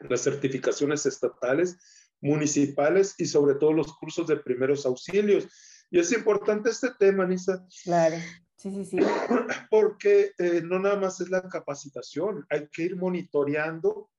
las 0.00 0.22
certificaciones 0.22 1.06
estatales, 1.06 1.78
municipales 2.20 3.14
y 3.18 3.26
sobre 3.26 3.54
todo 3.54 3.72
los 3.72 3.96
cursos 3.96 4.26
de 4.26 4.36
primeros 4.36 4.86
auxilios. 4.86 5.46
Y 5.90 5.98
es 5.98 6.10
importante 6.12 6.70
este 6.70 6.90
tema, 6.98 7.26
Nisa. 7.26 7.64
Claro, 7.84 8.16
sí, 8.56 8.70
sí, 8.70 8.84
sí. 8.84 8.98
Porque 9.70 10.32
eh, 10.38 10.62
no 10.64 10.78
nada 10.78 10.96
más 10.96 11.20
es 11.20 11.28
la 11.30 11.48
capacitación, 11.48 12.46
hay 12.50 12.68
que 12.68 12.82
ir 12.82 12.96
monitoreando 12.96 14.10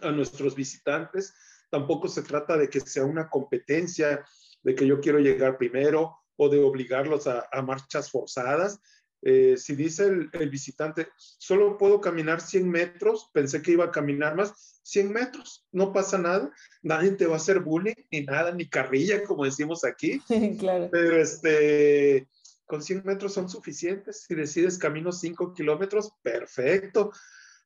a 0.00 0.10
nuestros 0.10 0.54
visitantes. 0.54 1.34
Tampoco 1.70 2.08
se 2.08 2.22
trata 2.22 2.56
de 2.56 2.68
que 2.68 2.80
sea 2.80 3.04
una 3.04 3.28
competencia, 3.28 4.24
de 4.62 4.74
que 4.74 4.86
yo 4.86 5.00
quiero 5.00 5.18
llegar 5.18 5.58
primero 5.58 6.16
o 6.36 6.48
de 6.48 6.62
obligarlos 6.62 7.26
a, 7.26 7.48
a 7.52 7.62
marchas 7.62 8.10
forzadas, 8.10 8.80
eh, 9.24 9.56
si 9.56 9.76
dice 9.76 10.06
el, 10.06 10.50
visitante, 10.50 11.08
solo 11.16 11.78
puedo 11.78 12.00
caminar 12.00 12.40
100 12.40 12.68
metros, 12.68 13.30
pensé 13.32 13.62
que 13.62 13.70
iba 13.70 13.84
a 13.84 13.90
caminar 13.92 14.34
más, 14.34 14.80
100 14.82 15.12
metros, 15.12 15.64
no 15.70 15.92
pasa 15.92 16.18
nada, 16.18 16.50
nadie 16.82 17.12
te 17.12 17.26
va 17.26 17.34
a 17.34 17.36
hacer 17.36 17.60
bullying, 17.60 17.94
ni 18.10 18.22
nada, 18.22 18.50
ni 18.50 18.68
carrilla, 18.68 19.22
como 19.22 19.44
decimos 19.44 19.84
aquí. 19.84 20.20
claro. 20.58 20.88
Pero 20.90 21.22
este, 21.22 22.28
con 22.66 22.82
100 22.82 23.02
metros 23.04 23.32
son 23.32 23.48
suficientes. 23.48 24.24
Si 24.26 24.34
decides 24.34 24.76
camino 24.76 25.12
5 25.12 25.54
kilómetros, 25.54 26.12
perfecto. 26.20 27.12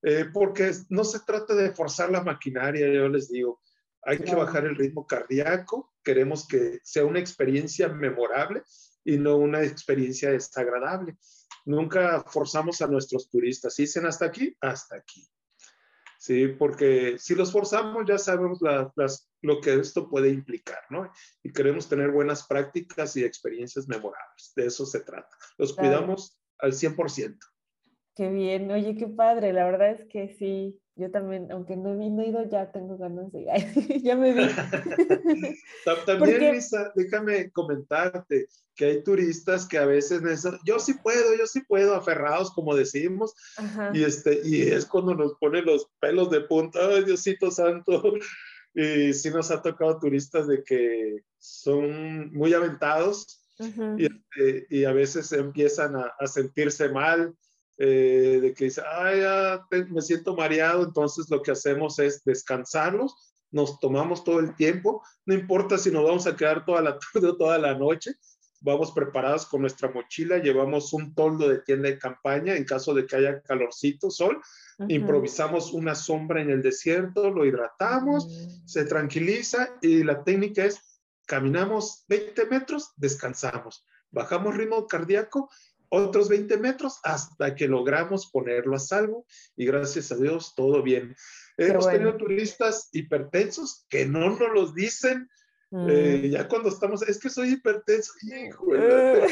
Eh, 0.02 0.26
porque 0.30 0.72
no 0.90 1.04
se 1.04 1.20
trata 1.20 1.54
de 1.54 1.72
forzar 1.72 2.10
la 2.10 2.22
maquinaria, 2.22 2.86
yo 2.86 3.08
les 3.08 3.30
digo. 3.30 3.62
Hay 4.06 4.18
que 4.18 4.34
bajar 4.34 4.64
el 4.64 4.76
ritmo 4.76 5.06
cardíaco, 5.06 5.92
queremos 6.02 6.46
que 6.46 6.78
sea 6.84 7.04
una 7.04 7.18
experiencia 7.18 7.88
memorable 7.88 8.62
y 9.04 9.18
no 9.18 9.36
una 9.36 9.62
experiencia 9.62 10.30
desagradable. 10.30 11.16
Nunca 11.64 12.22
forzamos 12.28 12.80
a 12.80 12.86
nuestros 12.86 13.28
turistas. 13.28 13.74
Dicen 13.76 14.06
hasta 14.06 14.26
aquí, 14.26 14.56
hasta 14.60 14.96
aquí. 14.96 15.28
Sí, 16.18 16.48
porque 16.48 17.18
si 17.18 17.34
los 17.34 17.52
forzamos 17.52 18.04
ya 18.06 18.18
sabemos 18.18 18.60
lo 19.42 19.60
que 19.60 19.74
esto 19.74 20.08
puede 20.08 20.30
implicar, 20.30 20.80
¿no? 20.90 21.10
Y 21.42 21.52
queremos 21.52 21.88
tener 21.88 22.10
buenas 22.10 22.46
prácticas 22.46 23.16
y 23.16 23.24
experiencias 23.24 23.86
memorables. 23.86 24.52
De 24.56 24.66
eso 24.66 24.86
se 24.86 25.00
trata. 25.00 25.36
Los 25.58 25.74
cuidamos 25.74 26.40
al 26.58 26.72
100%. 26.72 27.38
Qué 28.14 28.30
bien, 28.30 28.70
oye, 28.70 28.96
qué 28.96 29.08
padre. 29.08 29.52
La 29.52 29.64
verdad 29.66 29.90
es 29.90 30.06
que 30.08 30.34
sí, 30.38 30.80
yo 30.96 31.10
también, 31.10 31.52
aunque 31.52 31.76
no 31.76 31.92
he 32.00 32.26
ido, 32.26 32.48
ya 32.48 32.72
tengo 32.72 32.96
ganas 32.96 33.30
de 33.30 33.42
ir. 33.42 33.48
ya 34.02 34.16
me 34.16 34.32
vi. 34.32 34.46
También, 36.06 36.54
Lisa, 36.54 36.90
déjame 36.94 37.50
comentarte 37.50 38.48
que 38.74 38.86
hay 38.86 39.02
turistas 39.02 39.66
que 39.66 39.78
a 39.78 39.84
veces 39.84 40.22
yo 40.64 40.78
sí 40.78 40.94
puedo, 40.94 41.36
yo 41.36 41.46
sí 41.46 41.60
puedo, 41.60 41.94
aferrados, 41.94 42.50
como 42.50 42.74
decimos, 42.74 43.34
y, 43.92 44.04
este, 44.04 44.40
y 44.44 44.62
es 44.62 44.84
cuando 44.86 45.14
nos 45.14 45.34
ponen 45.34 45.64
los 45.64 45.88
pelos 46.00 46.30
de 46.30 46.42
punta, 46.42 46.80
ay 46.88 47.04
Diosito 47.04 47.50
Santo. 47.50 48.14
Y 48.74 49.14
sí 49.14 49.30
nos 49.30 49.50
ha 49.50 49.62
tocado 49.62 49.98
turistas 49.98 50.46
de 50.46 50.62
que 50.62 51.22
son 51.38 52.30
muy 52.34 52.52
aventados 52.52 53.42
y, 53.58 54.04
este, 54.04 54.66
y, 54.68 54.84
a 54.84 54.92
veces 54.92 55.32
empiezan 55.32 55.96
a, 55.96 56.12
a 56.18 56.26
sentirse 56.26 56.90
mal 56.90 57.34
eh, 57.78 58.38
de 58.40 58.54
que 58.54 58.64
dice, 58.64 58.82
ay, 58.86 59.20
ya 59.20 59.66
me 59.90 60.00
siento 60.00 60.34
mareado, 60.34 60.82
entonces 60.82 61.28
lo 61.28 61.42
que 61.42 61.50
hacemos 61.50 61.98
es 61.98 62.24
descansarlos, 62.24 63.14
nos 63.50 63.78
tomamos 63.78 64.24
todo 64.24 64.40
el 64.40 64.54
tiempo, 64.54 65.02
no 65.24 65.34
importa 65.34 65.78
si 65.78 65.90
nos 65.90 66.04
vamos 66.04 66.26
a 66.26 66.36
quedar 66.36 66.64
toda 66.64 66.80
la 66.82 66.98
tarde 67.12 67.28
o 67.28 67.36
toda 67.36 67.58
la 67.58 67.74
noche, 67.74 68.14
vamos 68.60 68.92
preparados 68.92 69.46
con 69.46 69.60
nuestra 69.60 69.90
mochila, 69.90 70.38
llevamos 70.38 70.92
un 70.92 71.14
toldo 71.14 71.48
de 71.48 71.58
tienda 71.58 71.88
de 71.88 71.98
campaña 71.98 72.56
en 72.56 72.64
caso 72.64 72.94
de 72.94 73.06
que 73.06 73.16
haya 73.16 73.40
calorcito, 73.42 74.10
sol, 74.10 74.40
improvisamos 74.88 75.72
una 75.72 75.94
sombra 75.94 76.40
en 76.40 76.50
el 76.50 76.62
desierto, 76.62 77.30
lo 77.30 77.44
hidratamos, 77.44 78.26
se 78.64 78.84
tranquiliza 78.84 79.76
y 79.82 80.02
la 80.02 80.24
técnica 80.24 80.64
es 80.64 80.80
caminamos 81.26 82.04
20 82.08 82.46
metros, 82.46 82.92
descansamos, 82.96 83.84
bajamos 84.10 84.56
ritmo 84.56 84.86
cardíaco 84.86 85.50
otros 85.90 86.28
20 86.28 86.56
metros 86.58 86.98
hasta 87.02 87.54
que 87.54 87.68
logramos 87.68 88.30
ponerlo 88.30 88.76
a 88.76 88.78
salvo 88.78 89.26
y 89.56 89.66
gracias 89.66 90.12
a 90.12 90.16
Dios 90.16 90.54
todo 90.54 90.82
bien. 90.82 91.14
Hemos 91.56 91.88
tenido 91.88 92.16
turistas 92.16 92.88
hipertensos 92.92 93.86
que 93.88 94.06
no 94.06 94.30
nos 94.30 94.52
los 94.52 94.74
dicen. 94.74 95.28
Eh, 95.72 96.22
mm. 96.22 96.30
ya 96.30 96.48
cuando 96.48 96.68
estamos, 96.68 97.02
es 97.02 97.18
que 97.18 97.28
soy 97.28 97.54
hipertenso, 97.54 98.12
hijo, 98.22 98.66
uh. 98.66 99.26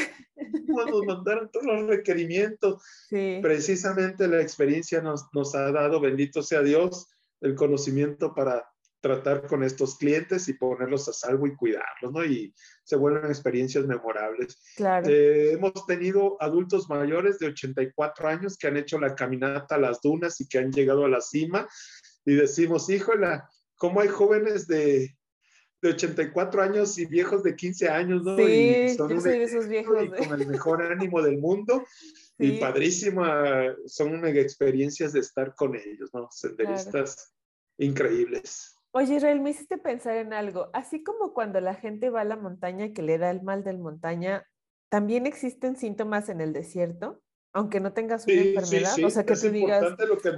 nos 0.67 1.05
mandaron 1.05 1.49
todos 1.49 1.65
los 1.65 1.87
requerimientos. 1.87 2.83
Precisamente 3.09 4.27
la 4.27 4.41
experiencia 4.41 5.01
nos, 5.01 5.25
nos 5.33 5.55
ha 5.55 5.71
dado, 5.71 6.01
bendito 6.01 6.43
sea 6.43 6.61
Dios, 6.61 7.07
el 7.41 7.55
conocimiento 7.55 8.33
para 8.33 8.69
tratar 9.01 9.45
con 9.47 9.63
estos 9.63 9.97
clientes 9.97 10.47
y 10.49 10.53
ponerlos 10.53 11.07
a 11.07 11.13
salvo 11.13 11.45
y 11.47 11.55
cuidarlos, 11.55 12.11
¿no? 12.11 12.25
Y 12.25 12.53
se 12.83 12.95
vuelven 12.95 13.25
experiencias 13.25 13.85
memorables. 13.85 14.59
Claro. 14.75 15.07
Eh, 15.07 15.53
hemos 15.53 15.85
tenido 15.85 16.37
adultos 16.41 16.89
mayores 16.89 17.37
de 17.39 17.47
84 17.47 18.27
años 18.27 18.57
que 18.57 18.67
han 18.67 18.77
hecho 18.77 18.99
la 18.99 19.13
caminata 19.13 19.75
a 19.75 19.79
las 19.79 20.01
dunas 20.01 20.41
y 20.41 20.47
que 20.47 20.57
han 20.57 20.71
llegado 20.71 21.05
a 21.05 21.09
la 21.09 21.21
cima 21.21 21.67
y 22.25 22.33
decimos, 22.33 22.89
híjole, 22.89 23.41
¿cómo 23.75 24.01
hay 24.01 24.07
jóvenes 24.07 24.67
de, 24.67 25.15
de 25.81 25.89
84 25.89 26.61
años 26.63 26.97
y 26.97 27.05
viejos 27.05 27.43
de 27.43 27.55
15 27.55 27.89
años, 27.89 28.23
¿no? 28.23 28.35
Sí, 28.37 28.43
y 28.43 28.89
son 28.95 29.09
yo 29.09 29.21
soy 29.21 29.39
de 29.39 29.43
esos 29.43 29.67
viejos. 29.67 30.03
Y 30.03 30.09
con 30.09 30.41
el 30.41 30.47
mejor 30.47 30.81
ánimo 30.81 31.21
del 31.21 31.37
mundo. 31.37 31.83
Y 32.37 32.59
padrísima, 32.59 33.73
son 33.85 34.19
mega 34.19 34.41
experiencias 34.41 35.13
de 35.13 35.21
estar 35.21 35.55
con 35.55 35.73
ellos, 35.73 36.09
¿no? 36.13 36.27
Senderistas 36.29 37.33
increíbles. 37.77 38.74
Oye, 38.97 39.15
Israel, 39.15 39.41
me 39.41 39.49
hiciste 39.49 39.77
pensar 39.77 40.15
en 40.15 40.31
algo. 40.31 40.69
Así 40.71 41.03
como 41.03 41.33
cuando 41.33 41.59
la 41.59 41.75
gente 41.75 42.09
va 42.09 42.21
a 42.21 42.23
la 42.23 42.37
montaña 42.37 42.93
que 42.93 43.01
le 43.01 43.17
da 43.17 43.29
el 43.29 43.43
mal 43.43 43.61
del 43.65 43.77
montaña, 43.77 44.47
¿también 44.87 45.25
existen 45.25 45.75
síntomas 45.75 46.29
en 46.29 46.39
el 46.39 46.53
desierto? 46.53 47.21
Aunque 47.51 47.81
no 47.81 47.91
tengas 47.91 48.25
una 48.25 48.35
enfermedad. 48.35 48.95
o 49.03 49.09
sea, 49.09 49.25
que 49.25 49.35
tú 49.35 49.49
digas, 49.49 49.83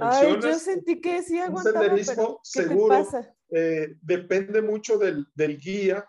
Ay, 0.00 0.40
yo 0.42 0.54
sentí 0.54 1.00
que 1.00 1.22
sí 1.22 1.38
aguantaba, 1.38 1.86
un 1.86 2.00
pero 2.04 2.40
¿qué 2.42 2.60
seguro, 2.62 2.96
te 2.96 3.04
pasa? 3.04 3.34
Eh, 3.50 3.94
depende 4.02 4.60
mucho 4.60 4.98
del, 4.98 5.24
del 5.36 5.56
guía. 5.56 6.04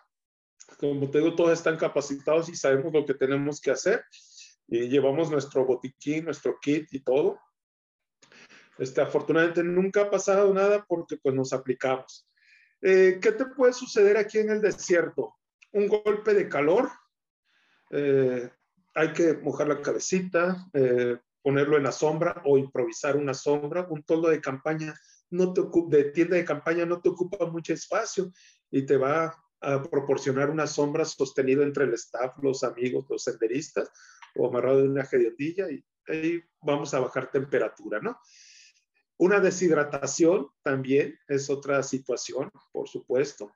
Como 0.80 1.08
te 1.12 1.20
digo, 1.20 1.36
todos 1.36 1.54
están 1.54 1.78
capacitados 1.78 2.50
y 2.50 2.56
sabemos 2.56 2.92
lo 2.92 3.06
que 3.06 3.14
tenemos 3.14 3.62
que 3.62 3.70
hacer. 3.70 4.04
Y 4.68 4.90
llevamos 4.90 5.30
nuestro 5.30 5.68
botiquín, 5.68 6.26
nuestro 6.26 6.58
kit 6.60 6.92
y 6.94 7.02
todo 7.02 7.40
Este, 8.80 9.02
afortunadamente 9.02 9.64
nunca 9.64 10.02
ha 10.02 10.10
pasado 10.10 10.52
nada 10.52 10.84
porque 10.88 11.16
pues 11.18 11.36
nos 11.36 11.54
aplicamos. 11.54 12.26
Eh, 12.82 13.20
¿Qué 13.22 13.32
te 13.34 13.46
puede 13.46 13.74
suceder 13.74 14.18
aquí 14.18 14.40
en 14.40 14.50
el 14.50 14.62
desierto? 14.62 15.36
Un 15.74 15.88
golpe 15.88 16.34
de 16.34 16.48
calor, 16.48 16.90
eh, 17.92 18.50
hay 18.96 19.14
que 19.14 19.34
mojar 19.34 19.68
la 19.68 19.82
cabecita, 19.82 20.68
eh, 20.74 21.18
ponerlo 21.42 21.78
en 21.78 21.84
la 21.84 21.92
sombra 21.92 22.42
o 22.46 22.58
improvisar 22.58 23.18
una 23.18 23.34
sombra. 23.34 23.88
Un 23.90 24.04
toldo 24.04 24.30
de 24.30 24.42
campaña 24.42 24.94
no 25.32 25.54
te 25.54 25.62
de 25.90 26.06
tienda 26.06 26.38
de 26.38 26.46
campaña 26.46 26.86
no 26.86 27.02
te 27.02 27.10
ocupa 27.10 27.46
mucho 27.46 27.74
espacio 27.74 28.32
y 28.72 28.86
te 28.86 28.98
va 28.98 29.36
a 29.62 29.84
proporcionar 29.84 30.50
una 30.50 30.66
sombra 30.66 31.06
sostenida 31.06 31.64
entre 31.64 31.84
el 31.84 31.94
staff, 31.94 32.36
los 32.42 32.64
amigos, 32.64 33.06
los 33.10 33.24
senderistas 33.24 33.92
o 34.36 34.48
amarrado 34.48 34.82
de 34.82 34.90
una 34.90 35.06
gediondilla 35.06 35.70
y 35.70 35.84
ahí 36.08 36.42
vamos 36.62 36.94
a 36.94 37.00
bajar 37.00 37.30
temperatura, 37.30 38.00
¿no? 38.00 38.20
Una 39.20 39.42
deshidratación 39.42 40.48
también 40.64 41.20
es 41.28 41.50
otra 41.50 41.84
situación, 41.84 42.50
por 42.72 42.88
supuesto. 42.88 43.52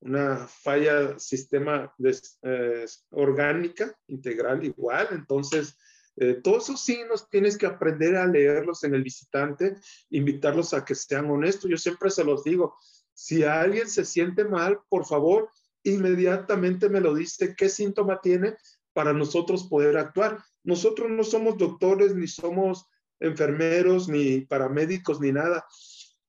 Una 0.00 0.48
falla 0.48 1.18
sistema 1.18 1.94
eh, 2.42 2.86
orgánica 3.10 3.94
integral 4.06 4.64
igual. 4.64 5.08
Entonces, 5.12 5.76
eh, 6.16 6.40
todos 6.42 6.64
esos 6.64 6.82
signos 6.82 7.28
tienes 7.28 7.58
que 7.58 7.66
aprender 7.66 8.16
a 8.16 8.26
leerlos 8.26 8.84
en 8.84 8.94
el 8.94 9.02
visitante, 9.02 9.76
invitarlos 10.08 10.72
a 10.72 10.82
que 10.82 10.94
sean 10.94 11.30
honestos. 11.30 11.70
Yo 11.70 11.76
siempre 11.76 12.08
se 12.08 12.24
los 12.24 12.42
digo, 12.42 12.74
si 13.12 13.44
alguien 13.44 13.90
se 13.90 14.06
siente 14.06 14.46
mal, 14.46 14.80
por 14.88 15.04
favor, 15.04 15.50
inmediatamente 15.82 16.88
me 16.88 17.02
lo 17.02 17.14
dice 17.14 17.54
qué 17.54 17.68
síntoma 17.68 18.18
tiene 18.22 18.56
para 18.94 19.12
nosotros 19.12 19.64
poder 19.68 19.98
actuar. 19.98 20.42
Nosotros 20.64 21.10
no 21.10 21.22
somos 21.22 21.58
doctores, 21.58 22.14
ni 22.14 22.26
somos 22.26 22.86
enfermeros, 23.22 24.08
ni 24.08 24.42
paramédicos, 24.42 25.20
ni 25.20 25.32
nada. 25.32 25.64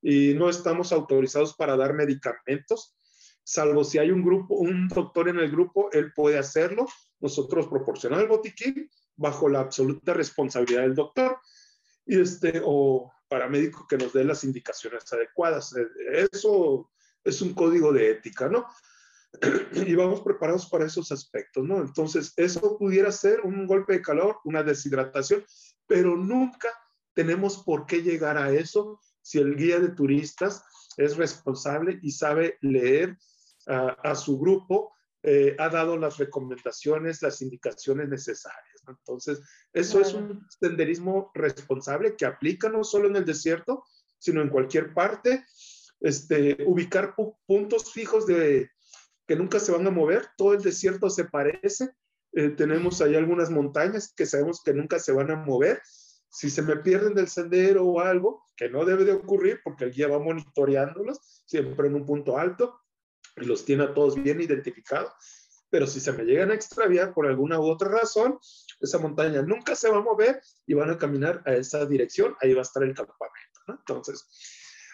Y 0.02 0.34
no 0.34 0.50
estamos 0.50 0.92
autorizados 0.92 1.56
para 1.56 1.78
dar 1.78 1.94
medicamentos, 1.94 2.96
salvo 3.44 3.84
si 3.84 3.98
hay 3.98 4.12
un 4.12 4.24
grupo, 4.24 4.56
un 4.56 4.88
doctor 4.88 5.30
en 5.30 5.40
el 5.40 5.52
grupo, 5.52 5.90
él 5.92 6.14
puede 6.14 6.38
hacerlo. 6.38 6.88
Nosotros 7.20 7.68
proporcionamos 7.68 8.24
el 8.24 8.30
botiquín 8.30 8.90
bajo 9.16 9.50
la 9.50 9.60
absoluta 9.60 10.14
responsabilidad 10.14 10.82
del 10.82 10.96
doctor 10.96 11.38
y 12.06 12.20
este, 12.20 12.62
o 12.64 13.12
paramédico 13.28 13.88
que 13.88 13.98
nos 13.98 14.14
dé 14.14 14.24
las 14.24 14.44
indicaciones 14.44 15.12
adecuadas. 15.12 15.74
Eso 16.32 16.90
es 17.24 17.42
un 17.42 17.54
código 17.54 17.94
de 17.94 18.12
ética, 18.12 18.50
¿no? 18.50 18.66
y 19.74 19.96
vamos 19.96 20.22
preparados 20.22 20.68
para 20.68 20.86
esos 20.86 21.12
aspectos, 21.12 21.64
¿no? 21.64 21.80
Entonces, 21.80 22.34
eso 22.38 22.78
pudiera 22.78 23.12
ser 23.12 23.42
un 23.42 23.66
golpe 23.66 23.94
de 23.94 24.02
calor, 24.02 24.38
una 24.44 24.64
deshidratación, 24.64 25.44
pero 25.88 26.16
nunca 26.16 26.70
tenemos 27.14 27.64
por 27.64 27.86
qué 27.86 28.02
llegar 28.02 28.38
a 28.38 28.52
eso 28.52 29.00
si 29.22 29.40
el 29.40 29.56
guía 29.56 29.80
de 29.80 29.90
turistas 29.90 30.64
es 30.98 31.18
responsable 31.18 32.00
y 32.02 32.12
sabe 32.12 32.58
leer 32.62 33.18
a 33.66 34.14
su 34.16 34.38
grupo, 34.38 34.94
eh, 35.26 35.56
ha 35.58 35.70
dado 35.70 35.96
las 35.96 36.18
recomendaciones, 36.18 37.22
las 37.22 37.42
indicaciones 37.42 38.10
necesarias. 38.10 38.84
Entonces, 38.86 39.40
eso 39.72 40.02
es 40.02 40.14
un 40.14 40.46
senderismo 40.60 41.32
responsable 41.34 42.18
que 42.18 42.26
aplica 42.26 42.68
no 42.68 42.84
solo 42.84 43.08
en 43.08 43.16
el 43.16 43.24
desierto, 43.24 43.86
sino 44.20 44.42
en 44.42 44.50
cualquier 44.50 44.94
parte. 44.94 45.46
Este, 46.02 46.58
ubicar 46.66 47.16
puntos 47.48 47.94
fijos 47.94 48.28
de, 48.28 48.70
que 49.26 49.38
nunca 49.38 49.62
se 49.62 49.72
van 49.72 49.88
a 49.88 49.92
mover, 49.92 50.28
todo 50.36 50.54
el 50.54 50.62
desierto 50.62 51.10
se 51.10 51.24
parece. 51.24 51.92
Eh, 52.34 52.50
tenemos 52.50 53.00
ahí 53.00 53.16
algunas 53.16 53.50
montañas 53.50 54.14
que 54.14 54.26
sabemos 54.26 54.62
que 54.62 54.74
nunca 54.74 55.00
se 55.00 55.14
van 55.14 55.32
a 55.32 55.38
mover. 55.38 55.82
Si 56.34 56.50
se 56.50 56.64
me 56.64 56.78
pierden 56.78 57.14
del 57.14 57.28
sendero 57.28 57.86
o 57.86 58.00
algo, 58.00 58.44
que 58.58 58.68
no 58.68 58.84
debe 58.86 59.06
de 59.06 59.14
ocurrir 59.14 59.62
porque 59.64 59.84
el 59.84 59.92
guía 59.92 60.08
va 60.08 60.18
monitoreándolos, 60.18 61.44
siempre 61.46 61.88
en 61.88 61.94
un 61.94 62.08
punto 62.08 62.40
alto 62.40 62.82
y 63.36 63.46
los 63.46 63.64
tiene 63.64 63.84
a 63.84 63.94
todos 63.94 64.16
bien 64.16 64.42
identificados. 64.42 65.14
Pero 65.70 65.86
si 65.86 66.00
se 66.00 66.12
me 66.12 66.24
llegan 66.24 66.50
a 66.50 66.56
extraviar 66.56 67.14
por 67.14 67.28
alguna 67.28 67.60
u 67.60 67.66
otra 67.66 67.90
razón, 67.90 68.40
esa 68.80 68.98
montaña 68.98 69.44
nunca 69.44 69.76
se 69.76 69.92
va 69.92 70.00
a 70.00 70.02
mover 70.02 70.42
y 70.66 70.74
van 70.74 70.90
a 70.90 70.98
caminar 70.98 71.44
a 71.46 71.54
esa 71.54 71.86
dirección, 71.86 72.36
ahí 72.42 72.52
va 72.54 72.62
a 72.62 72.64
estar 72.64 72.82
el 72.82 72.96
campamento. 72.96 73.60
Entonces, 73.68 74.28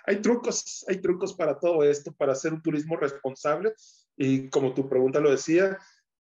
hay 0.06 0.22
trucos, 0.22 0.84
hay 0.90 0.98
trucos 0.98 1.34
para 1.34 1.58
todo 1.58 1.84
esto, 1.84 2.12
para 2.12 2.34
hacer 2.34 2.52
un 2.52 2.62
turismo 2.62 2.98
responsable 2.98 3.74
y 4.18 4.50
como 4.50 4.74
tu 4.74 4.90
pregunta 4.90 5.22
lo 5.22 5.32
decía, 5.32 5.78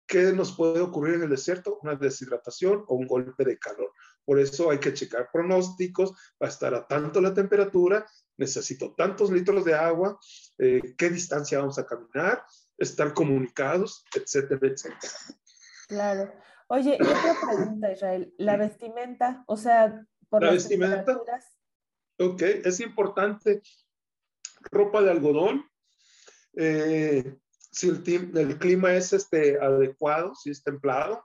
¿qué 0.06 0.32
nos 0.32 0.54
puede 0.56 0.80
ocurrir 0.80 1.16
en 1.16 1.24
el 1.24 1.30
desierto? 1.30 1.80
Una 1.82 1.96
deshidratación 1.96 2.84
o 2.86 2.94
un 2.94 3.08
golpe 3.08 3.44
de 3.44 3.58
calor. 3.58 3.92
Por 4.28 4.38
eso 4.38 4.70
hay 4.70 4.76
que 4.78 4.92
checar 4.92 5.30
pronósticos, 5.32 6.12
va 6.32 6.48
a 6.48 6.50
estar 6.50 6.74
a 6.74 6.86
tanto 6.86 7.18
la 7.18 7.32
temperatura, 7.32 8.04
necesito 8.36 8.94
tantos 8.94 9.30
litros 9.30 9.64
de 9.64 9.72
agua, 9.72 10.20
eh, 10.58 10.94
qué 10.98 11.08
distancia 11.08 11.60
vamos 11.60 11.78
a 11.78 11.86
caminar, 11.86 12.44
estar 12.76 13.14
comunicados, 13.14 14.04
etcétera, 14.14 14.60
etcétera. 14.60 15.12
Claro. 15.88 16.30
Oye, 16.66 16.98
y 17.00 17.02
otra 17.02 17.36
pregunta, 17.40 17.90
Israel, 17.90 18.34
la 18.36 18.58
vestimenta, 18.58 19.44
o 19.46 19.56
sea, 19.56 20.06
por 20.28 20.42
la 20.42 20.52
las 20.52 20.68
vestimenta. 20.68 21.22
Ok, 22.18 22.42
es 22.42 22.80
importante 22.80 23.62
ropa 24.70 25.00
de 25.00 25.10
algodón, 25.10 25.64
eh, 26.54 27.34
si 27.70 27.88
el, 27.88 28.58
clima 28.58 28.92
es 28.92 29.14
este, 29.14 29.58
adecuado, 29.58 30.34
si 30.34 30.50
es 30.50 30.62
templado. 30.62 31.24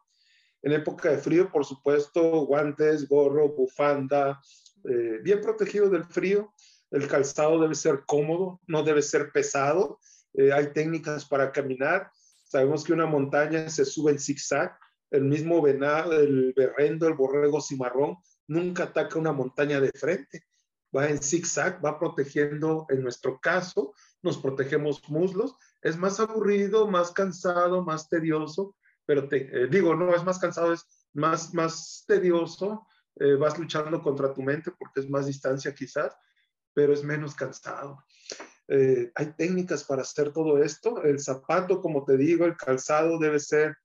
En 0.63 0.71
época 0.71 1.09
de 1.09 1.17
frío, 1.17 1.51
por 1.51 1.65
supuesto, 1.65 2.45
guantes, 2.45 3.07
gorro, 3.07 3.49
bufanda, 3.49 4.41
eh, 4.85 5.19
bien 5.21 5.41
protegido 5.41 5.89
del 5.89 6.05
frío. 6.05 6.53
El 6.89 7.07
calzado 7.07 7.59
debe 7.59 7.75
ser 7.75 8.03
cómodo, 8.05 8.59
no 8.67 8.83
debe 8.83 9.01
ser 9.01 9.31
pesado. 9.31 9.99
Eh, 10.33 10.51
hay 10.51 10.73
técnicas 10.73 11.25
para 11.25 11.51
caminar. 11.51 12.09
Sabemos 12.43 12.83
que 12.83 12.93
una 12.93 13.05
montaña 13.05 13.69
se 13.69 13.85
sube 13.85 14.11
en 14.11 14.19
zigzag. 14.19 14.77
El 15.11 15.25
mismo 15.25 15.61
venado, 15.61 16.13
el 16.13 16.53
berrendo, 16.55 17.07
el 17.07 17.13
borrego 17.13 17.61
cimarrón, 17.61 18.17
nunca 18.47 18.85
ataca 18.85 19.19
una 19.19 19.31
montaña 19.31 19.79
de 19.79 19.91
frente. 19.91 20.43
Va 20.95 21.07
en 21.07 21.21
zigzag, 21.21 21.83
va 21.83 21.99
protegiendo, 21.99 22.85
en 22.89 23.03
nuestro 23.03 23.39
caso, 23.39 23.93
nos 24.21 24.37
protegemos 24.37 25.07
muslos 25.09 25.55
es 25.83 25.97
más 25.97 26.19
aburrido, 26.19 26.87
más 26.87 27.11
cansado, 27.11 27.83
más 27.83 28.07
tedioso, 28.07 28.75
pero 29.05 29.27
te 29.27 29.63
eh, 29.63 29.67
digo, 29.67 29.95
no 29.95 30.13
es 30.15 30.23
más 30.23 30.39
cansado, 30.39 30.73
es 30.73 30.85
más, 31.13 31.53
más 31.53 32.03
tedioso, 32.07 32.87
eh, 33.15 33.35
vas 33.35 33.57
luchando 33.59 34.01
contra 34.01 34.33
tu 34.33 34.41
mente 34.41 34.71
porque 34.71 35.01
es 35.01 35.09
más 35.09 35.27
distancia 35.27 35.73
quizás, 35.73 36.15
pero 36.73 36.93
es 36.93 37.03
menos 37.03 37.35
cansado. 37.35 38.03
Eh, 38.67 39.11
hay 39.15 39.33
técnicas 39.33 39.83
para 39.83 40.01
hacer 40.01 40.31
todo 40.31 40.63
esto. 40.63 41.03
El 41.03 41.19
zapato, 41.19 41.81
como 41.81 42.05
te 42.05 42.17
digo, 42.17 42.45
el 42.45 42.57
calzado 42.57 43.19
debe 43.19 43.39
ser 43.39 43.77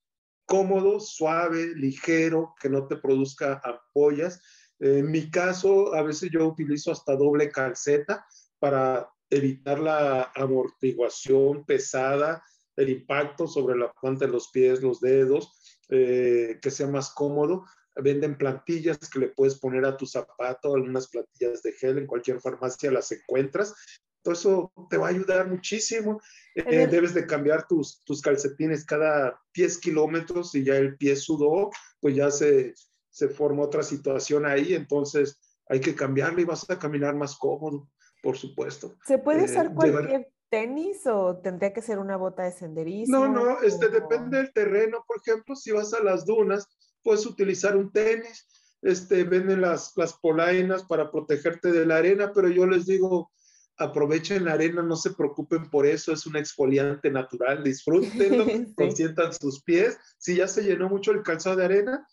cómodo, 0.47 0.99
suave, 1.01 1.75
ligero, 1.75 2.55
que 2.61 2.71
no 2.71 2.87
te 2.87 2.97
produzca 2.97 3.61
ampollas. 3.63 4.41
En 4.79 5.11
mi 5.11 5.31
caso, 5.31 5.95
a 5.95 6.03
veces 6.03 6.31
yo 6.33 6.47
utilizo 6.47 6.93
hasta 6.93 7.17
doble 7.17 7.51
calceta 7.51 8.25
para 8.59 9.11
evitar 9.29 9.79
la 9.79 10.33
amortiguación 10.35 11.65
pesada, 11.67 12.43
el 12.79 12.91
impacto 12.91 13.47
sobre 13.47 13.77
la 13.77 13.93
planta 13.93 14.27
de 14.27 14.33
los 14.33 14.49
pies, 14.49 14.83
los 14.83 15.01
dedos, 15.01 15.53
eh, 15.89 16.59
que 16.63 16.71
sea 16.71 16.87
más 16.87 17.11
cómodo. 17.11 17.65
Venden 17.97 18.39
plantillas 18.39 18.99
que 19.11 19.19
le 19.19 19.29
puedes 19.29 19.59
poner 19.59 19.85
a 19.85 19.97
tu 19.97 20.07
zapato, 20.07 20.75
algunas 20.75 21.09
plantillas 21.09 21.63
de 21.63 21.73
gel, 21.73 21.99
en 21.99 22.07
cualquier 22.07 22.41
farmacia 22.41 22.93
las 22.93 23.11
encuentras. 23.11 23.75
Todo 24.23 24.35
eso 24.35 24.73
te 24.89 24.97
va 24.97 25.09
a 25.09 25.11
ayudar 25.11 25.49
muchísimo. 25.49 26.21
Eh, 26.55 26.87
debes 26.87 27.15
de 27.15 27.27
cambiar 27.27 27.67
tus, 27.67 28.05
tus 28.05 28.23
calcetines 28.23 28.85
cada 28.85 29.41
10 29.55 29.79
kilómetros 29.79 30.55
y 30.55 30.63
ya 30.63 30.77
el 30.77 30.97
pie 30.97 31.17
sudó, 31.17 31.71
pues 32.01 32.15
ya 32.15 32.31
se, 32.31 32.75
se 33.11 33.29
forma 33.29 33.65
otra 33.65 33.83
situación 33.83 34.47
ahí, 34.47 34.75
entonces 34.75 35.41
hay 35.69 35.81
que 35.81 35.97
cambiarlo 35.97 36.41
y 36.41 36.45
vas 36.45 36.69
a 36.71 36.79
caminar 36.79 37.17
más 37.17 37.37
cómodo 37.37 37.89
por 38.23 38.37
supuesto. 38.37 38.97
¿Se 39.07 39.19
puede 39.19 39.45
usar 39.45 39.67
eh, 39.67 39.75
cualquier 39.75 40.29
tenis 40.51 41.07
o 41.07 41.39
tendría 41.39 41.73
que 41.73 41.83
ser 41.83 41.99
una 41.99 42.17
bota 42.17 42.45
de 42.45 42.53
senderismo? 42.53 43.27
No, 43.27 43.29
no, 43.29 43.63
este, 43.63 43.89
depende 43.89 44.39
del 44.39 44.53
terreno. 44.53 45.05
Por 45.07 45.19
ejemplo, 45.19 45.55
si 45.57 45.71
vas 45.71 45.93
a 45.95 46.03
las 46.03 46.25
dunas, 46.25 46.67
puedes 47.03 47.27
utilizar 47.27 47.77
un 47.77 47.93
tenis. 47.93 48.47
Este, 48.83 49.25
venden 49.25 49.61
las, 49.61 49.93
las 49.97 50.13
polainas 50.15 50.85
para 50.85 51.11
protegerte 51.11 51.73
de 51.73 51.85
la 51.85 51.97
arena, 51.97 52.33
pero 52.33 52.49
yo 52.49 52.65
les 52.65 52.87
digo, 52.87 53.33
aprovechen 53.79 54.45
la 54.45 54.53
arena, 54.53 54.83
no 54.83 54.97
se 54.97 55.11
preocupen 55.13 55.71
por 55.71 55.87
eso, 55.87 56.13
es 56.13 56.27
un 56.27 56.37
exfoliante 56.37 57.11
natural, 57.11 57.63
disfrútenlo, 57.63 58.45
consientan 58.77 59.33
sus 59.33 59.63
pies. 59.63 59.97
Si 60.19 60.37
ya 60.37 60.49
se 60.49 60.63
llenó 60.63 60.89
mucho 60.89 61.13
el 61.13 61.23
calzado 61.23 61.57
de 61.57 61.65
arena, 61.65 62.07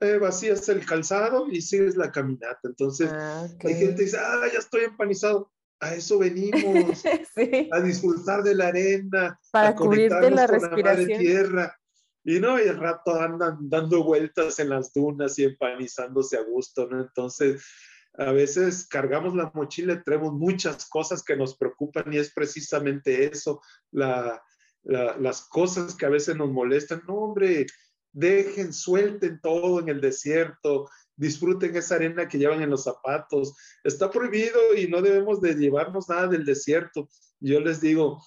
eh, 0.00 0.16
vacías 0.16 0.66
el 0.70 0.84
calzado 0.86 1.46
y 1.50 1.60
sigues 1.60 1.96
la 1.96 2.10
caminata. 2.10 2.60
Entonces, 2.64 3.10
ah, 3.12 3.46
hay 3.64 3.74
gente 3.74 3.96
que 3.96 4.02
dice, 4.04 4.18
ah, 4.18 4.46
ya 4.50 4.58
estoy 4.58 4.84
empanizado. 4.84 5.50
A 5.80 5.94
eso 5.94 6.18
venimos, 6.18 7.02
a 7.72 7.80
disfrutar 7.80 8.42
de 8.42 8.54
la 8.54 8.68
arena, 8.68 9.40
para 9.50 9.74
cubrirte 9.74 10.30
la 10.30 10.46
respiración. 10.46 11.08
de 11.08 11.18
tierra. 11.18 11.76
Y 12.22 12.38
no, 12.38 12.58
y 12.58 12.68
el 12.68 12.78
rato 12.78 13.18
andan 13.18 13.56
dando 13.70 14.04
vueltas 14.04 14.58
en 14.58 14.68
las 14.68 14.92
dunas 14.92 15.38
y 15.38 15.44
empanizándose 15.44 16.36
a 16.36 16.42
gusto, 16.42 16.86
¿no? 16.86 17.00
Entonces, 17.00 17.64
a 18.18 18.32
veces 18.32 18.86
cargamos 18.86 19.34
la 19.34 19.50
mochila 19.54 20.02
traemos 20.02 20.34
muchas 20.34 20.88
cosas 20.88 21.22
que 21.22 21.36
nos 21.36 21.56
preocupan 21.56 22.12
y 22.12 22.18
es 22.18 22.32
precisamente 22.32 23.26
eso, 23.32 23.62
las 23.92 25.48
cosas 25.48 25.94
que 25.94 26.06
a 26.06 26.10
veces 26.10 26.36
nos 26.36 26.50
molestan. 26.50 27.02
No, 27.06 27.14
hombre, 27.14 27.66
dejen, 28.12 28.72
suelten 28.72 29.40
todo 29.40 29.80
en 29.80 29.88
el 29.88 30.00
desierto, 30.00 30.88
disfruten 31.20 31.76
esa 31.76 31.96
arena 31.96 32.26
que 32.26 32.38
llevan 32.38 32.62
en 32.62 32.70
los 32.70 32.84
zapatos. 32.84 33.54
Está 33.84 34.10
prohibido 34.10 34.74
y 34.74 34.88
no 34.88 35.02
debemos 35.02 35.40
de 35.42 35.54
llevarnos 35.54 36.08
nada 36.08 36.26
del 36.26 36.46
desierto. 36.46 37.08
Yo 37.40 37.60
les 37.60 37.80
digo, 37.80 38.22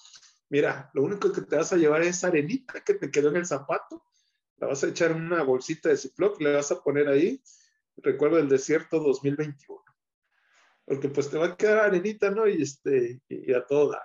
mira, 0.49 0.91
lo 0.93 1.01
único 1.01 1.31
que 1.31 1.41
te 1.41 1.55
vas 1.55 1.73
a 1.73 1.77
llevar 1.77 2.03
es 2.03 2.23
arenita 2.23 2.81
que 2.81 2.93
te 2.93 3.09
quedó 3.09 3.29
en 3.29 3.37
el 3.37 3.47
zapato. 3.47 4.03
La 4.57 4.67
vas 4.67 4.83
a 4.83 4.89
echar 4.89 5.11
en 5.11 5.23
una 5.23 5.41
bolsita 5.41 5.89
de 5.89 5.97
Ziploc, 5.97 6.39
le 6.39 6.53
vas 6.53 6.71
a 6.71 6.83
poner 6.83 7.07
ahí, 7.07 7.41
recuerdo 7.97 8.37
el 8.37 8.47
desierto 8.47 8.99
2021. 8.99 9.81
Porque 10.85 11.09
pues 11.09 11.31
te 11.31 11.37
va 11.39 11.47
a 11.47 11.57
quedar 11.57 11.79
arenita, 11.79 12.29
¿no? 12.29 12.47
Y, 12.47 12.61
este, 12.61 13.21
y 13.27 13.53
a 13.53 13.65
todo 13.65 13.97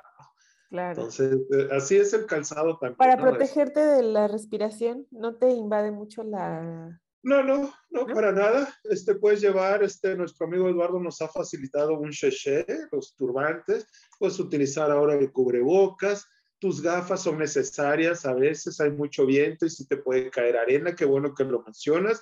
Claro. 0.70 1.03
Entonces, 1.03 1.41
eh, 1.51 1.68
así 1.72 1.97
es 1.97 2.12
el 2.12 2.26
calzado 2.26 2.78
también. 2.78 2.97
Para 2.97 3.16
protegerte 3.18 3.80
de 3.80 4.03
la 4.03 4.28
respiración, 4.28 5.07
¿no 5.11 5.36
te 5.36 5.49
invade 5.49 5.91
mucho 5.91 6.24
la, 6.24 7.01
no, 7.23 7.43
no, 7.43 7.75
no, 7.91 8.07
para 8.07 8.33
nada. 8.33 8.73
Este 8.85 9.14
puedes 9.14 9.41
llevar, 9.41 9.83
este, 9.83 10.16
nuestro 10.16 10.47
amigo 10.47 10.69
Eduardo 10.69 11.01
nos 11.01 11.21
ha 11.21 11.29
facilitado 11.29 11.99
un 11.99 12.11
cheche, 12.11 12.64
los 12.93 13.14
turbantes, 13.16 13.87
puedes 14.19 14.39
utilizar 14.39 14.91
ahora 14.91 15.14
el 15.14 15.33
cubrebocas, 15.33 16.27
tus 16.59 16.83
gafas 16.83 17.23
son 17.23 17.39
necesarias, 17.39 18.27
a 18.27 18.35
veces 18.35 18.81
hay 18.81 18.91
mucho 18.91 19.27
viento 19.27 19.66
y 19.66 19.71
si 19.71 19.87
te 19.87 19.97
puede 19.97 20.31
caer 20.31 20.57
arena, 20.57 20.95
qué 20.95 21.05
bueno 21.05 21.35
que 21.35 21.45
lo 21.45 21.62
mencionas. 21.62 22.21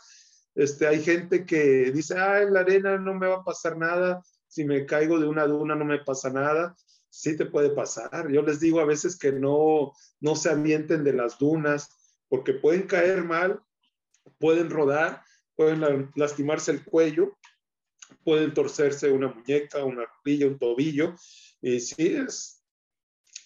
Este, 0.55 0.87
hay 0.87 1.03
gente 1.03 1.45
que 1.45 1.91
dice, 1.93 2.19
ah, 2.19 2.43
en 2.43 2.53
la 2.53 2.61
arena 2.61 2.99
no 2.99 3.15
me 3.15 3.27
va 3.27 3.37
a 3.37 3.45
pasar 3.45 3.77
nada, 3.77 4.23
si 4.49 4.65
me 4.65 4.87
caigo 4.87 5.19
de 5.19 5.27
una 5.27 5.47
duna 5.47 5.75
no 5.75 5.85
me 5.85 5.99
pasa 5.99 6.31
nada. 6.31 6.75
Sí 7.09 7.37
te 7.37 7.47
puede 7.47 7.71
pasar. 7.71 8.31
Yo 8.31 8.43
les 8.43 8.61
digo 8.61 8.81
a 8.81 8.85
veces 8.85 9.19
que 9.19 9.33
no, 9.33 9.93
no 10.21 10.37
se 10.37 10.51
avienten 10.51 11.05
de 11.05 11.13
las 11.13 11.39
dunas 11.39 11.91
porque 12.29 12.55
pueden 12.55 12.83
caer 12.87 13.25
mal 13.25 13.63
pueden 14.39 14.71
rodar, 14.71 15.23
pueden 15.55 16.11
lastimarse 16.15 16.73
el 16.73 16.85
cuello, 16.85 17.37
pueden 18.25 18.55
torcerse 18.55 19.11
una 19.11 19.29
muñeca, 19.29 19.85
una 19.85 20.05
rodilla, 20.05 20.47
un 20.47 20.59
tobillo, 20.59 21.15
y 21.61 21.81
sí 21.81 22.15
es, 22.15 22.63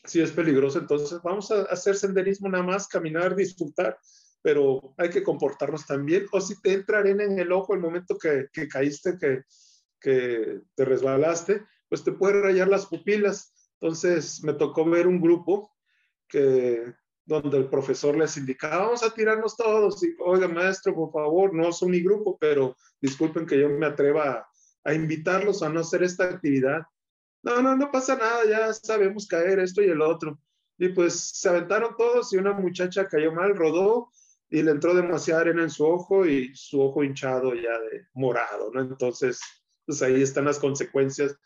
sí 0.04 0.20
es 0.20 0.32
peligroso. 0.32 0.78
Entonces 0.78 1.20
vamos 1.22 1.50
a 1.50 1.62
hacer 1.62 1.96
senderismo 1.96 2.48
nada 2.48 2.64
más, 2.64 2.88
caminar, 2.88 3.36
disfrutar, 3.36 3.98
pero 4.42 4.94
hay 4.96 5.10
que 5.10 5.22
comportarnos 5.22 5.86
también. 5.86 6.26
O 6.32 6.40
si 6.40 6.60
te 6.60 6.72
entra 6.72 6.98
arena 6.98 7.24
en 7.24 7.38
el 7.38 7.52
ojo 7.52 7.74
el 7.74 7.80
momento 7.80 8.16
que, 8.18 8.46
que 8.52 8.68
caíste, 8.68 9.18
que, 9.18 9.44
que 10.00 10.60
te 10.74 10.84
resbalaste, 10.84 11.64
pues 11.88 12.02
te 12.02 12.12
puede 12.12 12.40
rayar 12.40 12.68
las 12.68 12.86
pupilas. 12.86 13.52
Entonces 13.80 14.42
me 14.42 14.54
tocó 14.54 14.84
ver 14.84 15.06
un 15.06 15.20
grupo 15.20 15.74
que 16.28 16.94
donde 17.30 17.58
el 17.58 17.68
profesor 17.68 18.16
les 18.16 18.36
indicaba, 18.36 18.86
vamos 18.86 19.04
a 19.04 19.14
tirarnos 19.14 19.56
todos. 19.56 20.02
Y, 20.02 20.16
oiga, 20.18 20.48
maestro, 20.48 20.94
por 20.94 21.12
favor, 21.12 21.54
no 21.54 21.72
son 21.72 21.90
mi 21.90 22.00
grupo, 22.00 22.36
pero 22.40 22.76
disculpen 23.00 23.46
que 23.46 23.58
yo 23.58 23.68
me 23.68 23.86
atreva 23.86 24.48
a, 24.82 24.94
invitarlos 24.94 25.62
a 25.62 25.68
no 25.68 25.80
hacer 25.80 26.02
esta 26.02 26.24
actividad. 26.24 26.82
No, 27.42 27.62
no, 27.62 27.76
no 27.76 27.90
pasa 27.92 28.16
nada, 28.16 28.44
ya 28.48 28.72
sabemos 28.72 29.28
caer 29.28 29.60
esto 29.60 29.80
y 29.80 29.88
el 29.88 30.02
otro. 30.02 30.40
Y 30.76 30.88
pues 30.88 31.14
se 31.20 31.48
aventaron 31.48 31.96
todos 31.96 32.32
y 32.32 32.36
una 32.36 32.52
muchacha 32.52 33.06
cayó 33.06 33.32
mal, 33.32 33.54
rodó 33.54 34.10
y 34.48 34.62
le 34.62 34.72
entró 34.72 34.92
demasiada 34.94 35.42
arena 35.42 35.62
en 35.62 35.70
su 35.70 35.86
ojo 35.86 36.26
y 36.26 36.52
su 36.56 36.80
ojo 36.80 37.04
hinchado 37.04 37.54
ya 37.54 37.78
de 37.78 38.06
morado, 38.14 38.72
¿no? 38.72 38.80
Entonces, 38.80 39.40
pues 39.86 40.02
ahí 40.02 40.20
están 40.20 40.46
las 40.46 40.58
consecuencias 40.58 41.36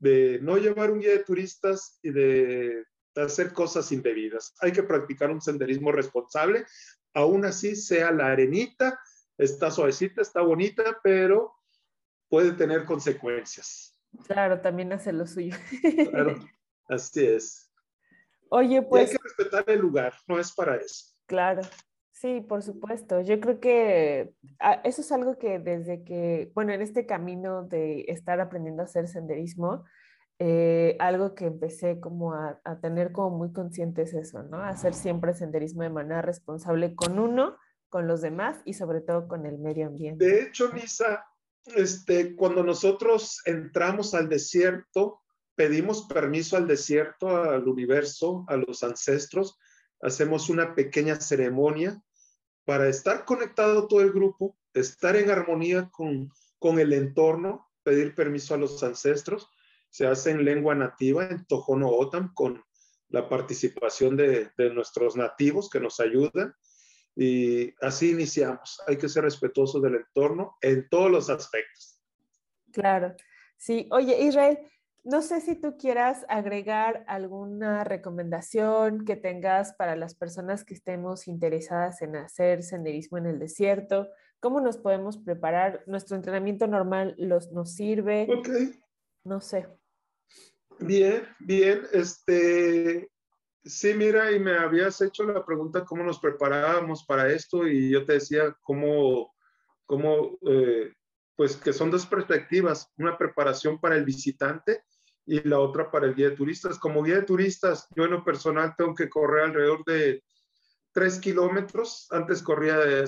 de 0.00 0.40
no 0.42 0.56
llevar 0.56 0.90
un 0.90 0.98
guía 0.98 1.12
de 1.12 1.24
turistas 1.24 2.00
y 2.02 2.10
de 2.10 2.84
hacer 3.24 3.52
cosas 3.52 3.90
indebidas. 3.92 4.54
Hay 4.60 4.72
que 4.72 4.82
practicar 4.82 5.30
un 5.30 5.40
senderismo 5.40 5.92
responsable, 5.92 6.64
aún 7.14 7.44
así 7.44 7.76
sea 7.76 8.10
la 8.10 8.28
arenita, 8.28 9.00
está 9.36 9.70
suavecita, 9.70 10.22
está 10.22 10.40
bonita, 10.42 11.00
pero 11.02 11.54
puede 12.28 12.52
tener 12.52 12.84
consecuencias. 12.84 13.98
Claro, 14.26 14.60
también 14.60 14.92
hace 14.92 15.12
lo 15.12 15.26
suyo. 15.26 15.56
Claro, 16.10 16.36
así 16.88 17.26
es. 17.26 17.72
Oye, 18.50 18.82
pues... 18.82 19.10
hay 19.10 19.16
que 19.16 19.22
respetar 19.22 19.64
el 19.68 19.80
lugar, 19.80 20.14
no 20.26 20.38
es 20.38 20.52
para 20.52 20.76
eso. 20.76 21.14
Claro, 21.26 21.62
sí, 22.12 22.40
por 22.40 22.62
supuesto. 22.62 23.20
Yo 23.20 23.38
creo 23.40 23.60
que 23.60 24.32
ah, 24.60 24.80
eso 24.84 25.02
es 25.02 25.12
algo 25.12 25.38
que 25.38 25.58
desde 25.58 26.04
que, 26.04 26.50
bueno, 26.54 26.72
en 26.72 26.80
este 26.80 27.06
camino 27.06 27.64
de 27.64 28.06
estar 28.08 28.40
aprendiendo 28.40 28.82
a 28.82 28.86
hacer 28.86 29.08
senderismo, 29.08 29.84
eh, 30.40 30.96
algo 31.00 31.34
que 31.34 31.46
empecé 31.46 31.98
como 31.98 32.32
a, 32.32 32.60
tener 32.80 33.10
como 33.10 33.36
muy 33.36 33.52
consciente 33.52 34.02
es 34.02 34.14
eso, 34.14 34.44
¿no? 34.44 34.62
Hacer 34.62 34.94
siempre 34.94 35.34
senderismo 35.34 35.82
de 35.82 35.90
manera 35.90 36.22
responsable 36.22 36.94
con 36.94 37.18
uno, 37.18 37.56
con 37.88 38.06
los 38.06 38.20
demás 38.20 38.60
y 38.64 38.74
sobre 38.74 39.00
todo 39.00 39.26
con 39.26 39.46
el 39.46 39.58
medio 39.58 39.88
ambiente. 39.88 40.24
De 40.24 40.42
hecho, 40.42 40.72
Lisa, 40.72 41.26
este, 41.74 42.36
cuando 42.36 42.62
nosotros 42.62 43.40
entramos 43.46 44.14
al 44.14 44.28
desierto, 44.28 45.22
pedimos 45.56 46.06
permiso 46.06 46.56
al 46.56 46.68
desierto, 46.68 47.28
al 47.36 47.66
universo, 47.66 48.44
a 48.46 48.56
los 48.56 48.84
ancestros, 48.84 49.58
hacemos 50.00 50.48
una 50.50 50.76
pequeña 50.76 51.16
ceremonia 51.16 52.00
para 52.64 52.88
estar 52.88 53.24
conectado 53.24 53.88
todo 53.88 54.02
el 54.02 54.12
grupo, 54.12 54.56
estar 54.72 55.16
en 55.16 55.30
armonía 55.30 55.90
con, 55.90 56.30
con 56.60 56.78
el 56.78 56.92
entorno, 56.92 57.68
pedir 57.82 58.14
permiso 58.14 58.54
a 58.54 58.58
los 58.58 58.80
ancestros 58.84 59.50
se 59.90 60.06
hace 60.06 60.30
en 60.30 60.44
lengua 60.44 60.74
nativa, 60.74 61.26
en 61.26 61.44
Tojono 61.46 61.88
Otam, 61.88 62.32
con 62.34 62.62
la 63.08 63.28
participación 63.28 64.16
de, 64.16 64.50
nuestros 64.74 65.16
nativos 65.16 65.70
que 65.70 65.80
nos 65.80 66.00
ayudan. 66.00 66.54
Y 67.16 67.74
así 67.80 68.10
iniciamos. 68.10 68.80
Hay 68.86 68.96
que 68.96 69.08
ser 69.08 69.24
respetuosos 69.24 69.82
del 69.82 69.96
entorno 69.96 70.56
en 70.60 70.88
todos 70.88 71.10
los 71.10 71.30
aspectos. 71.30 72.00
Claro. 72.72 73.14
Sí. 73.56 73.88
Oye, 73.90 74.22
Israel, 74.22 74.58
no 75.04 75.22
sé 75.22 75.40
si 75.40 75.56
tú 75.56 75.76
quieras 75.78 76.24
agregar 76.28 77.04
alguna 77.08 77.82
recomendación 77.82 79.04
que 79.04 79.16
tengas 79.16 79.72
para 79.72 79.96
las 79.96 80.14
personas 80.14 80.64
que 80.64 80.74
estemos 80.74 81.26
interesadas 81.28 82.02
en 82.02 82.14
hacer 82.16 82.62
senderismo 82.62 83.18
en 83.18 83.26
el 83.26 83.38
desierto. 83.38 84.08
¿Cómo 84.38 84.60
nos 84.60 84.76
podemos 84.76 85.16
preparar? 85.18 85.82
¿Nuestro 85.86 86.14
entrenamiento 86.14 86.66
normal 86.66 87.14
los, 87.18 87.50
nos 87.52 87.74
sirve? 87.74 88.28
Ok. 88.30 88.48
No 89.24 89.40
sé. 89.40 89.66
Bien, 90.80 91.26
bien. 91.40 91.82
Este, 91.92 93.10
sí, 93.64 93.94
mira, 93.94 94.30
y 94.32 94.38
me 94.38 94.56
habías 94.56 95.00
hecho 95.00 95.24
la 95.24 95.44
pregunta 95.44 95.84
cómo 95.84 96.04
nos 96.04 96.20
preparábamos 96.20 97.04
para 97.04 97.32
esto 97.32 97.66
y 97.66 97.90
yo 97.90 98.04
te 98.04 98.14
decía 98.14 98.56
cómo, 98.62 99.34
cómo 99.86 100.38
eh, 100.46 100.92
pues 101.34 101.56
que 101.56 101.72
son 101.72 101.90
dos 101.90 102.06
perspectivas, 102.06 102.92
una 102.96 103.18
preparación 103.18 103.80
para 103.80 103.96
el 103.96 104.04
visitante 104.04 104.82
y 105.26 105.46
la 105.46 105.58
otra 105.58 105.90
para 105.90 106.06
el 106.06 106.14
guía 106.14 106.30
de 106.30 106.36
turistas. 106.36 106.78
Como 106.78 107.02
guía 107.02 107.16
de 107.16 107.22
turistas, 107.22 107.88
yo 107.96 108.04
en 108.04 108.12
lo 108.12 108.24
personal 108.24 108.74
tengo 108.76 108.94
que 108.94 109.08
correr 109.08 109.44
alrededor 109.44 109.84
de 109.84 110.22
tres 110.92 111.18
kilómetros, 111.18 112.06
antes 112.10 112.42
corría 112.42 112.78
de 112.78 113.04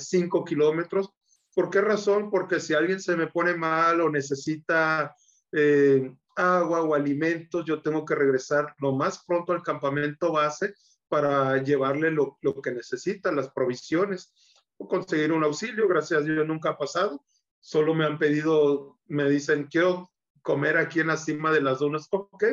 kilómetros. 0.46 1.10
¿Por 1.54 1.70
qué 1.70 1.80
razón? 1.80 2.30
Porque 2.30 2.60
si 2.60 2.74
alguien 2.74 3.00
se 3.00 3.16
me 3.16 3.28
pone 3.28 3.54
mal 3.54 4.00
o 4.00 4.10
necesita 4.10 5.14
eh, 5.52 6.12
agua 6.36 6.82
o 6.82 6.94
alimentos, 6.94 7.64
yo 7.64 7.82
tengo 7.82 8.04
que 8.04 8.14
regresar 8.14 8.74
lo 8.78 8.92
más 8.92 9.24
pronto 9.24 9.52
al 9.52 9.62
campamento 9.62 10.32
base 10.32 10.74
para 11.08 11.62
llevarle 11.62 12.10
lo, 12.10 12.38
que 12.62 12.72
necesita, 12.72 13.32
las 13.32 13.50
provisiones, 13.50 14.32
o 14.76 14.86
conseguir 14.86 15.32
un 15.32 15.44
auxilio. 15.44 15.88
Gracias 15.88 16.20
a 16.20 16.24
Dios 16.24 16.46
nunca 16.46 16.70
ha 16.70 16.78
pasado. 16.78 17.24
Solo 17.58 17.94
me 17.94 18.06
han 18.06 18.18
pedido, 18.18 18.98
me 19.06 19.28
dicen, 19.28 19.66
quiero 19.70 20.10
comer 20.42 20.78
aquí 20.78 21.00
en 21.00 21.08
la 21.08 21.16
cima 21.16 21.52
de 21.52 21.60
las 21.60 21.80
dunas. 21.80 22.06
Ok, 22.10 22.44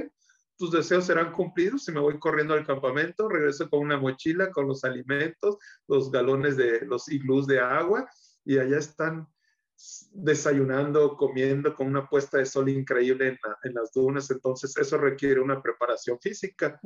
tus 0.57 0.71
deseos 0.71 1.05
serán 1.05 1.31
cumplidos 1.31 1.87
y 1.87 1.91
me 1.91 1.99
voy 1.99 2.17
corriendo 2.19 2.55
al 2.55 2.65
campamento, 2.65 3.29
regreso 3.29 3.69
con 3.69 3.81
una 3.81 3.97
mochila, 3.97 4.51
con 4.51 4.67
los 4.67 4.83
alimentos, 4.83 5.57
los 5.87 6.11
galones 6.11 6.57
de 6.57 6.81
los 6.85 7.07
iglús 7.09 7.45
de 7.45 7.59
agua 7.59 8.09
y 8.43 8.57
allá 8.57 8.79
están 8.79 9.27
desayunando, 10.11 11.15
comiendo 11.15 11.75
con 11.75 11.87
una 11.87 12.07
puesta 12.07 12.39
de 12.39 12.45
sol 12.45 12.69
increíble 12.69 13.37
en, 13.63 13.73
las 13.73 13.91
dunas, 13.93 14.29
entonces 14.31 14.75
eso 14.75 14.97
requiere 14.97 15.39
una 15.39 15.61
preparación 15.61 16.19
física. 16.19 16.79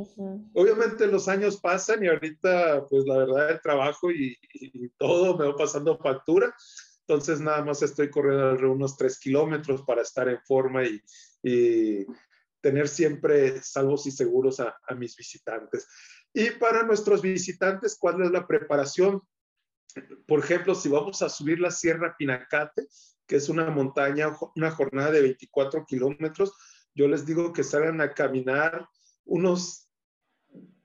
Obviamente 0.53 1.07
los 1.07 1.27
años 1.27 1.59
pasan 1.61 2.03
y 2.03 2.07
ahorita 2.07 2.85
pues 2.89 3.05
la 3.05 3.17
verdad 3.17 3.51
el 3.51 3.61
trabajo 3.61 4.11
y, 4.11 4.37
todo 4.97 5.37
me 5.37 5.47
va 5.47 5.55
pasando 5.55 5.97
factura, 5.97 6.53
entonces 7.07 7.39
nada 7.39 7.63
más 7.63 7.81
estoy 7.81 8.09
corriendo 8.09 8.71
unos 8.71 8.97
tres 8.97 9.17
kilómetros 9.19 9.83
para 9.83 10.01
estar 10.01 10.27
en 10.27 10.41
forma 10.41 10.83
y, 10.83 12.05
tener 12.61 12.87
siempre 12.87 13.59
salvos 13.63 14.05
y 14.05 14.11
seguros 14.11 14.59
a, 14.59 14.77
a 14.87 14.93
mis 14.93 15.15
visitantes. 15.15 15.87
Y 16.31 16.51
para 16.51 16.83
nuestros 16.83 17.23
visitantes, 17.23 17.97
¿cuál 17.99 18.21
es 18.21 18.29
la 18.29 18.45
preparación? 18.45 19.23
Por 20.27 20.39
ejemplo, 20.39 20.75
si 20.75 20.89
vamos 20.89 21.21
a 21.21 21.29
subir 21.29 21.59
la 21.59 21.71
Sierra 21.71 22.15
Pinacate, 22.17 22.87
que 23.27 23.37
es 23.37 23.49
una 23.49 23.69
montaña, 23.69 24.35
una 24.55 24.71
jornada 24.71 25.11
de 25.11 25.21
24 25.21 25.85
kilómetros, 25.85 26.53
yo 26.93 27.07
les 27.07 27.25
digo 27.25 27.53
que 27.53 27.63
salgan 27.63 28.01
a 28.01 28.13
caminar 28.13 28.87
unos 29.25 29.89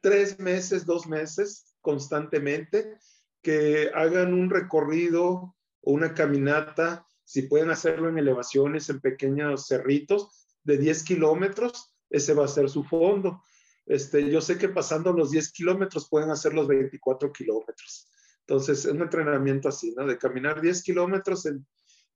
tres 0.01 0.39
meses, 0.39 0.87
dos 0.87 1.07
meses 1.07 1.75
constantemente, 1.81 2.99
que 3.43 3.91
hagan 3.95 4.35
un 4.35 4.51
recorrido 4.51 5.57
o 5.81 5.93
una 5.93 6.15
caminata, 6.15 7.07
si 7.25 7.43
pueden 7.43 7.71
hacerlo 7.71 8.09
en 8.09 8.19
elevaciones, 8.19 8.89
en 8.89 9.01
pequeños 9.01 9.67
cerritos 9.67 10.49
de 10.63 10.79
10 10.79 11.03
kilómetros, 11.05 11.93
ese 12.11 12.35
va 12.35 12.45
a 12.45 12.49
ser 12.49 12.69
su 12.69 12.85
fondo. 12.85 13.43
Este, 13.85 14.31
yo 14.31 14.41
sé 14.41 14.59
que 14.59 14.69
pasando 14.69 15.13
los 15.13 15.31
10 15.31 15.53
kilómetros 15.53 16.09
pueden 16.09 16.31
hacer 16.31 16.55
los 16.55 16.67
24 16.67 17.33
kilómetros. 17.33 18.11
Entonces, 18.49 18.85
es 18.85 18.93
un 18.93 19.03
entrenamiento 19.03 19.69
así, 19.69 19.93
¿no? 19.97 20.07
De 20.07 20.19
caminar 20.19 20.61
10 20.61 20.83
kilómetros 20.83 21.47
en, 21.47 21.67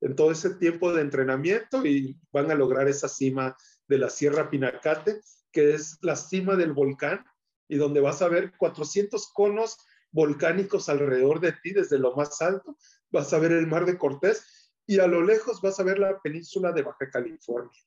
en 0.01 0.15
todo 0.15 0.31
ese 0.31 0.51
tiempo 0.55 0.93
de 0.93 1.03
entrenamiento 1.03 1.85
y 1.85 2.17
van 2.33 2.51
a 2.51 2.55
lograr 2.55 2.89
esa 2.89 3.09
cima 3.09 3.57
de 3.89 3.99
la 3.99 4.09
Sierra 4.09 4.49
Pinacate, 4.49 5.21
que 5.51 5.75
es 5.75 5.99
la 6.03 6.15
cima 6.15 6.55
del 6.57 6.73
volcán 6.73 7.25
y 7.69 7.77
donde 7.77 8.01
vas 8.01 8.23
a 8.23 8.29
ver 8.29 8.53
400 8.57 9.33
conos 9.33 9.79
volcánicos 10.13 10.89
alrededor 10.89 11.41
de 11.41 11.53
ti 11.53 11.73
desde 11.73 11.99
lo 11.99 12.15
más 12.15 12.41
alto. 12.41 12.77
Vas 13.11 13.33
a 13.33 13.39
ver 13.39 13.53
el 13.53 13.67
mar 13.67 13.85
de 13.85 13.99
Cortés 13.99 14.73
y 14.87 14.99
a 14.99 15.07
lo 15.07 15.23
lejos 15.23 15.61
vas 15.61 15.79
a 15.79 15.85
ver 15.85 15.99
la 15.99 16.21
península 16.21 16.73
de 16.73 16.83
Baja 16.83 17.11
California. 17.11 17.79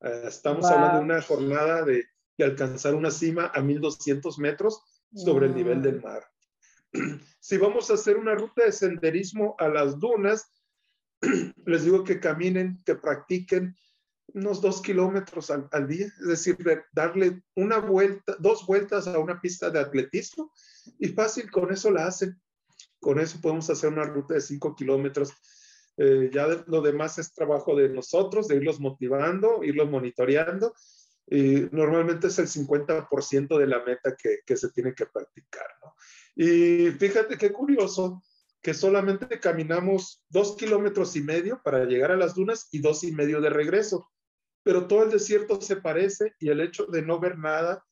Eh, 0.00 0.24
estamos 0.26 0.64
hablando 0.66 0.98
de 0.98 1.04
una 1.04 1.22
jornada 1.22 1.82
de, 1.84 2.04
alcanzar 2.40 2.94
una 2.94 3.10
cima 3.10 3.50
a 3.52 3.60
1200 3.60 4.38
metros 4.38 4.80
sobre 5.12 5.46
el 5.46 5.56
nivel 5.56 5.82
del 5.82 6.00
mar. 6.00 6.22
Si 7.40 7.56
vamos 7.56 7.90
a 7.90 7.94
hacer 7.94 8.16
una 8.18 8.34
ruta 8.34 8.64
de 8.64 8.72
senderismo 8.72 9.54
a 9.58 9.68
las 9.68 9.98
dunas, 9.98 10.50
les 11.64 11.84
digo 11.84 12.04
que 12.04 12.20
caminen, 12.20 12.82
que 12.84 12.94
practiquen 12.94 13.74
unos 14.34 14.60
dos 14.60 14.82
kilómetros 14.82 15.50
al, 15.50 15.88
día, 15.88 16.06
es 16.06 16.26
decir, 16.26 16.58
darle 16.92 17.42
una 17.54 17.78
vuelta, 17.78 18.36
dos 18.38 18.66
vueltas 18.66 19.06
a 19.06 19.18
una 19.18 19.40
pista 19.40 19.70
de 19.70 19.80
atletismo 19.80 20.52
y 20.98 21.08
fácil, 21.08 21.50
con 21.50 21.72
eso 21.72 21.90
la 21.90 22.06
hacen. 22.06 22.38
Con 23.00 23.20
eso 23.20 23.40
podemos 23.40 23.70
hacer 23.70 23.90
una 23.90 24.02
ruta 24.02 24.34
de 24.34 24.40
cinco 24.40 24.74
kilómetros. 24.74 25.32
Eh, 25.96 26.30
ya 26.32 26.46
lo 26.66 26.82
demás 26.82 27.18
es 27.18 27.32
trabajo 27.32 27.74
de 27.76 27.88
nosotros, 27.88 28.48
de 28.48 28.56
irlos 28.56 28.80
motivando, 28.80 29.62
irlos 29.62 29.88
monitoreando. 29.88 30.74
Y 31.30 31.68
normalmente 31.72 32.28
es 32.28 32.38
el 32.38 32.46
50% 32.46 33.58
de 33.58 33.66
la 33.66 33.84
meta 33.84 34.16
que, 34.16 34.40
que, 34.46 34.56
se 34.56 34.70
tiene 34.70 34.94
que 34.94 35.06
practicar. 35.06 35.66
¿no? 35.82 35.94
Y 36.34 36.90
fíjate 36.92 37.36
qué 37.36 37.52
curioso, 37.52 38.22
que 38.62 38.74
solamente 38.74 39.38
caminamos 39.38 40.24
dos 40.28 40.56
kilómetros 40.56 41.16
y 41.16 41.22
medio 41.22 41.60
para 41.62 41.84
llegar 41.84 42.10
a 42.12 42.16
las 42.16 42.34
dunas 42.34 42.68
y 42.72 42.80
dos 42.80 43.04
y 43.04 43.12
medio 43.12 43.40
de 43.40 43.50
regreso. 43.50 44.10
Pero 44.62 44.86
todo 44.86 45.04
el 45.04 45.10
desierto 45.10 45.60
se 45.60 45.76
parece 45.76 46.34
y 46.40 46.48
el 46.48 46.60
hecho 46.60 46.86
de 46.86 47.02
no 47.02 47.20
ver 47.20 47.38
nada 47.38 47.84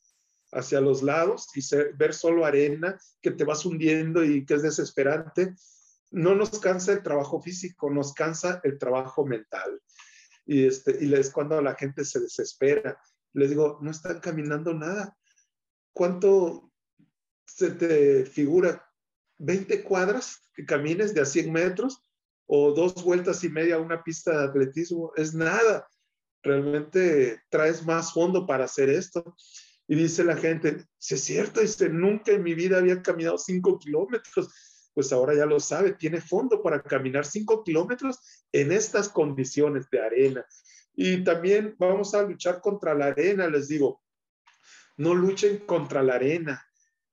hacia 0.52 0.80
los 0.80 1.02
lados 1.02 1.48
y 1.54 1.60
ver 1.96 2.14
solo 2.14 2.44
arena 2.44 2.98
que 3.20 3.30
te 3.30 3.44
vas 3.44 3.64
hundiendo 3.64 4.24
y 4.24 4.44
que 4.46 4.54
es 4.54 4.62
desesperante, 4.62 5.54
no 6.10 6.34
nos 6.34 6.58
cansa 6.60 6.92
el 6.92 7.02
trabajo 7.02 7.40
físico, 7.40 7.90
nos 7.90 8.14
cansa 8.14 8.60
el 8.64 8.78
trabajo 8.78 9.26
mental. 9.26 9.80
Y, 10.44 10.66
este, 10.66 11.04
y 11.04 11.12
es 11.14 11.30
cuando 11.30 11.60
la 11.60 11.74
gente 11.74 12.04
se 12.04 12.20
desespera. 12.20 12.98
Les 13.36 13.50
digo, 13.50 13.78
no 13.82 13.90
están 13.90 14.20
caminando 14.20 14.72
nada. 14.72 15.14
¿Cuánto 15.92 16.72
se 17.46 17.70
te 17.70 18.24
figura? 18.24 18.82
20 19.38 19.82
cuadras 19.84 20.48
que 20.54 20.64
camines 20.64 21.12
de 21.12 21.20
a 21.20 21.26
100 21.26 21.52
metros 21.52 22.02
o 22.46 22.72
dos 22.72 22.94
vueltas 23.04 23.44
y 23.44 23.50
media 23.50 23.74
a 23.74 23.80
una 23.80 24.02
pista 24.02 24.38
de 24.38 24.44
atletismo, 24.46 25.12
es 25.16 25.34
nada. 25.34 25.86
Realmente 26.42 27.42
traes 27.50 27.84
más 27.84 28.14
fondo 28.14 28.46
para 28.46 28.64
hacer 28.64 28.88
esto. 28.88 29.36
Y 29.86 29.96
dice 29.96 30.24
la 30.24 30.36
gente, 30.36 30.86
si 30.96 31.16
es 31.16 31.20
cierto, 31.22 31.60
dice, 31.60 31.90
nunca 31.90 32.32
en 32.32 32.42
mi 32.42 32.54
vida 32.54 32.78
había 32.78 33.02
caminado 33.02 33.36
5 33.36 33.78
kilómetros. 33.78 34.48
Pues 34.94 35.12
ahora 35.12 35.34
ya 35.34 35.44
lo 35.44 35.60
sabe, 35.60 35.92
tiene 35.92 36.22
fondo 36.22 36.62
para 36.62 36.82
caminar 36.82 37.26
5 37.26 37.64
kilómetros 37.64 38.18
en 38.50 38.72
estas 38.72 39.10
condiciones 39.10 39.90
de 39.90 40.00
arena. 40.00 40.46
Y 40.96 41.22
también 41.22 41.76
vamos 41.78 42.14
a 42.14 42.22
luchar 42.22 42.60
contra 42.60 42.94
la 42.94 43.06
arena, 43.06 43.48
les 43.48 43.68
digo, 43.68 44.02
no 44.96 45.14
luchen 45.14 45.58
contra 45.58 46.02
la 46.02 46.14
arena, 46.14 46.66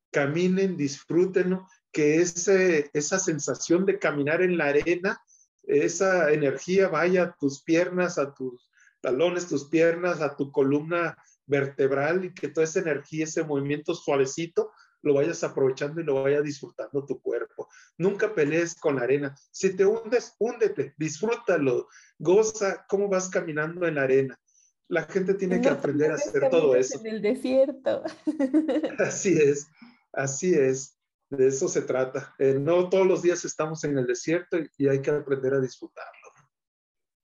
caminen, 0.09 0.77
disfrútenlo 0.77 1.67
que 1.91 2.21
ese, 2.21 2.89
esa 2.93 3.19
sensación 3.19 3.85
de 3.85 3.99
caminar 3.99 4.41
en 4.41 4.57
la 4.57 4.67
arena, 4.67 5.21
esa 5.63 6.31
energía 6.31 6.87
vaya 6.87 7.23
a 7.23 7.35
tus 7.35 7.61
piernas, 7.61 8.17
a 8.17 8.33
tus 8.33 8.71
talones, 9.01 9.47
tus 9.47 9.69
piernas, 9.69 10.21
a 10.21 10.35
tu 10.35 10.51
columna 10.51 11.17
vertebral 11.45 12.25
y 12.25 12.33
que 12.33 12.47
toda 12.47 12.63
esa 12.63 12.79
energía, 12.79 13.25
ese 13.25 13.43
movimiento 13.43 13.93
suavecito, 13.93 14.71
lo 15.03 15.13
vayas 15.13 15.43
aprovechando 15.43 16.01
y 16.01 16.03
lo 16.03 16.23
vaya 16.23 16.41
disfrutando 16.41 17.05
tu 17.05 17.21
cuerpo. 17.21 17.69
Nunca 17.97 18.33
pelees 18.33 18.75
con 18.75 18.95
la 18.95 19.03
arena. 19.03 19.35
Si 19.51 19.75
te 19.75 19.85
hundes, 19.85 20.35
húndete, 20.39 20.95
disfrútalo, 20.97 21.87
goza 22.17 22.85
cómo 22.89 23.07
vas 23.09 23.29
caminando 23.29 23.85
en 23.85 23.95
la 23.95 24.03
arena. 24.03 24.39
La 24.87 25.03
gente 25.03 25.35
tiene 25.35 25.61
que 25.61 25.69
aprender 25.69 26.11
a 26.11 26.15
hacer 26.15 26.49
todo 26.49 26.75
eso. 26.75 26.99
En 26.99 27.07
el 27.07 27.21
desierto. 27.21 28.03
Así 28.99 29.37
es, 29.37 29.67
así 30.11 30.53
es 30.53 30.97
de 31.37 31.47
eso 31.47 31.67
se 31.67 31.81
trata. 31.81 32.33
Eh, 32.37 32.57
no 32.59 32.89
todos 32.89 33.07
los 33.07 33.21
días 33.21 33.43
estamos 33.45 33.83
en 33.83 33.97
el 33.97 34.05
desierto 34.05 34.57
y, 34.77 34.87
hay 34.87 35.01
que 35.01 35.11
aprender 35.11 35.53
a 35.53 35.59
disfrutarlo. 35.59 36.11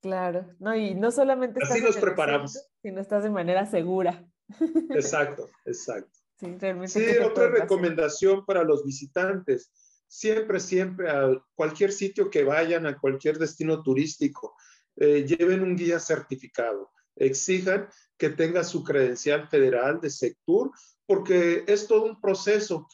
Claro, 0.02 0.48
no, 0.60 0.76
y 0.76 0.96
no 0.96 1.12
solamente 1.12 1.60
Así 1.62 1.82
nos 1.82 1.98
preparamos. 1.98 2.58
sino 2.82 3.02
estás 3.02 3.24
de 3.24 3.30
manera 3.30 3.66
segura. 3.66 4.26
Exacto, 4.92 5.48
exacto. 5.66 6.19
Sí, 6.40 6.56
realmente. 6.60 6.90
Sí, 6.90 7.18
otra 7.20 7.50
recomendación 7.50 8.46
para 8.46 8.64
los 8.64 8.86
visitantes. 8.86 9.72
Siempre, 10.08 10.60
siempre, 10.60 11.10
a 11.10 11.32
cualquier 11.54 11.92
sitio 11.92 12.30
que 12.30 12.44
vayan, 12.44 12.86
a 12.88 12.98
cualquier 12.98 13.38
destino 13.38 13.84
turístico, 13.84 14.56
eh, 14.96 15.26
lleven 15.26 15.62
un 15.62 15.76
guía 15.76 16.00
certificado. 16.00 16.92
Exijan 17.16 17.90
que 18.18 18.30
tenga 18.30 18.64
su 18.64 18.84
credencial 18.84 19.48
federal 19.50 20.00
de 20.02 20.10
Sectur, 20.10 20.72
porque 21.06 21.64
es 21.68 21.88
todo 21.88 22.06
un 22.06 22.20
proceso 22.20 22.88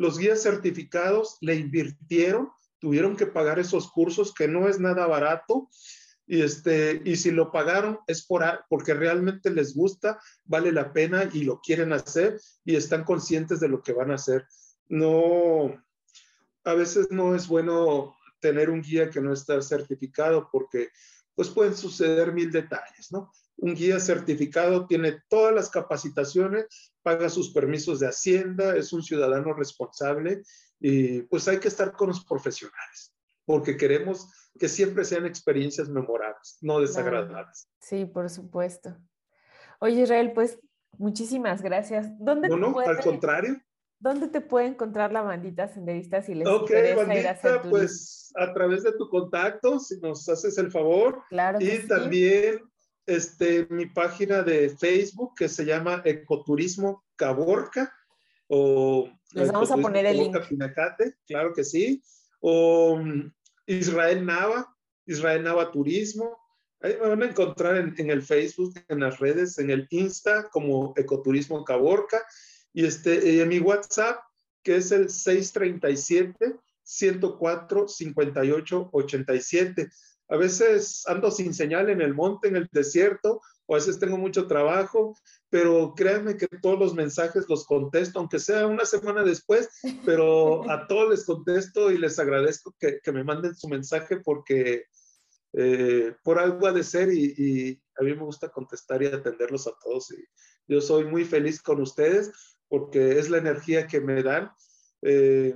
los 0.00 0.18
guías 0.18 0.42
certificados 0.42 1.36
le 1.42 1.56
invirtieron, 1.56 2.50
tuvieron 2.78 3.16
que 3.16 3.26
pagar 3.26 3.58
esos 3.58 3.90
cursos 3.90 4.32
que 4.32 4.48
no 4.48 4.66
es 4.66 4.80
nada 4.80 5.06
barato. 5.06 5.68
Y, 6.32 6.42
este, 6.42 7.02
y 7.04 7.16
si 7.16 7.32
lo 7.32 7.50
pagaron 7.50 7.98
es 8.06 8.24
por, 8.24 8.44
porque 8.68 8.94
realmente 8.94 9.50
les 9.50 9.74
gusta, 9.74 10.20
vale 10.44 10.70
la 10.70 10.92
pena 10.92 11.28
y 11.32 11.42
lo 11.42 11.60
quieren 11.60 11.92
hacer 11.92 12.40
y 12.64 12.76
están 12.76 13.02
conscientes 13.02 13.58
de 13.58 13.66
lo 13.66 13.82
que 13.82 13.92
van 13.92 14.12
a 14.12 14.14
hacer. 14.14 14.46
No, 14.88 15.74
a 16.62 16.74
veces 16.74 17.08
no 17.10 17.34
es 17.34 17.48
bueno 17.48 18.14
tener 18.38 18.70
un 18.70 18.80
guía 18.80 19.10
que 19.10 19.20
no 19.20 19.32
está 19.32 19.60
certificado 19.60 20.48
porque 20.52 20.90
pues 21.34 21.48
pueden 21.48 21.76
suceder 21.76 22.32
mil 22.32 22.52
detalles, 22.52 23.10
¿no? 23.10 23.32
Un 23.56 23.74
guía 23.74 23.98
certificado 23.98 24.86
tiene 24.86 25.24
todas 25.28 25.52
las 25.52 25.68
capacitaciones, 25.68 26.92
paga 27.02 27.28
sus 27.28 27.52
permisos 27.52 27.98
de 27.98 28.06
Hacienda, 28.06 28.76
es 28.76 28.92
un 28.92 29.02
ciudadano 29.02 29.52
responsable 29.52 30.42
y 30.78 31.22
pues 31.22 31.48
hay 31.48 31.58
que 31.58 31.66
estar 31.66 31.90
con 31.90 32.10
los 32.10 32.24
profesionales 32.24 33.12
porque 33.50 33.76
queremos 33.76 34.28
que 34.58 34.68
siempre 34.68 35.04
sean 35.04 35.26
experiencias 35.26 35.88
memorables, 35.88 36.58
no 36.60 36.80
desagradables. 36.80 37.68
Sí, 37.80 38.04
por 38.04 38.28
supuesto. 38.30 38.96
Oye, 39.80 40.02
Israel, 40.02 40.32
pues 40.34 40.58
muchísimas 40.98 41.62
gracias. 41.62 42.08
¿Dónde 42.18 42.48
no, 42.48 42.56
no, 42.56 42.78
al 42.78 43.00
contrario. 43.00 43.56
¿Dónde 43.98 44.28
te 44.28 44.40
puede 44.40 44.66
encontrar 44.66 45.12
la 45.12 45.20
bandita 45.20 45.68
senderista 45.68 46.22
si 46.22 46.34
les 46.34 46.48
Ok, 46.48 46.70
bandita, 46.96 47.62
pues 47.68 48.32
a 48.34 48.52
través 48.54 48.82
de 48.82 48.92
tu 48.92 49.08
contacto, 49.10 49.78
si 49.78 50.00
nos 50.00 50.26
haces 50.28 50.56
el 50.56 50.70
favor. 50.70 51.22
Claro. 51.28 51.58
y 51.60 51.86
también 51.86 52.60
este, 53.06 53.66
mi 53.70 53.86
página 53.86 54.42
de 54.42 54.70
Facebook 54.70 55.34
que 55.36 55.48
se 55.48 55.64
llama 55.64 56.02
Ecoturismo 56.04 57.04
Caborca. 57.16 57.92
O 58.48 59.08
Les 59.32 59.52
vamos 59.52 59.70
a 59.70 59.76
poner 59.76 60.06
el 60.06 60.16
link. 60.16 60.36
Pinacate, 60.48 61.14
claro 61.26 61.52
que 61.52 61.64
sí. 61.64 62.02
O 62.40 62.96
mm, 62.96 63.32
Israel 63.78 64.24
Nava, 64.24 64.66
Israel 65.06 65.42
Nava 65.42 65.70
Turismo. 65.70 66.38
Ahí 66.80 66.96
me 67.00 67.08
van 67.08 67.22
a 67.22 67.26
encontrar 67.26 67.76
en, 67.76 68.10
el 68.10 68.22
Facebook, 68.22 68.74
en 68.88 69.00
las 69.00 69.18
redes, 69.18 69.58
en 69.58 69.70
el 69.70 69.86
Insta 69.90 70.48
como 70.50 70.94
Ecoturismo 70.96 71.64
Caborca. 71.64 72.24
Y 72.72 72.84
este, 72.84 73.42
en 73.42 73.48
mi 73.48 73.58
WhatsApp, 73.58 74.20
que 74.62 74.76
es 74.76 74.90
el 74.92 75.10
637 75.10 76.56
104 76.82 77.88
58 77.88 78.88
87 78.92 79.90
a 80.30 80.36
veces 80.36 81.02
ando 81.08 81.30
sin 81.30 81.52
señal 81.52 81.90
en 81.90 82.00
el 82.00 82.14
monte, 82.14 82.48
en 82.48 82.56
el 82.56 82.68
desierto, 82.70 83.42
o 83.66 83.74
a 83.74 83.78
veces 83.78 83.98
tengo 83.98 84.16
mucho 84.16 84.46
trabajo, 84.46 85.16
pero 85.50 85.94
créanme 85.96 86.36
que 86.36 86.46
todos 86.46 86.78
los 86.78 86.94
mensajes 86.94 87.48
los 87.48 87.66
contesto, 87.66 88.20
aunque 88.20 88.38
sea 88.38 88.68
una 88.68 88.84
semana 88.84 89.24
después, 89.24 89.68
pero 90.06 90.70
a 90.70 90.86
todos 90.86 91.10
les 91.10 91.26
contesto 91.26 91.90
y 91.90 91.98
les 91.98 92.20
agradezco 92.20 92.74
que, 92.78 93.00
me 93.12 93.24
manden 93.24 93.56
su 93.56 93.68
mensaje 93.68 94.20
porque 94.20 94.84
eh, 95.52 96.14
por 96.22 96.38
algo 96.38 96.68
ha 96.68 96.72
de 96.72 96.84
ser 96.84 97.12
y, 97.12 97.82
a 97.98 98.02
mí 98.04 98.14
me 98.14 98.22
gusta 98.22 98.48
contestar 98.48 99.02
y 99.02 99.06
atenderlos 99.06 99.66
a 99.66 99.72
todos. 99.82 100.12
Y 100.12 100.24
yo 100.68 100.80
soy 100.80 101.04
muy 101.04 101.24
feliz 101.24 101.60
con 101.60 101.82
ustedes 101.82 102.30
porque 102.68 103.18
es 103.18 103.28
la 103.28 103.38
energía 103.38 103.86
que 103.88 104.00
me 104.00 104.22
dan. 104.22 104.52
Eh, 105.02 105.54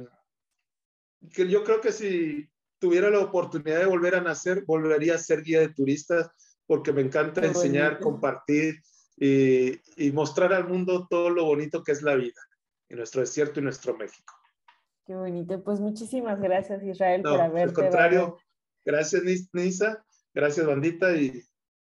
que 1.32 1.48
yo 1.48 1.64
creo 1.64 1.80
que 1.80 1.92
si 1.92 2.50
tuviera 2.78 3.08
la 3.08 3.20
oportunidad 3.20 3.78
de 3.78 3.86
volver 3.86 4.16
a 4.16 4.20
nacer, 4.20 4.64
volvería 4.66 5.14
a 5.14 5.18
ser 5.18 5.42
guía 5.42 5.60
de 5.60 5.72
turistas 5.72 6.28
porque 6.66 6.92
me 6.92 7.00
encanta 7.00 7.46
enseñar, 7.46 8.00
compartir 8.00 8.82
y, 9.16 9.72
y, 9.96 10.12
mostrar 10.12 10.52
al 10.52 10.68
mundo 10.68 11.06
todo 11.08 11.30
lo 11.30 11.44
bonito 11.44 11.82
que 11.82 11.92
es 11.92 12.02
la 12.02 12.14
vida 12.16 12.40
en 12.88 12.98
nuestro 12.98 13.20
desierto 13.20 13.60
y 13.60 13.62
nuestro 13.62 13.96
México. 13.96 14.34
Qué 15.06 15.14
bonito. 15.14 15.62
Pues 15.62 15.80
muchísimas 15.80 16.40
gracias, 16.40 16.82
Israel, 16.82 17.22
por 17.22 17.40
haberte 17.40 17.62
Al 17.62 17.72
contrario, 17.72 18.38
gracias, 18.84 19.22
Nisa. 19.52 20.04
Gracias, 20.32 20.66
bandita. 20.66 21.14
Y 21.14 21.42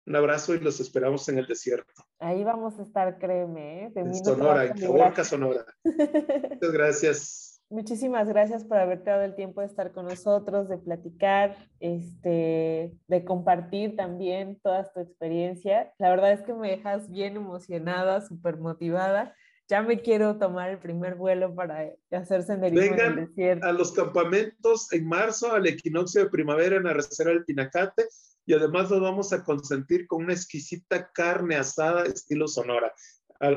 un 0.06 0.16
abrazo 0.16 0.54
y 0.54 0.60
los 0.60 0.80
esperamos 0.80 1.28
en 1.28 1.38
el 1.38 1.46
desierto. 1.46 2.04
Ahí 2.18 2.44
vamos 2.44 2.78
a 2.78 2.82
estar, 2.82 3.18
créeme. 3.18 3.86
¿eh? 3.86 3.92
en 3.94 4.14
Sonora, 4.14 4.64
en 4.66 4.78
Caborca, 4.78 5.24
Sonora. 5.24 5.64
Muchas 5.84 6.72
gracias. 6.72 7.45
Muchísimas 7.68 8.28
gracias 8.28 8.64
por 8.64 8.78
haberte 8.78 9.10
dado 9.10 9.22
el 9.22 9.34
tiempo 9.34 9.60
de 9.60 9.66
estar 9.66 9.92
con 9.92 10.06
nosotros, 10.06 10.68
de 10.68 10.78
platicar, 10.78 11.56
este, 11.80 12.92
de 13.08 13.24
compartir 13.24 13.96
también 13.96 14.60
toda 14.62 14.92
tu 14.92 15.00
experiencia. 15.00 15.92
La 15.98 16.10
verdad 16.10 16.32
es 16.32 16.42
que 16.42 16.54
me 16.54 16.70
dejas 16.70 17.10
bien 17.10 17.36
emocionada, 17.36 18.20
súper 18.20 18.58
motivada 18.58 19.34
ya 19.68 19.82
me 19.82 20.00
quiero 20.00 20.38
tomar 20.38 20.70
el 20.70 20.78
primer 20.78 21.16
vuelo 21.16 21.54
para 21.54 21.90
hacer 22.12 22.44
senderismo 22.44 22.94
en 22.94 23.00
el 23.00 23.26
desierto. 23.26 23.66
a 23.66 23.72
los 23.72 23.92
campamentos 23.92 24.92
en 24.92 25.08
marzo, 25.08 25.52
al 25.52 25.66
equinoccio 25.66 26.24
de 26.24 26.30
primavera 26.30 26.76
en 26.76 26.84
la 26.84 26.92
reserva 26.92 27.32
del 27.32 27.44
Pinacate, 27.44 28.06
y 28.44 28.54
además 28.54 28.90
nos 28.90 29.00
vamos 29.00 29.32
a 29.32 29.42
consentir 29.42 30.06
con 30.06 30.24
una 30.24 30.34
exquisita 30.34 31.10
carne 31.12 31.56
asada 31.56 32.04
estilo 32.04 32.46
Sonora, 32.46 32.92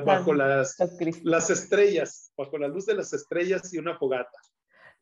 bajo 0.05 0.33
las, 0.33 0.75
las 1.23 1.49
estrellas, 1.49 2.31
bajo 2.37 2.57
la 2.57 2.67
luz 2.67 2.85
de 2.85 2.95
las 2.95 3.13
estrellas 3.13 3.73
y 3.73 3.77
una 3.77 3.97
fogata. 3.97 4.37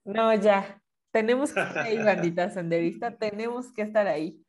No, 0.05 0.33
ya, 0.35 0.81
tenemos 1.11 1.53
que 1.53 1.61
estar 1.61 1.85
ahí, 1.85 1.97
bandita 1.97 2.49
senderista, 2.49 3.17
tenemos 3.17 3.73
que 3.73 3.81
estar 3.81 4.07
ahí. 4.07 4.41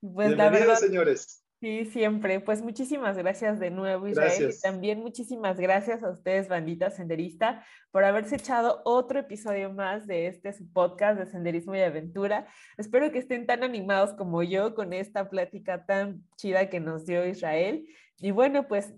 Pues 0.00 0.36
la 0.36 0.50
verdad, 0.50 0.76
señores. 0.76 1.42
Sí, 1.60 1.86
siempre. 1.86 2.40
Pues 2.40 2.60
muchísimas 2.60 3.16
gracias 3.16 3.58
de 3.58 3.70
nuevo, 3.70 4.06
Israel. 4.06 4.50
Y 4.50 4.60
también 4.60 5.00
muchísimas 5.00 5.56
gracias 5.56 6.02
a 6.02 6.10
ustedes, 6.10 6.48
bandita 6.48 6.90
senderista, 6.90 7.64
por 7.90 8.04
haberse 8.04 8.36
echado 8.36 8.82
otro 8.84 9.20
episodio 9.20 9.72
más 9.72 10.06
de 10.06 10.26
este 10.26 10.52
su 10.52 10.70
podcast 10.70 11.18
de 11.18 11.26
senderismo 11.26 11.74
y 11.74 11.80
aventura. 11.80 12.46
Espero 12.76 13.10
que 13.10 13.18
estén 13.18 13.46
tan 13.46 13.62
animados 13.62 14.12
como 14.12 14.42
yo 14.42 14.74
con 14.74 14.92
esta 14.92 15.30
plática 15.30 15.86
tan 15.86 16.22
chida 16.36 16.68
que 16.68 16.78
nos 16.78 17.06
dio 17.06 17.26
Israel. 17.26 17.86
Y 18.18 18.30
bueno, 18.30 18.66
pues 18.66 18.94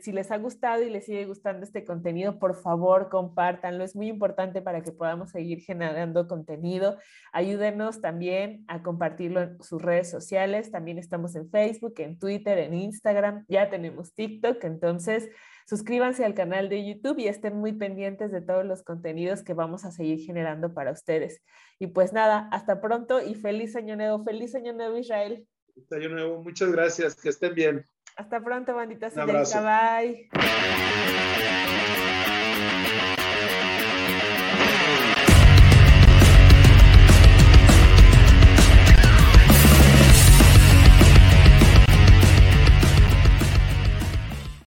si 0.00 0.10
les 0.10 0.32
ha 0.32 0.38
gustado 0.38 0.82
y 0.82 0.90
les 0.90 1.04
sigue 1.04 1.24
gustando 1.24 1.64
este 1.64 1.84
contenido, 1.84 2.40
por 2.40 2.56
favor 2.56 3.08
compártanlo. 3.08 3.84
Es 3.84 3.94
muy 3.94 4.08
importante 4.08 4.60
para 4.60 4.82
que 4.82 4.90
podamos 4.90 5.30
seguir 5.30 5.60
generando 5.60 6.26
contenido. 6.26 6.98
Ayúdenos 7.32 8.00
también 8.00 8.64
a 8.66 8.82
compartirlo 8.82 9.40
en 9.40 9.62
sus 9.62 9.80
redes 9.80 10.10
sociales. 10.10 10.72
También 10.72 10.98
estamos 10.98 11.36
en 11.36 11.48
Facebook, 11.48 11.94
en 11.98 12.18
Twitter, 12.18 12.58
en 12.58 12.74
Instagram. 12.74 13.44
Ya 13.46 13.70
tenemos 13.70 14.12
TikTok. 14.14 14.64
Entonces, 14.64 15.30
suscríbanse 15.68 16.24
al 16.24 16.34
canal 16.34 16.68
de 16.68 16.84
YouTube 16.84 17.20
y 17.20 17.28
estén 17.28 17.56
muy 17.56 17.72
pendientes 17.72 18.32
de 18.32 18.40
todos 18.40 18.64
los 18.64 18.82
contenidos 18.82 19.44
que 19.44 19.54
vamos 19.54 19.84
a 19.84 19.92
seguir 19.92 20.18
generando 20.18 20.74
para 20.74 20.90
ustedes. 20.90 21.40
Y 21.78 21.86
pues 21.86 22.12
nada, 22.12 22.48
hasta 22.50 22.80
pronto 22.80 23.22
y 23.22 23.36
feliz 23.36 23.76
año 23.76 23.94
nuevo. 23.94 24.24
Feliz 24.24 24.56
año 24.56 24.72
nuevo, 24.72 24.98
Israel. 24.98 25.46
Feliz 25.72 25.92
año 25.92 26.08
nuevo. 26.08 26.42
Muchas 26.42 26.72
gracias. 26.72 27.14
Que 27.14 27.28
estén 27.28 27.54
bien. 27.54 27.86
Hasta 28.16 28.40
pronto, 28.40 28.74
bandita. 28.74 29.08
Bye. 29.62 30.28